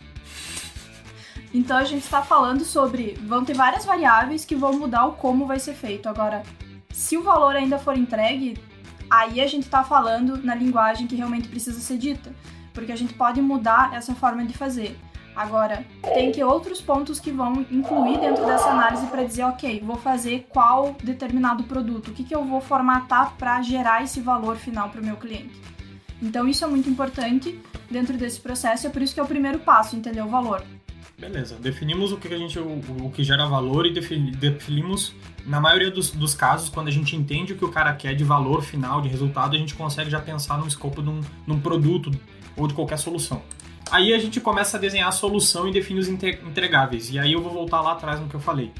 Então 1.54 1.78
a 1.78 1.84
gente 1.84 2.04
está 2.04 2.22
falando 2.22 2.64
sobre. 2.64 3.18
Vão 3.26 3.44
ter 3.44 3.56
várias 3.56 3.86
variáveis 3.86 4.46
que 4.46 4.56
vão 4.56 4.74
mudar 4.74 5.06
o 5.08 5.14
como 5.14 5.48
vai 5.48 5.60
ser 5.60 5.74
feito. 5.74 6.08
Agora, 6.08 6.44
se 6.92 7.18
o 7.18 7.24
valor 7.24 7.56
ainda 7.56 7.78
for 7.78 7.98
entregue, 7.98 8.58
aí 9.10 9.42
a 9.42 9.48
gente 9.48 9.64
está 9.64 9.84
falando 9.84 10.38
na 10.44 10.56
linguagem 10.56 11.08
que 11.08 11.16
realmente 11.16 11.48
precisa 11.48 11.80
ser 11.80 11.98
dita, 11.98 12.32
porque 12.74 12.92
a 12.92 12.96
gente 12.96 13.14
pode 13.14 13.42
mudar 13.42 13.94
essa 13.94 14.14
forma 14.14 14.46
de 14.46 14.58
fazer. 14.58 14.98
Agora, 15.36 15.86
tem 16.14 16.32
que 16.32 16.44
outros 16.44 16.82
pontos 16.82 17.20
que 17.20 17.32
vão 17.32 17.66
incluir 17.72 18.20
dentro 18.20 18.46
dessa 18.46 18.70
análise 18.72 19.08
para 19.08 19.24
dizer, 19.24 19.44
ok, 19.44 19.82
vou 19.86 19.96
fazer 19.96 20.46
qual 20.50 20.96
determinado 21.02 21.64
produto, 21.64 22.10
o 22.10 22.14
que, 22.14 22.24
que 22.24 22.36
eu 22.36 22.44
vou 22.44 22.60
formatar 22.60 23.36
para 23.38 23.62
gerar 23.62 24.04
esse 24.04 24.20
valor 24.20 24.58
final 24.58 24.90
para 24.90 25.02
o 25.02 25.06
meu 25.06 25.16
cliente. 25.16 25.60
Então, 26.22 26.48
isso 26.48 26.66
é 26.66 26.68
muito 26.68 26.90
importante 26.90 27.58
dentro 27.90 28.18
desse 28.18 28.40
processo, 28.40 28.88
é 28.88 28.90
por 28.90 29.02
isso 29.02 29.14
que 29.14 29.20
é 29.20 29.24
o 29.24 29.28
primeiro 29.28 29.60
passo, 29.60 29.96
entender 29.96 30.22
o 30.22 30.28
valor. 30.28 30.62
Beleza, 31.20 31.58
definimos 31.60 32.14
o 32.14 32.18
que 32.18 32.34
a 32.34 32.38
gente 32.38 32.58
o, 32.58 32.82
o 33.04 33.12
que 33.12 33.26
gera 33.26 33.46
valor 33.46 33.86
e 33.86 33.92
definimos 33.92 35.14
na 35.46 35.60
maioria 35.60 35.92
dos, 35.92 36.12
dos, 36.12 36.34
casos, 36.34 36.70
quando 36.70 36.88
a 36.88 36.92
gente 36.92 37.14
entende 37.14 37.52
o 37.52 37.58
que 37.58 37.66
o 37.66 37.70
cara 37.70 37.94
quer 37.94 38.16
de 38.16 38.24
valor 38.24 38.62
final, 38.62 39.02
de 39.02 39.10
resultado, 39.10 39.54
a 39.54 39.60
gente 39.60 39.76
consegue 39.76 40.10
já 40.10 40.22
pensar 40.22 40.58
no 40.58 40.66
escopo 40.66 41.02
de 41.02 41.10
um, 41.10 41.20
num 41.46 41.60
produto 41.60 42.10
ou 42.56 42.68
de 42.68 42.74
qualquer 42.74 42.98
solução. 42.98 43.42
Aí 43.92 44.14
a 44.14 44.20
gente 44.20 44.40
começa 44.40 44.78
a 44.78 44.80
desenhar 44.80 45.10
a 45.10 45.12
solução 45.12 45.68
e 45.68 45.74
definir 45.74 46.00
os 46.00 46.08
entregáveis. 46.08 47.12
E 47.12 47.20
aí 47.20 47.34
eu 47.34 47.42
vou 47.42 47.52
voltar 47.52 47.82
lá 47.82 47.94
atrás 47.94 48.20
no 48.20 48.30
que 48.30 48.36
eu 48.36 48.40
falei. 48.40 48.72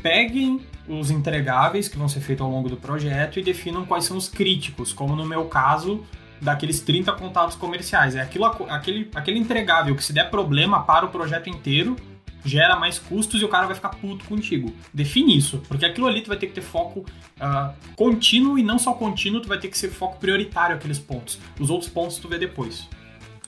Peguem 0.00 0.64
os 0.88 1.10
entregáveis 1.10 1.88
que 1.88 1.98
vão 1.98 2.08
ser 2.08 2.20
feitos 2.20 2.44
ao 2.44 2.50
longo 2.50 2.68
do 2.68 2.76
projeto 2.76 3.38
e 3.38 3.42
definam 3.42 3.84
quais 3.84 4.04
são 4.04 4.16
os 4.16 4.28
críticos, 4.28 4.92
como 4.92 5.14
no 5.16 5.26
meu 5.26 5.46
caso, 5.46 6.02
daqueles 6.40 6.80
30 6.80 7.12
contatos 7.12 7.56
comerciais. 7.56 8.14
É 8.14 8.20
aquilo, 8.20 8.44
aquele, 8.44 9.10
aquele 9.14 9.38
entregável 9.38 9.94
que 9.94 10.04
se 10.04 10.12
der 10.12 10.30
problema 10.30 10.82
para 10.82 11.06
o 11.06 11.08
projeto 11.08 11.48
inteiro, 11.48 11.96
gera 12.44 12.76
mais 12.76 12.98
custos 12.98 13.42
e 13.42 13.44
o 13.44 13.48
cara 13.48 13.66
vai 13.66 13.74
ficar 13.74 13.90
puto 13.90 14.24
contigo. 14.24 14.72
Define 14.94 15.36
isso, 15.36 15.58
porque 15.68 15.84
aquilo 15.84 16.06
ali 16.06 16.22
tu 16.22 16.28
vai 16.28 16.36
ter 16.36 16.46
que 16.46 16.52
ter 16.52 16.62
foco 16.62 17.00
uh, 17.00 17.74
contínuo 17.96 18.58
e 18.58 18.62
não 18.62 18.78
só 18.78 18.92
contínuo, 18.92 19.40
tu 19.40 19.48
vai 19.48 19.58
ter 19.58 19.68
que 19.68 19.76
ser 19.76 19.88
foco 19.88 20.18
prioritário 20.18 20.76
aqueles 20.76 20.98
pontos. 20.98 21.38
Os 21.58 21.70
outros 21.70 21.90
pontos 21.90 22.18
tu 22.18 22.28
vê 22.28 22.38
depois. 22.38 22.88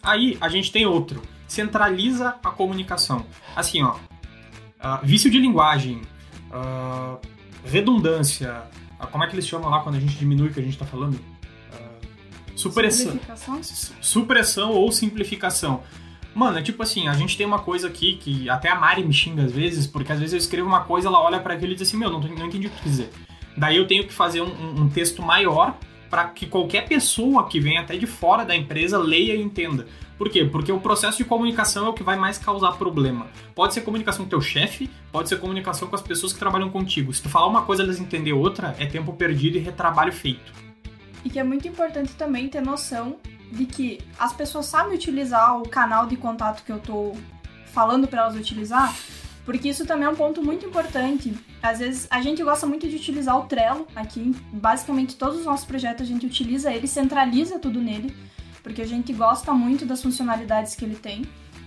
Aí 0.03 0.37
a 0.41 0.49
gente 0.49 0.73
tem 0.73 0.85
outro. 0.85 1.23
Centraliza 1.47 2.37
a 2.45 2.51
comunicação. 2.51 3.25
Assim, 3.55 3.83
ó. 3.83 3.95
Uh, 3.95 4.99
vício 5.03 5.31
de 5.31 5.39
linguagem, 5.39 6.03
uh, 6.51 7.19
redundância. 7.65 8.63
como 9.11 9.25
é 9.25 9.27
que 9.27 9.35
eles 9.35 9.47
chamam 9.47 9.71
lá 9.71 9.81
quando 9.81 9.97
a 9.97 10.01
gente 10.01 10.17
diminui 10.17 10.49
o 10.49 10.53
que 10.53 10.61
a 10.61 10.63
gente 10.63 10.75
está 10.75 10.85
falando? 10.87 11.19
Supressão. 12.59 13.19
Supressão 14.01 14.73
ou 14.73 14.91
simplificação. 14.91 15.83
Mano, 16.35 16.59
é 16.59 16.63
tipo 16.63 16.83
assim, 16.83 17.09
a 17.09 17.15
gente 17.15 17.37
tem 17.37 17.47
uma 17.47 17.61
coisa 17.61 17.87
aqui 17.87 18.17
que 18.17 18.51
até 18.51 18.69
a 18.69 18.75
Mari 18.75 19.05
me 19.05 19.13
xinga 19.13 19.45
às 19.45 19.53
vezes, 19.53 19.87
porque 19.87 20.13
às 20.13 20.19
vezes 20.19 20.33
eu 20.33 20.39
escrevo 20.39 20.69
uma 20.69 20.81
coisa, 20.81 21.09
ela 21.09 21.21
olha 21.21 21.41
para 21.41 21.55
aquilo 21.55 21.73
e 21.73 21.75
diz 21.75 21.89
assim, 21.89 21.97
meu, 21.97 22.11
não, 22.11 22.21
não 22.21 22.47
entendi 22.47 22.67
o 22.67 22.71
que 22.71 22.83
dizer. 22.83 23.11
Daí 23.57 23.77
eu 23.77 23.87
tenho 23.87 24.05
que 24.05 24.13
fazer 24.13 24.41
um, 24.41 24.83
um 24.83 24.89
texto 24.89 25.23
maior 25.23 25.77
para 26.11 26.25
que 26.25 26.47
qualquer 26.47 26.87
pessoa 26.89 27.47
que 27.47 27.61
vem 27.61 27.79
até 27.79 27.97
de 27.97 28.07
fora 28.07 28.45
da 28.45 28.57
empresa 28.57 28.99
leia 28.99 29.35
e 29.35 29.43
entenda. 29.43 29.87
Por 30.17 30.29
quê? 30.29 30.45
Porque 30.45 30.73
o 30.73 30.81
processo 30.81 31.19
de 31.19 31.25
comunicação 31.25 31.87
é 31.87 31.89
o 31.91 31.93
que 31.93 32.03
vai 32.03 32.17
mais 32.17 32.39
causar 32.39 32.73
problema. 32.73 33.29
Pode 33.55 33.75
ser 33.75 33.83
comunicação 33.83 34.25
com 34.25 34.31
teu 34.31 34.41
chefe, 34.41 34.91
pode 35.13 35.29
ser 35.29 35.39
comunicação 35.39 35.87
com 35.87 35.95
as 35.95 36.03
pessoas 36.03 36.33
que 36.33 36.39
trabalham 36.39 36.71
contigo. 36.71 37.13
Se 37.13 37.23
tu 37.23 37.29
falar 37.29 37.47
uma 37.47 37.63
coisa 37.63 37.83
e 37.83 37.87
eles 37.87 38.01
entender 38.01 38.33
outra, 38.33 38.75
é 38.79 38.87
tempo 38.87 39.13
perdido 39.13 39.59
e 39.59 39.61
retrabalho 39.61 40.13
feito. 40.13 40.68
E 41.25 41.31
que 41.31 41.39
é 41.39 41.43
muito 41.43 41.67
importante 41.67 42.13
também 42.15 42.49
ter 42.49 42.61
noção 42.61 43.17
de 43.51 43.65
que 43.65 44.01
as 44.19 44.33
pessoas 44.33 44.67
sabem 44.67 44.95
utilizar 44.95 45.59
o 45.59 45.69
canal 45.69 46.07
de 46.07 46.17
contato 46.17 46.63
que 46.65 46.73
eu 46.73 46.79
tô 46.79 47.17
falando 47.67 48.07
para 48.07 48.23
elas 48.23 48.37
utilizar, 48.37 48.95
porque 49.45 49.69
isso 49.69 49.87
também 49.87 50.07
é 50.07 50.11
um 50.11 50.15
ponto 50.15 50.43
muito 50.43 50.67
importante. 50.67 51.35
Às 51.63 51.79
vezes 51.79 52.07
a 52.11 52.21
gente 52.21 52.43
gosta 52.43 52.67
muito 52.67 52.89
de 52.89 52.97
utilizar 52.97 53.39
o 53.39 53.45
Trello 53.45 53.87
aqui, 53.97 54.35
basicamente 54.53 55.17
todos 55.17 55.41
os 55.41 55.47
nossos 55.47 55.65
projetos 55.65 56.03
a 56.03 56.09
gente 56.09 56.27
utiliza 56.27 56.73
ele, 56.73 56.87
centraliza 56.87 57.59
tudo 57.59 57.81
nele, 57.81 58.15
porque 58.63 58.83
a 58.83 58.87
gente 58.87 59.13
gosta 59.13 59.53
muito 59.53 59.87
das 59.87 60.03
funcionalidades 60.03 60.75
que 60.75 60.85
ele 60.85 60.97
tem. 60.97 61.23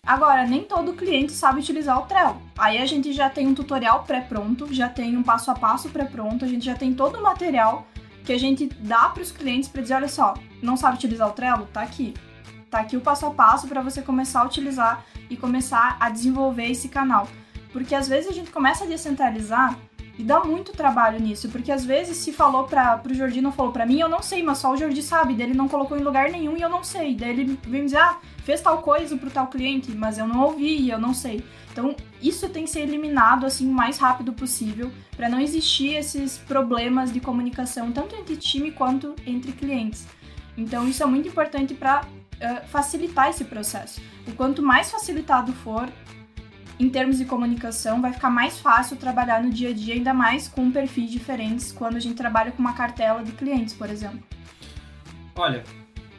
Agora, 0.05 0.47
nem 0.47 0.63
todo 0.63 0.93
cliente 0.93 1.31
sabe 1.31 1.59
utilizar 1.59 1.97
o 1.99 2.07
Trello. 2.07 2.41
Aí 2.57 2.79
a 2.79 2.85
gente 2.85 3.13
já 3.13 3.29
tem 3.29 3.47
um 3.47 3.53
tutorial 3.53 4.03
pré-pronto, 4.03 4.73
já 4.73 4.89
tem 4.89 5.15
um 5.15 5.21
passo 5.21 5.51
a 5.51 5.55
passo 5.55 5.89
pré-pronto, 5.89 6.43
a 6.43 6.47
gente 6.47 6.65
já 6.65 6.75
tem 6.75 6.93
todo 6.93 7.19
o 7.19 7.23
material 7.23 7.87
que 8.25 8.33
a 8.33 8.37
gente 8.37 8.67
dá 8.79 9.09
para 9.09 9.23
os 9.23 9.31
clientes 9.31 9.69
para 9.69 9.81
dizer, 9.81 9.95
olha 9.95 10.07
só, 10.07 10.33
não 10.61 10.77
sabe 10.77 10.95
utilizar 10.95 11.27
o 11.27 11.33
Trello? 11.33 11.67
Tá 11.73 11.81
aqui. 11.81 12.13
Tá 12.69 12.79
aqui 12.79 12.95
o 12.95 13.01
passo 13.01 13.25
a 13.25 13.31
passo 13.31 13.67
para 13.67 13.81
você 13.81 14.01
começar 14.01 14.41
a 14.41 14.45
utilizar 14.45 15.05
e 15.29 15.35
começar 15.35 15.97
a 15.99 16.09
desenvolver 16.09 16.69
esse 16.69 16.87
canal. 16.87 17.27
Porque 17.73 17.95
às 17.95 18.07
vezes 18.07 18.29
a 18.29 18.33
gente 18.33 18.51
começa 18.51 18.83
a 18.83 18.87
descentralizar 18.87 19.77
e 20.21 20.23
dá 20.23 20.43
muito 20.43 20.71
trabalho 20.71 21.19
nisso, 21.19 21.49
porque 21.49 21.71
às 21.71 21.83
vezes 21.83 22.17
se 22.17 22.31
falou 22.31 22.65
para 22.65 22.95
pro 22.99 23.11
Jordi 23.11 23.41
não 23.41 23.51
falou 23.51 23.71
para 23.71 23.87
mim, 23.87 23.99
eu 23.99 24.07
não 24.07 24.21
sei, 24.21 24.43
mas 24.43 24.59
só 24.59 24.71
o 24.71 24.77
Jordi 24.77 25.01
sabe, 25.01 25.33
dele 25.33 25.55
não 25.55 25.67
colocou 25.67 25.97
em 25.97 26.03
lugar 26.03 26.29
nenhum 26.29 26.55
e 26.55 26.61
eu 26.61 26.69
não 26.69 26.83
sei. 26.83 27.15
Daí 27.15 27.31
ele 27.31 27.59
vem 27.63 27.85
dizer, 27.85 27.97
ah, 27.97 28.19
fez 28.43 28.61
tal 28.61 28.83
coisa 28.83 29.17
pro 29.17 29.31
tal 29.31 29.47
cliente, 29.47 29.91
mas 29.93 30.19
eu 30.19 30.27
não 30.27 30.43
ouvi 30.43 30.77
e 30.77 30.91
eu 30.91 30.99
não 30.99 31.11
sei. 31.11 31.43
Então, 31.71 31.95
isso 32.21 32.47
tem 32.49 32.65
que 32.65 32.69
ser 32.69 32.81
eliminado 32.81 33.47
assim 33.47 33.67
o 33.67 33.73
mais 33.73 33.97
rápido 33.97 34.31
possível 34.31 34.91
para 35.17 35.27
não 35.27 35.39
existir 35.39 35.95
esses 35.95 36.37
problemas 36.37 37.11
de 37.11 37.19
comunicação 37.19 37.91
tanto 37.91 38.15
entre 38.15 38.35
time 38.35 38.69
quanto 38.71 39.15
entre 39.25 39.51
clientes. 39.53 40.05
Então, 40.55 40.87
isso 40.87 41.01
é 41.01 41.05
muito 41.07 41.29
importante 41.29 41.73
para 41.73 42.01
uh, 42.01 42.67
facilitar 42.67 43.29
esse 43.29 43.45
processo. 43.45 43.99
O 44.27 44.33
quanto 44.33 44.61
mais 44.61 44.91
facilitado 44.91 45.51
for, 45.51 45.89
em 46.81 46.89
termos 46.89 47.19
de 47.19 47.25
comunicação, 47.25 48.01
vai 48.01 48.11
ficar 48.11 48.31
mais 48.31 48.59
fácil 48.59 48.97
trabalhar 48.97 49.43
no 49.43 49.51
dia 49.51 49.69
a 49.69 49.73
dia, 49.73 49.93
ainda 49.93 50.15
mais 50.15 50.47
com 50.47 50.71
perfis 50.71 51.11
diferentes 51.11 51.71
quando 51.71 51.95
a 51.95 51.99
gente 51.99 52.15
trabalha 52.15 52.51
com 52.51 52.59
uma 52.59 52.73
cartela 52.73 53.23
de 53.23 53.31
clientes, 53.33 53.75
por 53.75 53.87
exemplo. 53.87 54.19
Olha, 55.35 55.63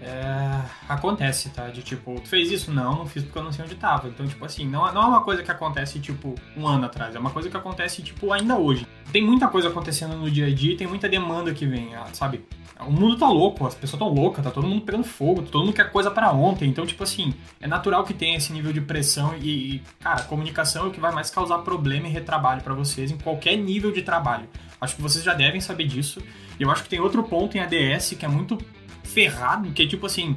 é, 0.05 0.61
acontece, 0.89 1.49
tá? 1.51 1.69
De 1.69 1.81
tipo, 1.83 2.21
tu 2.21 2.29
fez 2.29 2.51
isso? 2.51 2.73
Não, 2.73 2.97
não 2.97 3.07
fiz 3.07 3.23
porque 3.23 3.39
eu 3.39 3.45
não 3.45 3.53
sei 3.53 3.65
onde 3.65 3.77
tava. 3.77 4.09
Então, 4.09 4.27
tipo 4.27 4.45
assim, 4.45 4.67
não, 4.67 4.93
não 4.93 5.03
é 5.03 5.07
uma 5.07 5.23
coisa 5.23 5.43
que 5.43 5.51
acontece, 5.51 6.01
tipo, 6.01 6.35
um 6.57 6.67
ano 6.67 6.87
atrás. 6.87 7.15
É 7.15 7.19
uma 7.19 7.31
coisa 7.31 7.49
que 7.49 7.57
acontece, 7.57 8.03
tipo, 8.03 8.33
ainda 8.33 8.57
hoje. 8.57 8.87
Tem 9.13 9.25
muita 9.25 9.47
coisa 9.47 9.69
acontecendo 9.69 10.17
no 10.17 10.31
dia 10.31 10.47
a 10.47 10.55
dia 10.55 10.73
e 10.73 10.77
tem 10.77 10.87
muita 10.87 11.09
demanda 11.09 11.55
que 11.55 11.67
vem, 11.67 11.95
ah, 11.95 12.07
sabe? 12.13 12.45
O 12.81 12.91
mundo 12.91 13.17
tá 13.17 13.29
louco, 13.29 13.65
as 13.65 13.77
pessoas 13.77 13.99
tão 14.01 14.09
loucas, 14.09 14.43
tá 14.43 14.51
todo 14.51 14.67
mundo 14.67 14.83
pegando 14.83 15.05
fogo, 15.05 15.43
todo 15.43 15.65
mundo 15.65 15.75
quer 15.75 15.91
coisa 15.93 16.11
para 16.11 16.33
ontem. 16.33 16.69
Então, 16.69 16.85
tipo 16.85 17.05
assim, 17.05 17.33
é 17.61 17.69
natural 17.69 18.03
que 18.03 18.13
tenha 18.13 18.37
esse 18.37 18.53
nível 18.53 18.73
de 18.73 18.81
pressão 18.81 19.37
e, 19.41 19.77
e 19.77 19.83
cara, 20.01 20.23
comunicação 20.25 20.87
é 20.87 20.89
o 20.89 20.91
que 20.91 20.99
vai 20.99 21.13
mais 21.13 21.31
causar 21.31 21.59
problema 21.59 22.09
e 22.09 22.11
retrabalho 22.11 22.61
para 22.61 22.75
vocês 22.75 23.13
em 23.13 23.19
qualquer 23.19 23.57
nível 23.57 23.93
de 23.93 24.03
trabalho. 24.03 24.49
Acho 24.81 24.97
que 24.97 25.03
vocês 25.03 25.25
já 25.25 25.33
devem 25.33 25.61
saber 25.61 25.87
disso. 25.87 26.21
E 26.59 26.63
eu 26.65 26.71
acho 26.71 26.83
que 26.83 26.89
tem 26.89 26.99
outro 26.99 27.23
ponto 27.23 27.57
em 27.57 27.61
ADS 27.61 28.15
que 28.19 28.25
é 28.25 28.29
muito 28.29 28.59
ferrado, 29.13 29.71
que 29.71 29.83
é 29.83 29.87
tipo 29.87 30.07
assim. 30.07 30.37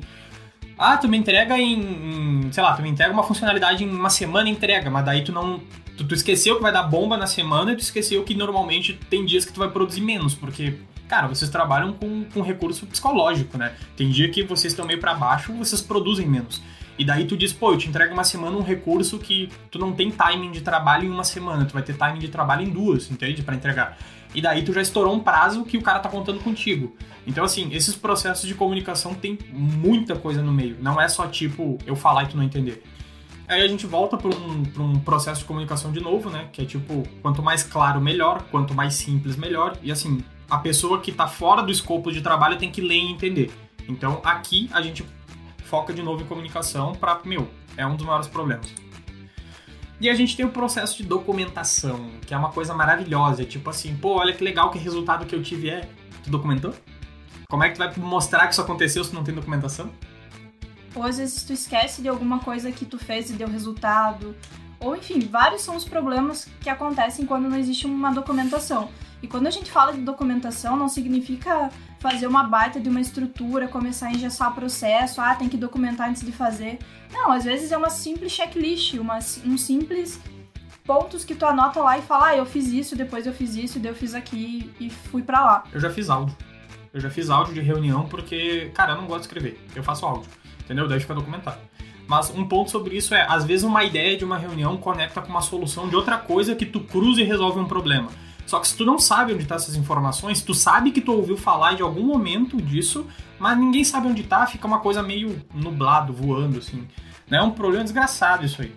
Ah, 0.77 0.97
tu 0.97 1.07
me 1.07 1.17
entrega 1.17 1.57
em, 1.57 1.79
em, 1.79 2.51
Sei 2.51 2.61
lá, 2.61 2.73
tu 2.73 2.81
me 2.81 2.89
entrega 2.89 3.13
uma 3.13 3.23
funcionalidade 3.23 3.83
em 3.83 3.89
uma 3.89 4.09
semana 4.09 4.49
entrega, 4.49 4.89
mas 4.89 5.05
daí 5.05 5.23
tu 5.23 5.31
não. 5.31 5.59
Tu, 5.97 6.03
tu, 6.03 6.13
esqueceu 6.13 6.57
que 6.57 6.61
vai 6.61 6.73
dar 6.73 6.83
bomba 6.83 7.15
na 7.15 7.25
semana 7.25 7.71
e 7.71 7.75
tu 7.75 7.81
esqueceu 7.81 8.23
que 8.23 8.35
normalmente 8.35 8.93
tem 9.09 9.25
dias 9.25 9.45
que 9.45 9.53
tu 9.53 9.59
vai 9.59 9.69
produzir 9.69 10.01
menos, 10.01 10.35
porque, 10.35 10.73
cara, 11.07 11.27
vocês 11.27 11.49
trabalham 11.49 11.93
com, 11.93 12.25
com 12.25 12.41
recurso 12.41 12.85
psicológico, 12.85 13.57
né? 13.57 13.73
Tem 13.95 14.09
dia 14.09 14.29
que 14.29 14.43
vocês 14.43 14.73
estão 14.73 14.85
meio 14.85 14.99
para 14.99 15.13
baixo, 15.13 15.53
vocês 15.53 15.81
produzem 15.81 16.27
menos. 16.27 16.61
E 16.97 17.03
daí 17.03 17.25
tu 17.25 17.35
diz, 17.35 17.51
pô, 17.53 17.71
eu 17.71 17.77
te 17.77 17.87
entrego 17.89 18.13
uma 18.13 18.23
semana 18.23 18.55
um 18.57 18.61
recurso 18.61 19.19
que 19.19 19.49
tu 19.69 19.77
não 19.77 19.93
tem 19.93 20.11
timing 20.11 20.51
de 20.51 20.61
trabalho 20.61 21.05
em 21.05 21.09
uma 21.09 21.23
semana, 21.23 21.65
tu 21.65 21.73
vai 21.73 21.83
ter 21.83 21.95
timing 21.95 22.19
de 22.19 22.29
trabalho 22.29 22.63
em 22.63 22.69
duas, 22.69 23.11
entende? 23.11 23.41
para 23.41 23.55
entregar 23.55 23.97
e 24.35 24.41
daí 24.41 24.63
tu 24.63 24.73
já 24.73 24.81
estourou 24.81 25.13
um 25.13 25.19
prazo 25.19 25.63
que 25.63 25.77
o 25.77 25.81
cara 25.81 25.99
tá 25.99 26.09
contando 26.09 26.39
contigo. 26.41 26.95
Então, 27.25 27.43
assim, 27.43 27.73
esses 27.73 27.95
processos 27.95 28.47
de 28.47 28.53
comunicação 28.53 29.13
tem 29.13 29.39
muita 29.51 30.15
coisa 30.15 30.43
no 30.43 30.51
meio. 30.51 30.77
Não 30.79 31.01
é 31.01 31.07
só 31.07 31.25
tipo 31.25 31.77
eu 31.87 31.95
falar 31.95 32.23
e 32.23 32.27
tu 32.27 32.37
não 32.37 32.43
entender. 32.43 32.83
Aí 33.47 33.61
a 33.61 33.67
gente 33.67 33.85
volta 33.87 34.17
para 34.17 34.35
um, 34.35 34.63
um 34.79 34.99
processo 34.99 35.41
de 35.41 35.45
comunicação 35.45 35.91
de 35.91 36.01
novo, 36.01 36.29
né? 36.29 36.49
Que 36.51 36.63
é 36.63 36.65
tipo, 36.65 37.03
quanto 37.21 37.41
mais 37.41 37.63
claro, 37.63 38.01
melhor, 38.01 38.43
quanto 38.51 38.73
mais 38.73 38.95
simples, 38.95 39.35
melhor. 39.35 39.77
E 39.81 39.91
assim, 39.91 40.23
a 40.49 40.57
pessoa 40.57 40.99
que 40.99 41.11
tá 41.11 41.27
fora 41.27 41.61
do 41.61 41.71
escopo 41.71 42.11
de 42.11 42.21
trabalho 42.21 42.57
tem 42.57 42.71
que 42.71 42.81
ler 42.81 42.97
e 42.97 43.11
entender. 43.11 43.51
Então 43.87 44.19
aqui 44.23 44.69
a 44.73 44.81
gente 44.81 45.05
foca 45.63 45.93
de 45.93 46.01
novo 46.01 46.23
em 46.23 46.25
comunicação 46.25 46.93
para, 46.93 47.19
meu, 47.23 47.47
é 47.77 47.85
um 47.85 47.95
dos 47.95 48.05
maiores 48.05 48.27
problemas. 48.27 48.73
E 49.99 50.09
a 50.09 50.13
gente 50.13 50.35
tem 50.35 50.45
o 50.45 50.49
processo 50.49 50.97
de 50.97 51.03
documentação, 51.03 52.11
que 52.25 52.33
é 52.33 52.37
uma 52.37 52.51
coisa 52.51 52.73
maravilhosa. 52.73 53.45
Tipo 53.45 53.69
assim, 53.69 53.95
pô, 53.95 54.15
olha 54.15 54.33
que 54.33 54.43
legal 54.43 54.69
que 54.69 54.77
resultado 54.77 55.25
que 55.25 55.33
eu 55.33 55.41
tive 55.41 55.69
é. 55.69 55.89
Tu 56.23 56.29
documentou? 56.29 56.73
Como 57.49 57.63
é 57.63 57.69
que 57.69 57.75
tu 57.75 57.79
vai 57.79 57.93
mostrar 57.97 58.47
que 58.47 58.53
isso 58.53 58.61
aconteceu 58.61 59.03
se 59.03 59.13
não 59.13 59.23
tem 59.23 59.33
documentação? 59.33 59.89
Ou 60.93 61.03
às 61.03 61.17
vezes 61.17 61.43
tu 61.43 61.53
esquece 61.53 62.01
de 62.01 62.07
alguma 62.07 62.39
coisa 62.39 62.71
que 62.71 62.85
tu 62.85 62.97
fez 62.97 63.29
e 63.29 63.33
deu 63.33 63.47
resultado. 63.47 64.35
Ou 64.79 64.95
enfim, 64.95 65.19
vários 65.19 65.61
são 65.61 65.75
os 65.75 65.85
problemas 65.85 66.49
que 66.59 66.69
acontecem 66.69 67.25
quando 67.25 67.49
não 67.49 67.57
existe 67.57 67.85
uma 67.85 68.11
documentação. 68.11 68.89
E 69.21 69.27
quando 69.27 69.47
a 69.47 69.51
gente 69.51 69.71
fala 69.71 69.93
de 69.93 70.01
documentação, 70.01 70.75
não 70.75 70.89
significa 70.89 71.69
fazer 72.05 72.27
uma 72.27 72.43
baita 72.43 72.79
de 72.79 72.87
uma 72.87 73.01
estrutura, 73.01 73.67
começar 73.67 74.07
a 74.07 74.11
engessar 74.11 74.53
processo, 74.53 75.19
ah, 75.19 75.33
tem 75.33 75.49
que 75.49 75.57
documentar 75.57 76.07
antes 76.07 76.23
de 76.23 76.31
fazer. 76.31 76.77
Não, 77.11 77.31
às 77.31 77.45
vezes 77.45 77.71
é 77.71 77.77
uma 77.77 77.89
simples 77.89 78.31
checklist, 78.31 78.93
uma, 78.93 79.17
um 79.43 79.57
simples 79.57 80.21
pontos 80.83 81.25
que 81.25 81.33
tu 81.33 81.47
anota 81.47 81.81
lá 81.81 81.97
e 81.97 82.03
fala, 82.03 82.27
ah, 82.27 82.37
eu 82.37 82.45
fiz 82.45 82.67
isso, 82.67 82.95
depois 82.95 83.25
eu 83.25 83.33
fiz 83.33 83.55
isso, 83.55 83.79
daí 83.79 83.91
eu 83.91 83.95
fiz 83.95 84.13
aqui 84.13 84.71
e 84.79 84.87
fui 84.87 85.23
para 85.23 85.43
lá. 85.43 85.63
Eu 85.73 85.79
já 85.79 85.89
fiz 85.89 86.07
áudio. 86.07 86.37
Eu 86.93 87.01
já 87.01 87.09
fiz 87.09 87.31
áudio 87.31 87.55
de 87.55 87.61
reunião 87.61 88.07
porque, 88.07 88.69
cara, 88.75 88.93
eu 88.93 88.97
não 88.97 89.07
gosto 89.07 89.21
de 89.21 89.25
escrever. 89.25 89.59
Eu 89.75 89.81
faço 89.81 90.05
áudio, 90.05 90.29
entendeu? 90.63 90.87
Daí 90.87 90.99
fica 90.99 91.15
documentado. 91.15 91.57
Mas 92.07 92.29
um 92.29 92.47
ponto 92.47 92.69
sobre 92.69 92.95
isso 92.95 93.15
é, 93.15 93.25
às 93.27 93.45
vezes 93.45 93.63
uma 93.63 93.83
ideia 93.83 94.15
de 94.15 94.23
uma 94.23 94.37
reunião 94.37 94.77
conecta 94.77 95.21
com 95.21 95.29
uma 95.29 95.41
solução 95.41 95.89
de 95.89 95.95
outra 95.95 96.19
coisa 96.19 96.53
que 96.53 96.67
tu 96.67 96.81
cruza 96.81 97.19
e 97.19 97.23
resolve 97.23 97.59
um 97.59 97.65
problema. 97.65 98.11
Só 98.45 98.59
que 98.59 98.67
se 98.67 98.77
tu 98.77 98.85
não 98.85 98.99
sabe 98.99 99.33
onde 99.33 99.45
tá 99.45 99.55
essas 99.55 99.75
informações, 99.75 100.41
tu 100.41 100.53
sabe 100.53 100.91
que 100.91 101.01
tu 101.01 101.11
ouviu 101.11 101.35
falar 101.35 101.73
de 101.73 101.81
algum 101.81 102.03
momento 102.03 102.57
disso, 102.57 103.07
mas 103.39 103.57
ninguém 103.57 103.83
sabe 103.83 104.07
onde 104.07 104.23
tá, 104.23 104.45
fica 104.45 104.67
uma 104.67 104.79
coisa 104.79 105.01
meio 105.01 105.41
nublado, 105.53 106.13
voando, 106.13 106.59
assim. 106.59 106.87
É 107.29 107.41
um 107.41 107.51
problema 107.51 107.83
desgraçado 107.83 108.45
isso 108.45 108.61
aí. 108.61 108.73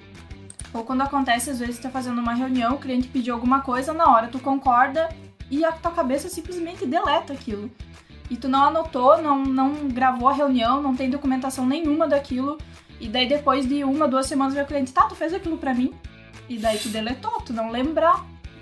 Ou 0.73 0.85
quando 0.85 1.03
acontece, 1.03 1.51
às 1.51 1.59
vezes, 1.59 1.79
tu 1.79 1.83
tá 1.83 1.91
fazendo 1.91 2.19
uma 2.21 2.35
reunião, 2.35 2.75
o 2.75 2.79
cliente 2.79 3.09
pediu 3.09 3.35
alguma 3.35 3.61
coisa, 3.61 3.93
na 3.93 4.11
hora 4.11 4.29
tu 4.29 4.39
concorda 4.39 5.09
e 5.51 5.65
a 5.65 5.73
tua 5.73 5.91
cabeça 5.91 6.29
simplesmente 6.29 6.87
deleta 6.87 7.33
aquilo. 7.33 7.71
E 8.31 8.37
tu 8.37 8.49
não 8.49 8.65
anotou, 8.65 9.21
não, 9.21 9.43
não 9.43 9.89
gravou 9.89 10.29
a 10.29 10.33
reunião, 10.33 10.83
não 10.83 10.95
tem 10.95 11.09
documentação 11.09 11.67
nenhuma 11.67 12.07
daquilo. 12.07 12.59
E 13.01 13.09
daí 13.09 13.29
depois 13.29 13.67
de 13.67 13.85
uma, 13.85 14.09
duas 14.09 14.27
semanas 14.27 14.57
o 14.57 14.67
cliente, 14.67 14.93
tá, 14.93 15.07
tu 15.07 15.15
fez 15.15 15.33
aquilo 15.33 15.57
pra 15.57 15.73
mim? 15.73 15.95
E 16.49 16.59
daí 16.59 16.79
tu 16.79 16.89
deletou, 16.89 17.41
tu 17.41 17.53
não 17.53 17.71
lembra, 17.71 18.15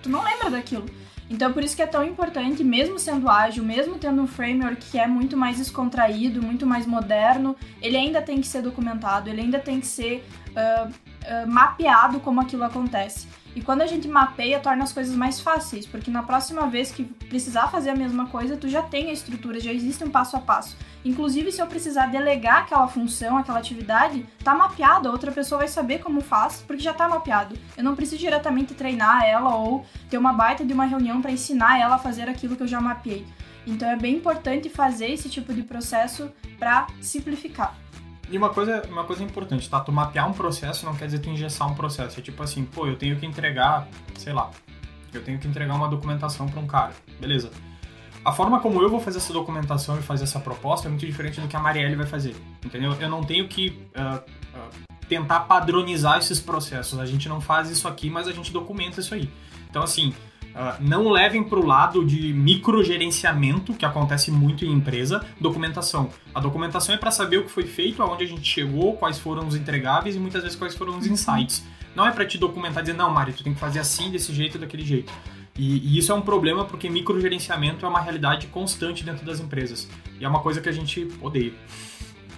tu 0.06 0.10
não 0.10 0.22
lembra 0.22 0.50
daquilo. 0.50 0.86
Então 1.28 1.52
por 1.52 1.62
isso 1.64 1.74
que 1.74 1.82
é 1.82 1.86
tão 1.86 2.04
importante, 2.04 2.62
mesmo 2.62 2.98
sendo 2.98 3.28
ágil, 3.28 3.64
mesmo 3.64 3.98
tendo 3.98 4.22
um 4.22 4.26
framework 4.26 4.90
que 4.90 4.98
é 4.98 5.06
muito 5.06 5.36
mais 5.36 5.58
descontraído, 5.58 6.40
muito 6.40 6.64
mais 6.64 6.86
moderno, 6.86 7.56
ele 7.82 7.96
ainda 7.96 8.22
tem 8.22 8.40
que 8.40 8.46
ser 8.46 8.62
documentado, 8.62 9.28
ele 9.28 9.40
ainda 9.40 9.58
tem 9.58 9.80
que 9.80 9.86
ser 9.86 10.24
uh, 10.50 10.88
uh, 10.88 11.50
mapeado 11.50 12.20
como 12.20 12.40
aquilo 12.40 12.62
acontece. 12.62 13.26
E 13.56 13.62
quando 13.62 13.80
a 13.80 13.86
gente 13.86 14.06
mapeia, 14.06 14.60
torna 14.60 14.84
as 14.84 14.92
coisas 14.92 15.16
mais 15.16 15.40
fáceis, 15.40 15.86
porque 15.86 16.10
na 16.10 16.22
próxima 16.22 16.66
vez 16.66 16.92
que 16.92 17.04
precisar 17.04 17.68
fazer 17.68 17.88
a 17.88 17.96
mesma 17.96 18.26
coisa, 18.26 18.54
tu 18.54 18.68
já 18.68 18.82
tem 18.82 19.08
a 19.08 19.12
estrutura, 19.14 19.58
já 19.58 19.72
existe 19.72 20.04
um 20.04 20.10
passo 20.10 20.36
a 20.36 20.40
passo. 20.40 20.76
Inclusive, 21.02 21.50
se 21.50 21.62
eu 21.62 21.66
precisar 21.66 22.08
delegar 22.08 22.64
aquela 22.64 22.86
função, 22.86 23.38
aquela 23.38 23.58
atividade, 23.58 24.26
tá 24.44 24.54
mapeado, 24.54 25.08
a 25.08 25.10
outra 25.10 25.32
pessoa 25.32 25.60
vai 25.60 25.68
saber 25.68 26.00
como 26.00 26.20
faz, 26.20 26.62
porque 26.66 26.82
já 26.82 26.92
tá 26.92 27.08
mapeado. 27.08 27.56
Eu 27.78 27.82
não 27.82 27.96
preciso 27.96 28.20
diretamente 28.20 28.74
treinar 28.74 29.24
ela 29.24 29.54
ou 29.54 29.86
ter 30.10 30.18
uma 30.18 30.34
baita 30.34 30.62
de 30.62 30.74
uma 30.74 30.84
reunião 30.84 31.22
para 31.22 31.32
ensinar 31.32 31.80
ela 31.80 31.94
a 31.94 31.98
fazer 31.98 32.28
aquilo 32.28 32.56
que 32.56 32.62
eu 32.62 32.68
já 32.68 32.78
mapeei. 32.78 33.26
Então 33.66 33.88
é 33.88 33.96
bem 33.96 34.16
importante 34.16 34.68
fazer 34.68 35.10
esse 35.10 35.30
tipo 35.30 35.54
de 35.54 35.62
processo 35.62 36.30
para 36.58 36.88
simplificar. 37.00 37.74
E 38.28 38.36
uma 38.36 38.50
coisa, 38.50 38.82
uma 38.88 39.04
coisa 39.04 39.22
importante, 39.22 39.68
tá? 39.70 39.80
Tu 39.80 39.92
mapear 39.92 40.28
um 40.28 40.32
processo 40.32 40.84
não 40.84 40.94
quer 40.96 41.06
dizer 41.06 41.20
tu 41.20 41.30
engessar 41.30 41.70
um 41.70 41.74
processo. 41.74 42.18
É 42.18 42.22
tipo 42.22 42.42
assim, 42.42 42.64
pô, 42.64 42.86
eu 42.86 42.96
tenho 42.96 43.16
que 43.16 43.24
entregar, 43.24 43.86
sei 44.16 44.32
lá, 44.32 44.50
eu 45.12 45.22
tenho 45.22 45.38
que 45.38 45.46
entregar 45.46 45.74
uma 45.74 45.88
documentação 45.88 46.48
para 46.48 46.60
um 46.60 46.66
cara. 46.66 46.92
Beleza. 47.20 47.50
A 48.24 48.32
forma 48.32 48.58
como 48.58 48.82
eu 48.82 48.90
vou 48.90 48.98
fazer 48.98 49.18
essa 49.18 49.32
documentação 49.32 49.96
e 49.96 50.02
fazer 50.02 50.24
essa 50.24 50.40
proposta 50.40 50.88
é 50.88 50.90
muito 50.90 51.06
diferente 51.06 51.40
do 51.40 51.46
que 51.46 51.54
a 51.54 51.60
Marielle 51.60 51.94
vai 51.94 52.06
fazer, 52.06 52.34
entendeu? 52.64 52.92
Eu 52.94 53.08
não 53.08 53.22
tenho 53.22 53.46
que 53.46 53.68
uh, 53.94 54.18
uh, 54.18 54.94
tentar 55.08 55.40
padronizar 55.40 56.18
esses 56.18 56.40
processos. 56.40 56.98
A 56.98 57.06
gente 57.06 57.28
não 57.28 57.40
faz 57.40 57.70
isso 57.70 57.86
aqui, 57.86 58.10
mas 58.10 58.26
a 58.26 58.32
gente 58.32 58.52
documenta 58.52 58.98
isso 58.98 59.14
aí. 59.14 59.30
Então, 59.70 59.80
assim, 59.80 60.12
Uh, 60.56 60.82
não 60.82 61.10
levem 61.10 61.44
para 61.44 61.58
o 61.58 61.66
lado 61.66 62.02
de 62.02 62.32
microgerenciamento, 62.32 63.74
que 63.74 63.84
acontece 63.84 64.30
muito 64.30 64.64
em 64.64 64.72
empresa, 64.72 65.22
documentação. 65.38 66.08
A 66.34 66.40
documentação 66.40 66.94
é 66.94 66.98
para 66.98 67.10
saber 67.10 67.36
o 67.36 67.44
que 67.44 67.50
foi 67.50 67.64
feito, 67.64 68.02
aonde 68.02 68.24
a 68.24 68.26
gente 68.26 68.48
chegou, 68.48 68.96
quais 68.96 69.18
foram 69.18 69.46
os 69.46 69.54
entregáveis 69.54 70.16
e 70.16 70.18
muitas 70.18 70.42
vezes 70.42 70.56
quais 70.56 70.74
foram 70.74 70.96
os 70.96 71.06
insights. 71.06 71.62
Não 71.94 72.06
é 72.06 72.10
para 72.10 72.24
te 72.24 72.38
documentar 72.38 72.82
e 72.82 72.86
dizer, 72.86 72.96
não, 72.96 73.10
Mário, 73.10 73.34
tu 73.34 73.44
tem 73.44 73.52
que 73.52 73.60
fazer 73.60 73.80
assim, 73.80 74.10
desse 74.10 74.32
jeito, 74.32 74.58
daquele 74.58 74.82
jeito. 74.82 75.12
E, 75.58 75.76
e, 75.78 75.98
isso 75.98 76.10
é 76.10 76.14
um 76.14 76.22
problema 76.22 76.64
porque 76.64 76.88
microgerenciamento 76.88 77.84
é 77.84 77.88
uma 77.88 78.00
realidade 78.00 78.46
constante 78.46 79.04
dentro 79.04 79.26
das 79.26 79.40
empresas. 79.40 79.86
E 80.18 80.24
é 80.24 80.28
uma 80.28 80.40
coisa 80.40 80.60
que 80.62 80.70
a 80.70 80.72
gente 80.72 81.06
odeia 81.20 81.52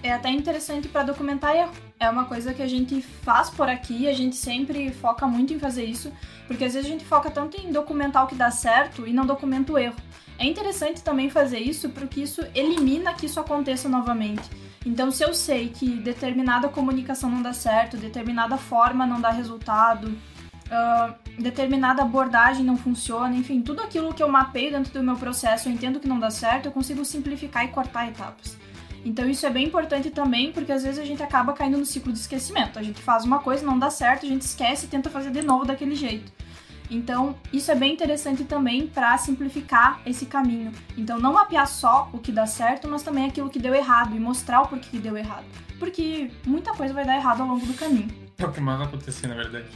é 0.01 0.13
até 0.13 0.29
interessante 0.29 0.87
para 0.87 1.03
documentar 1.03 1.55
erro. 1.55 1.71
É 1.99 2.09
uma 2.09 2.25
coisa 2.25 2.53
que 2.53 2.61
a 2.61 2.67
gente 2.67 3.01
faz 3.01 3.49
por 3.49 3.67
aqui, 3.67 4.07
a 4.07 4.13
gente 4.13 4.35
sempre 4.35 4.91
foca 4.91 5.27
muito 5.27 5.53
em 5.53 5.59
fazer 5.59 5.83
isso, 5.83 6.11
porque 6.47 6.63
às 6.63 6.73
vezes 6.73 6.87
a 6.87 6.91
gente 6.91 7.05
foca 7.05 7.29
tanto 7.29 7.59
em 7.59 7.71
documentar 7.71 8.23
o 8.23 8.27
que 8.27 8.35
dá 8.35 8.49
certo 8.49 9.05
e 9.05 9.11
não 9.11 9.25
documenta 9.25 9.73
o 9.73 9.77
erro. 9.77 9.97
É 10.37 10.45
interessante 10.45 11.03
também 11.03 11.29
fazer 11.29 11.59
isso 11.59 11.89
porque 11.89 12.21
isso 12.21 12.41
elimina 12.55 13.13
que 13.13 13.25
isso 13.25 13.39
aconteça 13.39 13.89
novamente. 13.89 14.49
Então, 14.85 15.11
se 15.11 15.21
eu 15.21 15.33
sei 15.33 15.67
que 15.67 15.89
determinada 15.97 16.69
comunicação 16.69 17.29
não 17.29 17.41
dá 17.41 17.51
certo, 17.51 17.97
determinada 17.97 18.55
forma 18.57 19.05
não 19.05 19.19
dá 19.19 19.29
resultado, 19.29 20.07
uh, 20.07 21.13
determinada 21.37 22.01
abordagem 22.01 22.63
não 22.63 22.77
funciona, 22.77 23.35
enfim, 23.35 23.61
tudo 23.61 23.81
aquilo 23.81 24.13
que 24.13 24.23
eu 24.23 24.29
mapeio 24.29 24.71
dentro 24.71 24.93
do 24.93 25.03
meu 25.03 25.17
processo, 25.17 25.67
eu 25.67 25.73
entendo 25.73 25.99
que 25.99 26.07
não 26.07 26.17
dá 26.17 26.31
certo, 26.31 26.67
eu 26.67 26.71
consigo 26.71 27.03
simplificar 27.03 27.65
e 27.65 27.67
cortar 27.67 28.07
etapas. 28.07 28.57
Então 29.05 29.29
isso 29.29 29.45
é 29.45 29.49
bem 29.49 29.67
importante 29.67 30.09
também, 30.09 30.51
porque 30.51 30.71
às 30.71 30.83
vezes 30.83 30.99
a 30.99 31.05
gente 31.05 31.23
acaba 31.23 31.53
caindo 31.53 31.77
no 31.77 31.85
ciclo 31.85 32.11
de 32.11 32.19
esquecimento. 32.19 32.77
A 32.77 32.83
gente 32.83 33.01
faz 33.01 33.23
uma 33.23 33.39
coisa, 33.39 33.65
não 33.65 33.79
dá 33.79 33.89
certo, 33.89 34.25
a 34.25 34.29
gente 34.29 34.41
esquece 34.41 34.85
e 34.85 34.89
tenta 34.89 35.09
fazer 35.09 35.31
de 35.31 35.41
novo 35.41 35.65
daquele 35.65 35.95
jeito. 35.95 36.31
Então, 36.91 37.35
isso 37.53 37.71
é 37.71 37.75
bem 37.75 37.93
interessante 37.93 38.43
também 38.43 38.87
para 38.87 39.15
simplificar 39.17 40.01
esse 40.05 40.25
caminho. 40.25 40.71
Então, 40.97 41.19
não 41.19 41.33
mapear 41.33 41.67
só 41.67 42.09
o 42.11 42.17
que 42.17 42.31
dá 42.31 42.47
certo, 42.47 42.87
mas 42.87 43.03
também 43.03 43.27
aquilo 43.27 43.49
que 43.49 43.59
deu 43.59 43.75
errado 43.75 44.15
e 44.15 44.19
mostrar 44.19 44.61
o 44.61 44.67
porquê 44.67 44.87
que 44.89 44.97
deu 44.97 45.15
errado. 45.15 45.45
Porque 45.77 46.31
muita 46.45 46.73
coisa 46.73 46.93
vai 46.93 47.05
dar 47.05 47.15
errado 47.15 47.41
ao 47.41 47.47
longo 47.47 47.65
do 47.65 47.75
caminho. 47.75 48.09
É 48.39 48.45
o 48.45 48.51
que 48.51 48.59
mais 48.59 48.79
vai 48.79 48.87
acontecer, 48.87 49.27
na 49.27 49.35
verdade. 49.35 49.67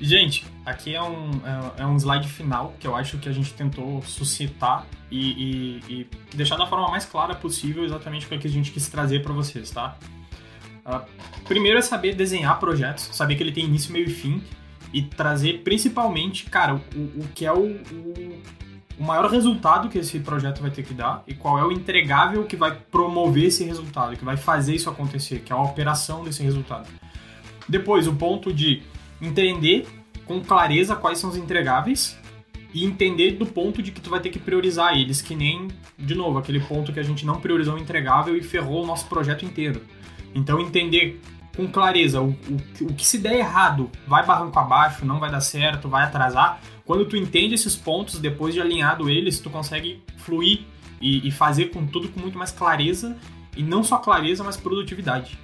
Gente, 0.00 0.46
aqui 0.64 0.94
é 0.94 1.02
um, 1.02 1.30
é, 1.44 1.82
é, 1.82 1.86
um 1.86 1.96
slide 1.96 2.28
final 2.28 2.72
que 2.78 2.86
eu 2.86 2.94
acho 2.94 3.18
que 3.18 3.28
a 3.28 3.32
gente 3.32 3.52
tentou 3.52 4.00
suscitar 4.02 4.86
e, 5.10 5.80
e, 5.88 6.06
e 6.32 6.36
deixar 6.36 6.56
da 6.56 6.66
forma 6.66 6.88
mais 6.88 7.04
clara 7.04 7.34
possível 7.34 7.84
exatamente 7.84 8.24
o 8.26 8.28
que 8.28 8.46
a 8.46 8.50
gente 8.50 8.70
quis 8.70 8.88
trazer 8.88 9.22
para 9.22 9.32
vocês, 9.32 9.70
tá? 9.70 9.96
Uh, 10.86 11.04
primeiro 11.44 11.78
é 11.78 11.82
saber 11.82 12.14
desenhar 12.14 12.58
projetos, 12.60 13.10
saber 13.12 13.34
que 13.34 13.42
ele 13.42 13.52
tem 13.52 13.64
início, 13.64 13.92
meio 13.92 14.06
e 14.06 14.10
fim 14.10 14.42
e 14.92 15.02
trazer 15.02 15.62
principalmente, 15.62 16.44
cara, 16.44 16.76
o, 16.76 16.78
o 17.22 17.28
que 17.34 17.44
é 17.44 17.52
o, 17.52 17.66
o, 17.66 18.42
o 18.98 19.04
maior 19.04 19.28
resultado 19.28 19.88
que 19.88 19.98
esse 19.98 20.20
projeto 20.20 20.62
vai 20.62 20.70
ter 20.70 20.84
que 20.84 20.94
dar 20.94 21.22
e 21.26 21.34
qual 21.34 21.58
é 21.58 21.64
o 21.64 21.72
entregável 21.72 22.44
que 22.44 22.56
vai 22.56 22.74
promover 22.90 23.44
esse 23.44 23.64
resultado, 23.64 24.16
que 24.16 24.24
vai 24.24 24.36
fazer 24.36 24.74
isso 24.74 24.88
acontecer, 24.88 25.40
que 25.40 25.52
é 25.52 25.56
a 25.56 25.60
operação 25.60 26.24
desse 26.24 26.42
resultado. 26.42 26.88
Depois, 27.68 28.06
o 28.06 28.14
ponto 28.14 28.52
de 28.52 28.82
entender 29.20 29.86
com 30.24 30.40
clareza 30.40 30.94
quais 30.94 31.18
são 31.18 31.30
os 31.30 31.36
entregáveis 31.36 32.18
e 32.72 32.84
entender 32.84 33.32
do 33.32 33.46
ponto 33.46 33.82
de 33.82 33.90
que 33.90 34.00
tu 34.00 34.10
vai 34.10 34.20
ter 34.20 34.30
que 34.30 34.38
priorizar 34.38 34.96
eles, 34.96 35.22
que 35.22 35.34
nem, 35.34 35.68
de 35.98 36.14
novo, 36.14 36.38
aquele 36.38 36.60
ponto 36.60 36.92
que 36.92 37.00
a 37.00 37.02
gente 37.02 37.24
não 37.24 37.40
priorizou 37.40 37.74
o 37.74 37.78
entregável 37.78 38.36
e 38.36 38.42
ferrou 38.42 38.84
o 38.84 38.86
nosso 38.86 39.06
projeto 39.06 39.44
inteiro. 39.44 39.82
Então 40.34 40.60
entender 40.60 41.20
com 41.56 41.66
clareza 41.66 42.20
o, 42.20 42.28
o, 42.28 42.56
o 42.82 42.94
que 42.94 43.04
se 43.04 43.18
der 43.18 43.36
errado 43.36 43.90
vai 44.06 44.24
barranco 44.24 44.58
abaixo, 44.58 45.04
não 45.04 45.18
vai 45.18 45.30
dar 45.30 45.40
certo, 45.40 45.88
vai 45.88 46.04
atrasar. 46.04 46.60
Quando 46.84 47.06
tu 47.06 47.16
entende 47.16 47.54
esses 47.54 47.74
pontos, 47.74 48.20
depois 48.20 48.54
de 48.54 48.60
alinhado 48.60 49.10
eles, 49.10 49.40
tu 49.40 49.50
consegue 49.50 50.02
fluir 50.18 50.60
e, 51.00 51.26
e 51.26 51.30
fazer 51.30 51.66
com 51.66 51.86
tudo 51.86 52.08
com 52.08 52.20
muito 52.20 52.38
mais 52.38 52.52
clareza 52.52 53.16
e 53.56 53.62
não 53.62 53.82
só 53.82 53.98
clareza, 53.98 54.44
mas 54.44 54.56
produtividade. 54.56 55.38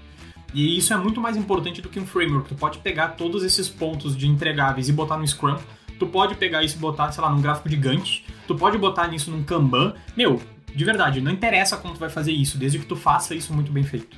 E 0.55 0.79
isso 0.79 0.95
é 0.95 0.97
muito 0.97 1.21
mais 1.21 1.37
importante 1.37 1.83
do 1.83 1.89
que 1.89 1.99
um 1.99 2.07
framework. 2.07 2.49
Tu 2.49 2.55
pode 2.55 2.79
pegar 2.79 3.09
todos 3.09 3.43
esses 3.43 3.69
pontos 3.69 4.17
de 4.17 4.29
entregáveis 4.29 4.89
e 4.89 4.93
botar 4.93 5.19
no 5.19 5.27
Scrum. 5.27 5.57
Tu 5.99 6.07
pode 6.07 6.37
pegar 6.37 6.63
isso 6.63 6.77
e 6.77 6.79
botar, 6.79 7.11
sei 7.11 7.23
lá, 7.23 7.31
num 7.31 7.43
gráfico 7.43 7.69
de 7.69 7.77
Gantt. 7.77 8.25
Tu 8.47 8.55
pode 8.55 8.79
botar 8.79 9.09
nisso 9.09 9.33
num 9.33 9.43
Kanban. 9.43 9.95
Meu, 10.17 10.41
de 10.75 10.85
verdade, 10.85 11.21
não 11.21 11.33
interessa 11.33 11.77
como 11.77 11.95
tu 11.95 12.01
vai 12.01 12.09
fazer 12.09 12.33
isso, 12.33 12.57
desde 12.57 12.79
que 12.79 12.87
tu 12.87 12.95
faça 12.95 13.35
isso 13.35 13.53
muito 13.53 13.73
bem 13.73 13.83
feito. 13.83 14.17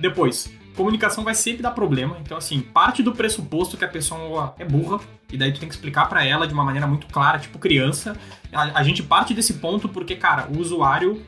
Depois, 0.00 0.52
comunicação 0.74 1.22
vai 1.22 1.34
sempre 1.34 1.62
dar 1.62 1.72
problema. 1.72 2.16
Então, 2.20 2.36
assim, 2.36 2.60
parte 2.60 3.02
do 3.02 3.12
pressuposto 3.12 3.76
que 3.76 3.84
a 3.84 3.88
pessoa 3.88 4.54
é 4.58 4.64
burra, 4.64 5.00
e 5.32 5.36
daí 5.36 5.52
tu 5.52 5.60
tem 5.60 5.68
que 5.68 5.74
explicar 5.74 6.06
para 6.06 6.24
ela 6.24 6.46
de 6.46 6.52
uma 6.52 6.64
maneira 6.64 6.86
muito 6.86 7.06
clara, 7.06 7.38
tipo 7.38 7.58
criança. 7.58 8.16
A, 8.52 8.80
a, 8.80 8.82
gente 8.82 9.02
parte 9.02 9.32
desse 9.32 9.54
ponto 9.54 9.88
porque, 9.88 10.14
cara, 10.14 10.46
o 10.54 10.58
usuário 10.58 11.22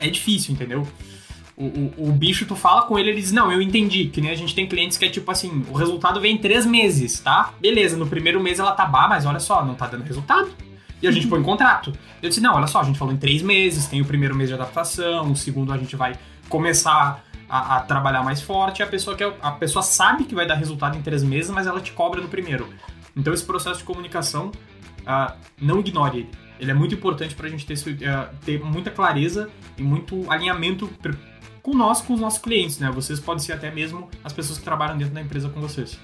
é 0.00 0.08
difícil, 0.08 0.54
entendeu? 0.54 0.86
O, 1.58 2.08
o, 2.08 2.12
bicho, 2.12 2.46
tu 2.46 2.54
fala 2.54 2.82
com 2.82 2.96
ele, 2.96 3.10
ele 3.10 3.20
diz, 3.20 3.32
não, 3.32 3.50
eu 3.50 3.60
entendi. 3.60 4.06
Que 4.06 4.20
nem 4.20 4.30
a 4.30 4.34
gente 4.36 4.54
tem 4.54 4.66
clientes 4.66 4.96
que 4.96 5.04
é 5.04 5.08
tipo 5.08 5.28
assim, 5.28 5.64
o 5.68 5.72
resultado 5.72 6.20
vem 6.20 6.36
em 6.36 6.38
três 6.38 6.64
meses, 6.64 7.18
tá? 7.18 7.52
Beleza, 7.60 7.96
no 7.96 8.06
primeiro 8.06 8.40
mês 8.40 8.60
ela 8.60 8.72
tá 8.72 8.86
bah, 8.86 9.08
mas 9.08 9.26
olha 9.26 9.40
só, 9.40 9.64
não 9.64 9.74
tá 9.74 9.88
dando 9.88 10.04
resultado. 10.04 10.48
E 11.02 11.08
a 11.08 11.10
gente 11.10 11.26
põe 11.26 11.40
em 11.40 11.42
contrato. 11.42 11.92
Eu 12.22 12.28
disse, 12.28 12.40
não, 12.40 12.54
olha 12.54 12.68
só, 12.68 12.80
a 12.80 12.84
gente 12.84 12.98
falou 12.98 13.12
em 13.12 13.16
três 13.16 13.42
meses, 13.42 13.86
tem 13.86 14.00
o 14.00 14.04
primeiro 14.04 14.36
mês 14.36 14.48
de 14.48 14.54
adaptação, 14.54 15.32
o 15.32 15.36
segundo 15.36 15.72
a 15.72 15.76
gente 15.76 15.96
vai 15.96 16.16
começar 16.48 17.24
a, 17.48 17.76
a 17.76 17.80
trabalhar 17.80 18.22
mais 18.22 18.40
forte, 18.40 18.82
a 18.82 18.86
pessoa, 18.86 19.16
quer, 19.16 19.32
a 19.42 19.50
pessoa 19.50 19.82
sabe 19.82 20.24
que 20.24 20.34
vai 20.34 20.46
dar 20.46 20.54
resultado 20.54 20.96
em 20.96 21.02
três 21.02 21.24
meses, 21.24 21.50
mas 21.50 21.66
ela 21.66 21.80
te 21.80 21.92
cobra 21.92 22.20
no 22.20 22.28
primeiro. 22.28 22.68
Então 23.16 23.34
esse 23.34 23.44
processo 23.44 23.78
de 23.78 23.84
comunicação, 23.84 24.52
uh, 25.02 25.32
não 25.60 25.80
ignore 25.80 26.18
ele. 26.18 26.30
Ele 26.60 26.70
é 26.70 26.74
muito 26.74 26.94
importante 26.94 27.34
para 27.34 27.46
a 27.46 27.50
gente 27.50 27.64
ter, 27.64 27.74
uh, 27.74 28.36
ter 28.44 28.60
muita 28.62 28.90
clareza 28.90 29.48
e 29.76 29.82
muito 29.82 30.24
alinhamento 30.30 30.88
com 31.62 31.74
nós, 31.74 32.00
com 32.00 32.14
os 32.14 32.20
nossos 32.20 32.38
clientes, 32.38 32.78
né? 32.78 32.90
Vocês 32.90 33.20
podem 33.20 33.42
ser 33.42 33.52
até 33.52 33.70
mesmo 33.70 34.08
as 34.24 34.32
pessoas 34.32 34.58
que 34.58 34.64
trabalham 34.64 34.96
dentro 34.96 35.14
da 35.14 35.20
empresa 35.20 35.48
com 35.48 35.60
vocês. 35.60 35.98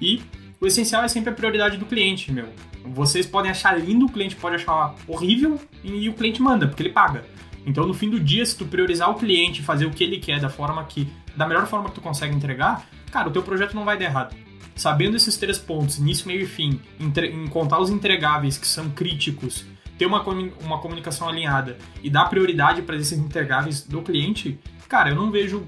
E 0.00 0.22
o 0.60 0.66
essencial 0.66 1.04
é 1.04 1.08
sempre 1.08 1.30
a 1.30 1.32
prioridade 1.32 1.76
do 1.76 1.86
cliente, 1.86 2.32
meu. 2.32 2.48
Vocês 2.84 3.26
podem 3.26 3.50
achar 3.50 3.78
lindo, 3.78 4.06
o 4.06 4.08
cliente 4.10 4.36
pode 4.36 4.56
achar 4.56 4.94
horrível 5.06 5.60
e 5.82 6.08
o 6.08 6.14
cliente 6.14 6.40
manda, 6.42 6.66
porque 6.66 6.82
ele 6.82 6.90
paga. 6.90 7.24
Então, 7.66 7.86
no 7.86 7.94
fim 7.94 8.10
do 8.10 8.20
dia, 8.20 8.44
se 8.44 8.56
tu 8.56 8.66
priorizar 8.66 9.10
o 9.10 9.14
cliente, 9.14 9.62
fazer 9.62 9.86
o 9.86 9.90
que 9.90 10.04
ele 10.04 10.18
quer 10.18 10.38
da 10.38 10.50
forma 10.50 10.84
que, 10.84 11.08
da 11.34 11.46
melhor 11.46 11.66
forma 11.66 11.88
que 11.88 11.94
tu 11.94 12.00
consegue 12.00 12.34
entregar, 12.34 12.86
cara, 13.10 13.28
o 13.28 13.32
teu 13.32 13.42
projeto 13.42 13.74
não 13.74 13.84
vai 13.84 13.98
dar 13.98 14.04
errado. 14.04 14.36
Sabendo 14.76 15.16
esses 15.16 15.36
três 15.36 15.58
pontos, 15.58 15.98
início, 15.98 16.26
meio 16.26 16.42
e 16.42 16.46
fim, 16.46 16.80
em 17.00 17.46
contar 17.46 17.78
os 17.78 17.90
entregáveis 17.90 18.58
que 18.58 18.66
são 18.66 18.90
críticos, 18.90 19.64
ter 19.96 20.06
uma, 20.06 20.22
uma 20.62 20.78
comunicação 20.78 21.28
alinhada 21.28 21.78
e 22.02 22.10
dar 22.10 22.26
prioridade 22.26 22.82
para 22.82 22.96
esses 22.96 23.18
entregáveis 23.18 23.82
do 23.82 24.02
cliente, 24.02 24.58
cara, 24.88 25.10
eu 25.10 25.14
não 25.14 25.30
vejo 25.30 25.58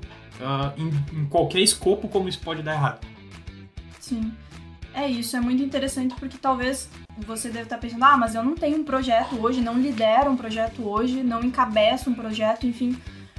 uh, 0.41 0.73
em, 0.77 1.21
em 1.21 1.27
qualquer 1.27 1.61
escopo 1.61 2.09
como 2.09 2.29
isso 2.29 2.41
pode 2.41 2.63
dar 2.63 2.75
errado. 2.75 3.07
Sim. 4.01 4.33
É 4.95 5.07
isso, 5.07 5.37
é 5.37 5.41
muito 5.41 5.63
interessante 5.63 6.15
porque 6.19 6.39
talvez 6.39 6.89
você 7.19 7.49
deve 7.49 7.65
estar 7.65 7.77
pensando, 7.77 8.05
ah, 8.05 8.17
mas 8.17 8.35
eu 8.35 8.43
não 8.43 8.55
tenho 8.55 8.79
um 8.79 8.85
projeto 8.85 9.39
hoje, 9.39 9.61
não 9.61 9.79
lidero 9.79 10.31
um 10.31 10.37
projeto 10.37 10.89
hoje, 10.89 11.23
não 11.23 11.43
encabeço 11.43 12.09
um 12.09 12.15
projeto, 12.15 12.67
enfim. 12.67 12.97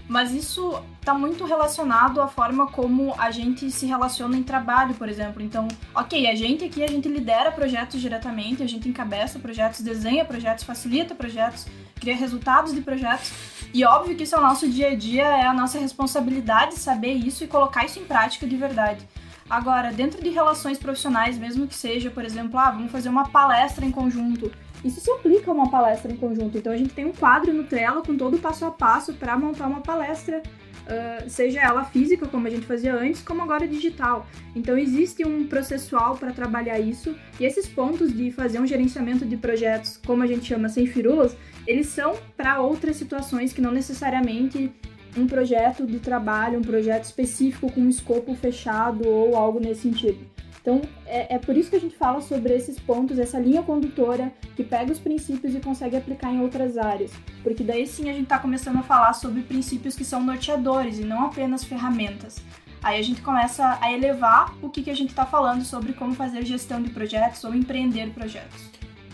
Mas 0.08 0.32
isso 0.32 0.82
está 1.00 1.14
muito 1.14 1.44
relacionado 1.46 2.22
à 2.22 2.28
forma 2.28 2.68
como 2.68 3.14
a 3.18 3.30
gente 3.30 3.70
se 3.70 3.86
relaciona 3.86 4.38
em 4.38 4.44
trabalho, 4.44 4.94
por 4.94 5.10
exemplo. 5.10 5.42
Então, 5.42 5.68
ok, 5.94 6.28
a 6.28 6.36
gente 6.36 6.64
aqui, 6.64 6.84
a 6.84 6.88
gente 6.88 7.10
lidera 7.10 7.52
projetos 7.52 8.00
diretamente, 8.00 8.64
a 8.64 8.68
gente 8.68 8.88
encabeça 8.88 9.38
projetos, 9.38 9.82
desenha 9.82 10.24
projetos, 10.24 10.64
facilita 10.64 11.14
projetos, 11.14 11.66
cria 12.00 12.16
resultados 12.16 12.74
de 12.74 12.82
projetos. 12.82 13.32
E 13.74 13.84
óbvio 13.84 14.16
que 14.16 14.24
isso 14.24 14.36
é 14.36 14.40
o 14.40 14.42
nosso 14.42 14.68
dia 14.68 14.90
a 14.90 14.96
dia, 14.96 15.24
é 15.24 15.46
a 15.46 15.54
nossa 15.54 15.78
responsabilidade 15.80 16.76
saber 16.76 17.14
isso 17.14 17.44
e 17.44 17.48
colocar 17.48 17.86
isso 17.86 18.00
em 18.00 18.06
prática 18.06 18.48
de 18.48 18.56
verdade. 18.56 19.08
Agora, 19.50 19.94
dentro 19.94 20.22
de 20.22 20.30
relações 20.30 20.78
profissionais, 20.78 21.38
mesmo 21.38 21.68
que 21.68 21.76
seja, 21.76 22.10
por 22.10 22.26
exemplo, 22.26 22.60
ah, 22.60 22.72
vamos 22.72 22.92
fazer 22.92 23.08
uma 23.08 23.30
palestra 23.30 23.86
em 23.86 23.92
conjunto. 23.92 24.52
Isso 24.84 25.00
se 25.00 25.10
aplica 25.10 25.50
a 25.50 25.54
uma 25.54 25.70
palestra 25.70 26.12
em 26.12 26.18
conjunto. 26.18 26.58
Então 26.58 26.72
a 26.72 26.78
gente 26.78 26.94
tem 26.94 27.06
um 27.06 27.14
quadro 27.14 27.54
no 27.54 27.64
Trello 27.64 28.04
com 28.04 28.16
todo 28.16 28.36
o 28.36 28.40
passo 28.40 28.66
a 28.66 28.72
passo 28.72 29.14
para 29.14 29.38
montar 29.38 29.68
uma 29.68 29.82
palestra, 29.82 30.44
uh, 30.44 31.30
seja 31.30 31.62
ela 31.62 31.86
física, 31.86 32.28
como 32.28 32.46
a 32.46 32.50
gente 32.50 32.66
fazia 32.66 32.94
antes, 32.94 33.22
como 33.22 33.42
agora 33.42 33.68
digital. 33.68 34.28
Então 34.54 34.78
existe 34.78 35.26
um 35.26 35.48
processual 35.48 36.18
para 36.18 36.32
trabalhar 36.32 36.80
isso 36.80 37.16
e 37.40 37.46
esses 37.46 37.68
pontos 37.68 38.14
de 38.14 38.32
fazer 38.32 38.60
um 38.60 38.68
gerenciamento 38.68 39.26
de 39.26 39.38
projetos, 39.38 40.00
como 40.06 40.24
a 40.24 40.28
gente 40.28 40.46
chama 40.46 40.70
sem 40.70 40.86
firulas, 40.86 41.36
eles 41.68 41.88
são 41.88 42.16
para 42.36 42.62
outras 42.62 42.96
situações 42.96 43.54
que 43.54 43.62
não 43.62 43.72
necessariamente 43.72 44.72
um 45.16 45.28
projeto 45.28 45.86
de 45.86 46.00
trabalho, 46.00 46.60
um 46.60 46.64
projeto 46.64 47.04
específico 47.04 47.72
com 47.72 47.82
um 47.82 47.90
escopo 47.90 48.34
fechado 48.36 49.08
ou 49.08 49.36
algo 49.36 49.60
nesse 49.60 49.82
sentido. 49.82 50.20
Então, 50.62 50.82
é, 51.06 51.36
é, 51.36 51.40
por 51.40 51.56
isso 51.56 51.70
que 51.70 51.78
a 51.78 51.80
gente 51.80 51.96
fala 51.96 52.20
sobre 52.20 52.54
esses 52.54 52.78
pontos, 52.78 53.18
essa 53.18 53.40
linha 53.40 53.64
condutora 53.64 54.34
que 54.54 54.66
pega 54.66 54.92
os 54.92 55.00
princípios 55.00 55.56
e 55.56 55.62
consegue 55.62 55.96
aplicar 55.96 56.30
em 56.34 56.42
outras 56.42 56.78
áreas. 56.78 57.12
Porque 57.42 57.64
daí 57.64 57.88
sim 57.88 58.10
a 58.10 58.14
gente 58.14 58.24
está 58.24 58.38
começando 58.38 58.78
a 58.78 58.84
falar 58.84 59.14
sobre 59.14 59.44
princípios 59.44 59.96
que 59.96 60.04
são 60.04 60.22
norteadores 60.22 61.00
e 61.00 61.06
não 61.06 61.26
apenas 61.26 61.64
ferramentas. 61.64 62.44
Aí 62.84 63.00
a 63.00 63.02
gente 63.02 63.22
começa 63.22 63.78
a 63.82 63.92
elevar 63.94 64.54
o 64.62 64.70
que, 64.70 64.84
que 64.84 64.92
a 64.92 64.96
gente 64.96 65.10
está 65.10 65.26
falando 65.26 65.64
sobre 65.64 65.94
como 65.94 66.14
fazer 66.14 66.46
gestão 66.46 66.82
de 66.82 66.90
projetos 66.90 67.44
ou 67.46 67.56
empreender 67.56 68.10
projetos. 68.10 68.70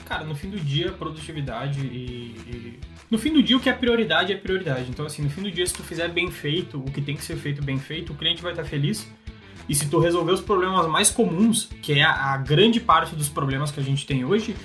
Cara, 0.06 0.24
no 0.24 0.36
fim 0.36 0.50
do 0.50 0.60
dia, 0.60 0.92
produtividade 0.92 1.80
e, 1.80 2.36
e 2.48 2.80
no 3.10 3.18
fim 3.18 3.32
do 3.32 3.44
dia, 3.44 3.56
o 3.56 3.60
que 3.60 3.70
é 3.70 3.74
prioridade 3.74 4.34
é 4.34 4.36
prioridade. 4.36 4.90
Então, 4.90 5.06
assim, 5.06 5.22
no 5.22 5.30
fim 5.30 5.44
do 5.44 5.52
dia, 5.52 5.66
se 5.66 5.74
tu 5.74 5.84
fizer 5.84 6.10
bem 6.10 6.32
feito, 6.32 6.80
o 6.80 6.92
que 6.92 7.02
tem 7.02 7.16
que 7.16 7.24
ser 7.24 7.36
feito 7.36 7.64
bem 7.64 7.78
feito, 7.78 8.12
o 8.12 8.16
cliente 8.16 8.42
vai 8.42 8.52
estar 8.52 8.64
feliz. 8.64 9.08
E 9.70 9.76
se 9.76 9.88
tu 9.88 10.00
resolver 10.00 10.32
os 10.32 10.42
problemas 10.42 10.88
mais 10.88 11.10
comuns, 11.10 11.70
que 11.82 11.94
é 11.94 12.04
a, 12.04 12.34
a 12.34 12.38
grande 12.38 12.80
parte 12.80 13.16
dos 13.16 13.30
problemas 13.30 13.72
que 13.72 13.80
a 13.80 13.84
gente 13.84 14.06
tem 14.06 14.26
hoje, 14.26 14.56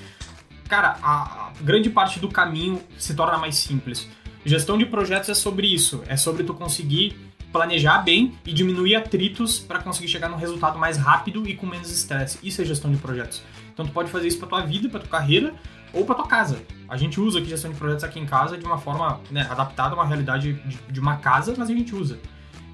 cara, 0.69 0.97
a, 1.03 1.49
a 1.49 1.53
grande 1.61 1.91
parte 1.91 2.19
do 2.19 2.29
caminho 2.29 2.83
se 2.99 3.15
torna 3.15 3.39
mais 3.39 3.57
simples. 3.57 4.09
Gestão 4.45 4.79
de 4.79 4.87
projetos 4.87 5.29
é 5.29 5.35
sobre 5.35 5.67
isso, 5.67 6.03
é 6.07 6.17
sobre 6.17 6.43
tu 6.43 6.55
conseguir 6.55 7.17
planejar 7.53 7.99
bem 7.99 8.35
e 8.47 8.53
diminuir 8.53 8.97
atritos 8.97 9.59
para 9.59 9.79
conseguir 9.79 10.09
chegar 10.09 10.29
num 10.29 10.37
resultado 10.37 10.79
mais 10.79 10.97
rápido 10.97 11.47
e 11.49 11.55
com 11.55 11.67
menos 11.67 11.91
estresse. 11.91 12.39
Isso 12.43 12.61
é 12.63 12.65
gestão 12.65 12.91
de 12.91 12.99
projetos. 12.99 13.43
Então 13.79 13.87
tu 13.87 13.93
pode 13.93 14.11
fazer 14.11 14.27
isso 14.27 14.41
para 14.41 14.49
tua 14.49 14.61
vida, 14.63 14.89
para 14.89 14.99
tua 14.99 15.09
carreira, 15.09 15.55
ou 15.93 16.05
para 16.05 16.17
tua 16.17 16.27
casa. 16.27 16.59
A 16.89 16.97
gente 16.97 17.21
usa 17.21 17.39
aqui 17.39 17.49
gestão 17.49 17.71
de 17.71 17.79
projetos 17.79 18.03
aqui 18.03 18.19
em 18.19 18.27
casa 18.27 18.59
de 18.59 18.65
uma 18.65 18.77
forma 18.77 19.21
né, 19.31 19.47
adaptada 19.49 19.91
a 19.91 19.95
uma 19.95 20.05
realidade 20.05 20.55
de, 20.55 20.79
de 20.91 20.99
uma 20.99 21.19
casa, 21.19 21.55
mas 21.57 21.71
a 21.71 21.73
gente 21.73 21.95
usa. 21.95 22.19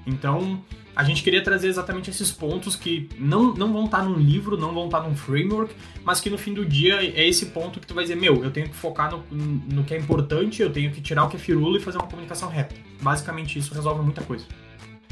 Então, 0.03 0.59
a 0.95 1.03
gente 1.03 1.21
queria 1.21 1.43
trazer 1.43 1.67
exatamente 1.67 2.09
esses 2.09 2.31
pontos 2.31 2.75
que 2.75 3.07
não, 3.19 3.53
não 3.53 3.71
vão 3.71 3.85
estar 3.85 4.03
num 4.03 4.15
livro, 4.15 4.57
não 4.57 4.73
vão 4.73 4.85
estar 4.85 5.01
num 5.01 5.15
framework, 5.15 5.75
mas 6.03 6.19
que 6.19 6.27
no 6.27 6.39
fim 6.39 6.55
do 6.55 6.65
dia 6.65 6.95
é 7.03 7.27
esse 7.27 7.47
ponto 7.47 7.79
que 7.79 7.85
tu 7.85 7.93
vai 7.93 8.03
dizer, 8.03 8.15
meu, 8.15 8.43
eu 8.43 8.49
tenho 8.49 8.67
que 8.67 8.75
focar 8.75 9.11
no, 9.11 9.23
no 9.29 9.83
que 9.83 9.93
é 9.93 9.99
importante, 9.99 10.63
eu 10.63 10.73
tenho 10.73 10.91
que 10.91 11.01
tirar 11.01 11.25
o 11.25 11.29
que 11.29 11.35
é 11.35 11.39
firula 11.39 11.77
e 11.77 11.81
fazer 11.81 11.99
uma 11.99 12.07
comunicação 12.07 12.49
reta. 12.49 12.75
Basicamente 12.99 13.59
isso 13.59 13.75
resolve 13.75 14.01
muita 14.01 14.23
coisa. 14.23 14.43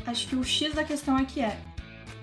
Acho 0.08 0.28
que 0.28 0.36
o 0.36 0.44
X 0.44 0.74
da 0.74 0.84
questão 0.84 1.20
é 1.20 1.24
que 1.26 1.40
é, 1.40 1.56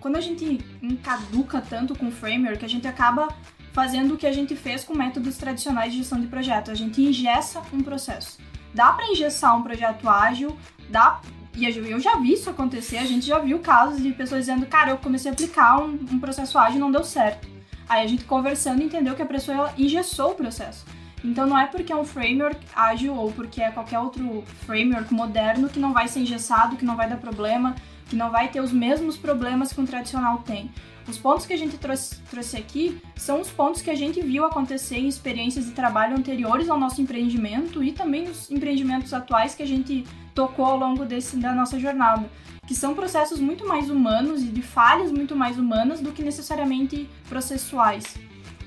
quando 0.00 0.16
a 0.16 0.20
gente 0.20 0.58
encaduca 0.82 1.60
tanto 1.60 1.94
com 1.94 2.10
framework, 2.10 2.64
a 2.64 2.68
gente 2.68 2.88
acaba 2.88 3.28
fazendo 3.72 4.14
o 4.14 4.16
que 4.16 4.26
a 4.26 4.32
gente 4.32 4.56
fez 4.56 4.84
com 4.84 4.94
métodos 4.94 5.36
tradicionais 5.36 5.92
de 5.92 5.98
gestão 5.98 6.20
de 6.20 6.26
projeto. 6.26 6.70
A 6.70 6.74
gente 6.74 7.00
ingessa 7.00 7.62
um 7.72 7.82
processo. 7.82 8.38
Dá 8.74 8.92
para 8.92 9.06
engessar 9.06 9.56
um 9.56 9.62
projeto 9.62 10.08
ágil, 10.08 10.56
dá 10.88 11.20
e 11.56 11.64
eu 11.64 11.98
já 11.98 12.16
vi 12.16 12.32
isso 12.32 12.48
acontecer, 12.48 12.98
a 12.98 13.04
gente 13.04 13.26
já 13.26 13.38
viu 13.38 13.58
casos 13.58 14.00
de 14.00 14.12
pessoas 14.12 14.42
dizendo, 14.42 14.66
cara, 14.66 14.92
eu 14.92 14.98
comecei 14.98 15.30
a 15.30 15.34
aplicar 15.34 15.82
um, 15.82 15.98
um 16.10 16.18
processo 16.18 16.56
ágil 16.58 16.76
e 16.76 16.80
não 16.80 16.92
deu 16.92 17.02
certo. 17.02 17.48
Aí 17.88 18.04
a 18.04 18.06
gente 18.06 18.24
conversando 18.24 18.82
entendeu 18.82 19.16
que 19.16 19.22
a 19.22 19.26
pessoa 19.26 19.72
engessou 19.76 20.30
o 20.30 20.34
processo. 20.34 20.86
Então 21.24 21.46
não 21.46 21.58
é 21.58 21.66
porque 21.66 21.92
é 21.92 21.96
um 21.96 22.04
framework 22.04 22.58
ágil 22.74 23.14
ou 23.14 23.32
porque 23.32 23.60
é 23.60 23.70
qualquer 23.70 23.98
outro 23.98 24.42
framework 24.64 25.12
moderno 25.12 25.68
que 25.68 25.78
não 25.78 25.92
vai 25.92 26.08
ser 26.08 26.20
engessado, 26.20 26.76
que 26.76 26.84
não 26.84 26.96
vai 26.96 27.08
dar 27.08 27.16
problema, 27.16 27.74
que 28.10 28.16
não 28.16 28.30
vai 28.30 28.48
ter 28.48 28.60
os 28.60 28.72
mesmos 28.72 29.16
problemas 29.16 29.72
que 29.72 29.80
um 29.80 29.86
tradicional 29.86 30.38
tem. 30.38 30.68
Os 31.08 31.16
pontos 31.16 31.46
que 31.46 31.52
a 31.52 31.56
gente 31.56 31.78
trouxe, 31.78 32.16
trouxe 32.28 32.56
aqui 32.56 33.00
são 33.16 33.40
os 33.40 33.48
pontos 33.48 33.80
que 33.80 33.90
a 33.90 33.94
gente 33.94 34.20
viu 34.20 34.44
acontecer 34.44 34.98
em 34.98 35.08
experiências 35.08 35.66
de 35.66 35.70
trabalho 35.70 36.16
anteriores 36.16 36.68
ao 36.68 36.78
nosso 36.78 37.00
empreendimento 37.00 37.82
e 37.82 37.92
também 37.92 38.28
os 38.28 38.50
empreendimentos 38.50 39.14
atuais 39.14 39.54
que 39.54 39.62
a 39.62 39.66
gente 39.66 40.04
tocou 40.34 40.64
ao 40.64 40.76
longo 40.76 41.04
desse, 41.04 41.36
da 41.36 41.54
nossa 41.54 41.78
jornada, 41.78 42.28
que 42.66 42.74
são 42.74 42.94
processos 42.94 43.40
muito 43.40 43.66
mais 43.66 43.88
humanos 43.88 44.42
e 44.42 44.46
de 44.46 44.60
falhas 44.60 45.10
muito 45.10 45.36
mais 45.36 45.56
humanas 45.56 46.00
do 46.00 46.12
que 46.12 46.22
necessariamente 46.22 47.08
processuais. 47.28 48.16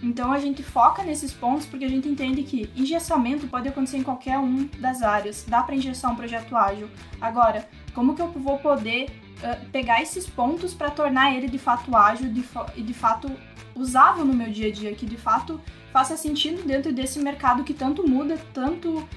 Então 0.02 0.34
a 0.34 0.40
gente 0.40 0.62
foca 0.62 1.02
nesses 1.02 1.32
pontos 1.32 1.66
porque 1.66 1.86
a 1.86 1.90
gente 1.90 2.10
entende 2.10 2.44
que 2.44 2.70
engessamento 2.76 3.48
pode 3.48 3.70
acontecer 3.70 3.98
em 3.98 4.04
qualquer 4.04 4.38
um 4.38 4.68
das 4.80 5.02
áreas. 5.02 5.46
Dá 5.48 5.64
para 5.64 5.76
engessar 5.76 6.12
um 6.12 6.16
projeto 6.16 6.58
ágil. 6.58 6.90
Agora, 7.22 7.70
como 7.94 8.14
que 8.14 8.22
eu 8.22 8.28
vou 8.28 8.58
poder 8.60 9.23
uh, 9.44 9.66
pegar 9.72 10.02
esses 10.02 10.28
pontos 10.28 10.74
para 10.74 10.90
tornar 10.90 11.36
ele 11.36 11.48
de 11.48 11.60
fato 11.60 11.96
ágil 11.96 12.28
e 12.28 12.30
de, 12.30 12.84
de 12.84 12.94
fato 12.94 13.30
usável 13.76 14.24
no 14.24 14.34
meu 14.34 14.50
dia 14.50 14.70
a 14.70 14.72
dia, 14.72 14.96
que 14.96 15.06
de 15.06 15.18
fato 15.18 15.60
faça 15.92 16.16
sentido 16.18 16.66
dentro 16.66 16.92
desse 16.92 17.20
mercado 17.20 17.64
que 17.64 17.74
tanto 17.74 18.08
muda, 18.08 18.38
tanto 18.54 18.98
uh, 18.98 19.08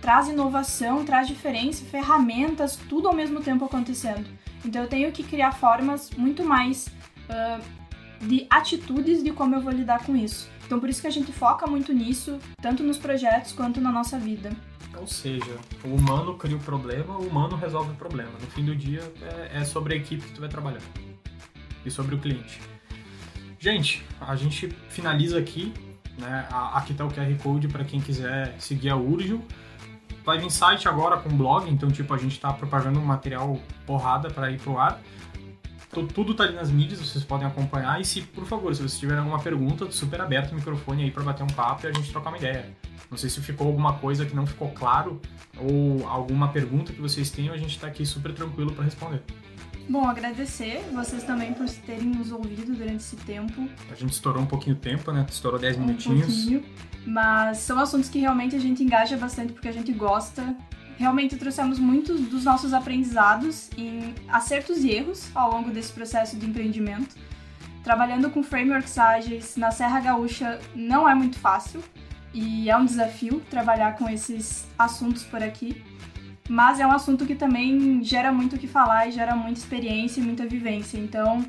traz 0.00 0.28
inovação, 0.28 1.04
traz 1.04 1.26
diferença, 1.26 1.84
ferramentas, 1.84 2.76
tudo 2.88 3.08
ao 3.08 3.14
mesmo 3.14 3.40
tempo 3.40 3.64
acontecendo. 3.64 4.26
Então 4.64 4.82
eu 4.82 4.88
tenho 4.88 5.10
que 5.12 5.22
criar 5.22 5.52
formas 5.52 6.10
muito 6.10 6.44
mais 6.44 6.88
uh, 7.28 7.62
de 8.20 8.46
atitudes 8.48 9.22
de 9.22 9.32
como 9.32 9.54
eu 9.54 9.60
vou 9.60 9.72
lidar 9.72 10.04
com 10.04 10.16
isso. 10.16 10.48
Então 10.66 10.80
por 10.80 10.88
isso 10.88 11.00
que 11.00 11.06
a 11.06 11.10
gente 11.10 11.32
foca 11.32 11.66
muito 11.66 11.92
nisso, 11.92 12.38
tanto 12.60 12.82
nos 12.82 12.96
projetos 12.96 13.52
quanto 13.52 13.80
na 13.80 13.92
nossa 13.92 14.18
vida. 14.18 14.50
Ou 14.98 15.06
seja, 15.06 15.58
o 15.84 15.88
humano 15.88 16.34
cria 16.34 16.56
o 16.56 16.60
problema, 16.60 17.16
o 17.16 17.26
humano 17.26 17.56
resolve 17.56 17.92
o 17.92 17.94
problema. 17.94 18.32
No 18.40 18.46
fim 18.48 18.64
do 18.64 18.74
dia 18.74 19.00
é, 19.22 19.58
é 19.58 19.64
sobre 19.64 19.94
a 19.94 19.96
equipe 19.96 20.24
que 20.24 20.32
tu 20.32 20.40
vai 20.40 20.48
trabalhar 20.48 20.82
e 21.84 21.90
sobre 21.90 22.14
o 22.14 22.18
cliente. 22.18 22.60
Gente, 23.58 24.04
a 24.20 24.36
gente 24.36 24.68
finaliza 24.88 25.38
aqui. 25.38 25.72
Né? 26.18 26.46
Aqui 26.50 26.92
está 26.92 27.04
o 27.04 27.10
QR 27.10 27.34
Code 27.42 27.68
para 27.68 27.84
quem 27.84 28.00
quiser 28.00 28.54
seguir 28.58 28.90
a 28.90 28.96
Urgio. 28.96 29.42
Vai 30.24 30.38
vir 30.38 30.50
site 30.50 30.88
agora 30.88 31.18
com 31.18 31.28
blog, 31.28 31.70
então 31.70 31.90
tipo 31.90 32.14
a 32.14 32.16
gente 32.16 32.32
está 32.32 32.52
propagando 32.52 32.98
um 32.98 33.04
material 33.04 33.60
porrada 33.86 34.30
para 34.30 34.50
ir 34.50 34.58
pro 34.58 34.78
ar. 34.78 35.00
Tudo 36.02 36.34
tá 36.34 36.44
ali 36.44 36.54
nas 36.54 36.70
mídias, 36.70 37.00
vocês 37.00 37.24
podem 37.24 37.46
acompanhar. 37.46 38.00
E 38.00 38.04
se, 38.04 38.22
por 38.22 38.44
favor, 38.44 38.74
se 38.74 38.82
vocês 38.82 38.98
tiverem 38.98 39.20
alguma 39.20 39.38
pergunta, 39.38 39.90
super 39.90 40.20
aberto 40.20 40.52
o 40.52 40.54
microfone 40.54 41.04
aí 41.04 41.10
para 41.10 41.22
bater 41.22 41.42
um 41.42 41.48
papo 41.48 41.86
e 41.86 41.88
a 41.88 41.92
gente 41.92 42.10
trocar 42.10 42.30
uma 42.30 42.38
ideia. 42.38 42.70
Não 43.10 43.18
sei 43.18 43.30
se 43.30 43.40
ficou 43.40 43.66
alguma 43.66 43.94
coisa 43.94 44.26
que 44.26 44.34
não 44.34 44.46
ficou 44.46 44.70
claro 44.70 45.20
ou 45.56 46.06
alguma 46.08 46.48
pergunta 46.48 46.92
que 46.92 47.00
vocês 47.00 47.30
tenham, 47.30 47.54
a 47.54 47.58
gente 47.58 47.70
está 47.70 47.86
aqui 47.86 48.04
super 48.04 48.32
tranquilo 48.32 48.72
para 48.72 48.84
responder. 48.84 49.22
Bom, 49.88 50.06
agradecer 50.08 50.82
vocês 50.92 51.22
também 51.24 51.52
por 51.52 51.68
terem 51.68 52.06
nos 52.06 52.32
ouvido 52.32 52.74
durante 52.74 52.96
esse 52.96 53.16
tempo. 53.16 53.68
A 53.90 53.94
gente 53.94 54.12
estourou 54.12 54.42
um 54.42 54.46
pouquinho 54.46 54.74
o 54.76 54.78
tempo, 54.78 55.12
né? 55.12 55.26
Estourou 55.28 55.60
10 55.60 55.76
um 55.76 55.80
minutinhos. 55.80 56.34
Pouquinho, 56.34 56.64
mas 57.06 57.58
são 57.58 57.78
assuntos 57.78 58.08
que 58.08 58.18
realmente 58.18 58.56
a 58.56 58.58
gente 58.58 58.82
engaja 58.82 59.16
bastante 59.16 59.52
porque 59.52 59.68
a 59.68 59.72
gente 59.72 59.92
gosta. 59.92 60.56
Realmente 60.96 61.36
trouxemos 61.36 61.78
muitos 61.78 62.20
dos 62.28 62.44
nossos 62.44 62.72
aprendizados 62.72 63.68
em 63.76 64.14
acertos 64.28 64.84
e 64.84 64.90
erros 64.90 65.28
ao 65.34 65.50
longo 65.50 65.70
desse 65.70 65.92
processo 65.92 66.36
de 66.36 66.46
empreendimento. 66.46 67.16
Trabalhando 67.82 68.30
com 68.30 68.42
frameworks 68.42 68.96
ágeis 68.96 69.56
na 69.56 69.70
Serra 69.70 70.00
Gaúcha 70.00 70.60
não 70.74 71.08
é 71.08 71.14
muito 71.14 71.38
fácil 71.38 71.82
e 72.32 72.70
é 72.70 72.76
um 72.76 72.84
desafio 72.84 73.40
trabalhar 73.50 73.96
com 73.96 74.08
esses 74.08 74.66
assuntos 74.78 75.22
por 75.24 75.42
aqui. 75.42 75.82
Mas 76.48 76.78
é 76.78 76.86
um 76.86 76.92
assunto 76.92 77.24
que 77.24 77.34
também 77.34 78.02
gera 78.04 78.32
muito 78.32 78.56
o 78.56 78.58
que 78.58 78.66
falar 78.66 79.08
e 79.08 79.12
gera 79.12 79.34
muita 79.34 79.58
experiência 79.58 80.20
e 80.20 80.24
muita 80.24 80.46
vivência. 80.46 80.98
Então, 80.98 81.44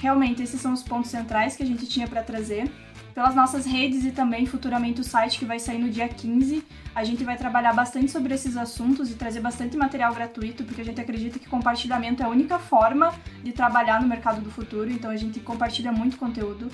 realmente, 0.00 0.42
esses 0.42 0.60
são 0.60 0.72
os 0.72 0.82
pontos 0.82 1.10
centrais 1.10 1.56
que 1.56 1.62
a 1.62 1.66
gente 1.66 1.86
tinha 1.86 2.08
para 2.08 2.22
trazer. 2.22 2.70
Pelas 3.14 3.34
nossas 3.34 3.66
redes 3.66 4.04
e 4.04 4.12
também 4.12 4.46
futuramente 4.46 5.00
o 5.00 5.04
site 5.04 5.38
que 5.38 5.44
vai 5.44 5.58
sair 5.58 5.78
no 5.78 5.90
dia 5.90 6.08
15, 6.08 6.64
a 6.94 7.04
gente 7.04 7.24
vai 7.24 7.36
trabalhar 7.36 7.72
bastante 7.72 8.10
sobre 8.10 8.34
esses 8.34 8.56
assuntos 8.56 9.10
e 9.10 9.14
trazer 9.14 9.40
bastante 9.40 9.76
material 9.76 10.14
gratuito, 10.14 10.64
porque 10.64 10.80
a 10.80 10.84
gente 10.84 11.00
acredita 11.00 11.38
que 11.38 11.48
compartilhamento 11.48 12.22
é 12.22 12.26
a 12.26 12.28
única 12.28 12.58
forma 12.58 13.12
de 13.42 13.52
trabalhar 13.52 14.00
no 14.00 14.08
mercado 14.08 14.40
do 14.40 14.50
futuro, 14.50 14.90
então 14.90 15.10
a 15.10 15.16
gente 15.16 15.40
compartilha 15.40 15.92
muito 15.92 16.16
conteúdo. 16.16 16.70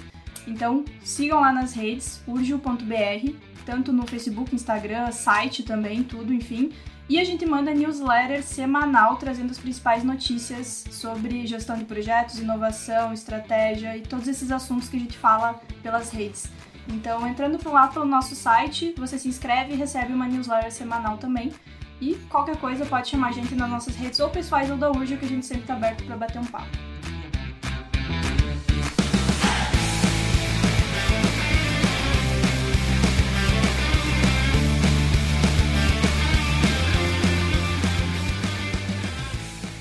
Então, 0.47 0.85
sigam 1.03 1.41
lá 1.41 1.53
nas 1.53 1.75
redes, 1.75 2.23
urgio.br, 2.27 3.33
tanto 3.65 3.93
no 3.93 4.07
Facebook, 4.07 4.55
Instagram, 4.55 5.11
site 5.11 5.63
também, 5.65 6.05
tudo, 6.05 6.33
enfim. 6.33 6.71
E 7.09 7.21
a 7.21 7.25
gente 7.25 7.47
manda 7.47 7.73
newsletter 7.73 8.43
semanal 8.43 9.17
trazendo 9.17 9.53
as 9.53 9.59
principais 9.59 10.03
notícias 10.03 10.85
sobre 10.91 11.47
gestão 11.47 11.79
de 11.79 11.85
projetos, 11.85 12.41
inovação, 12.41 13.13
estratégia 13.13 13.97
e 13.97 14.01
todos 14.01 14.27
esses 14.27 14.51
assuntos 14.51 14.89
que 14.89 14.97
a 14.97 15.01
gente 15.01 15.17
fala 15.17 15.61
pelas 15.83 16.11
redes. 16.11 16.49
Então, 16.89 17.27
entrando 17.27 17.59
por 17.59 17.73
lá 17.73 17.87
pelo 17.87 18.05
nosso 18.05 18.35
site, 18.35 18.93
você 18.97 19.19
se 19.19 19.29
inscreve 19.29 19.75
e 19.75 19.77
recebe 19.77 20.13
uma 20.13 20.27
newsletter 20.27 20.73
semanal 20.73 21.17
também. 21.17 21.53
E 22.01 22.15
qualquer 22.29 22.57
coisa 22.57 22.85
pode 22.85 23.09
chamar 23.09 23.29
a 23.29 23.33
gente 23.33 23.55
nas 23.55 23.71
nossas 23.71 23.95
redes 23.95 24.19
ou 24.19 24.29
pessoais 24.29 24.69
ou 24.69 24.77
da 24.77 24.91
Urgio, 24.91 25.17
que 25.17 25.25
a 25.25 25.29
gente 25.29 25.47
sempre 25.47 25.63
está 25.63 25.75
aberto 25.75 26.05
para 26.05 26.17
bater 26.17 26.39
um 26.41 26.45
papo. 26.45 26.77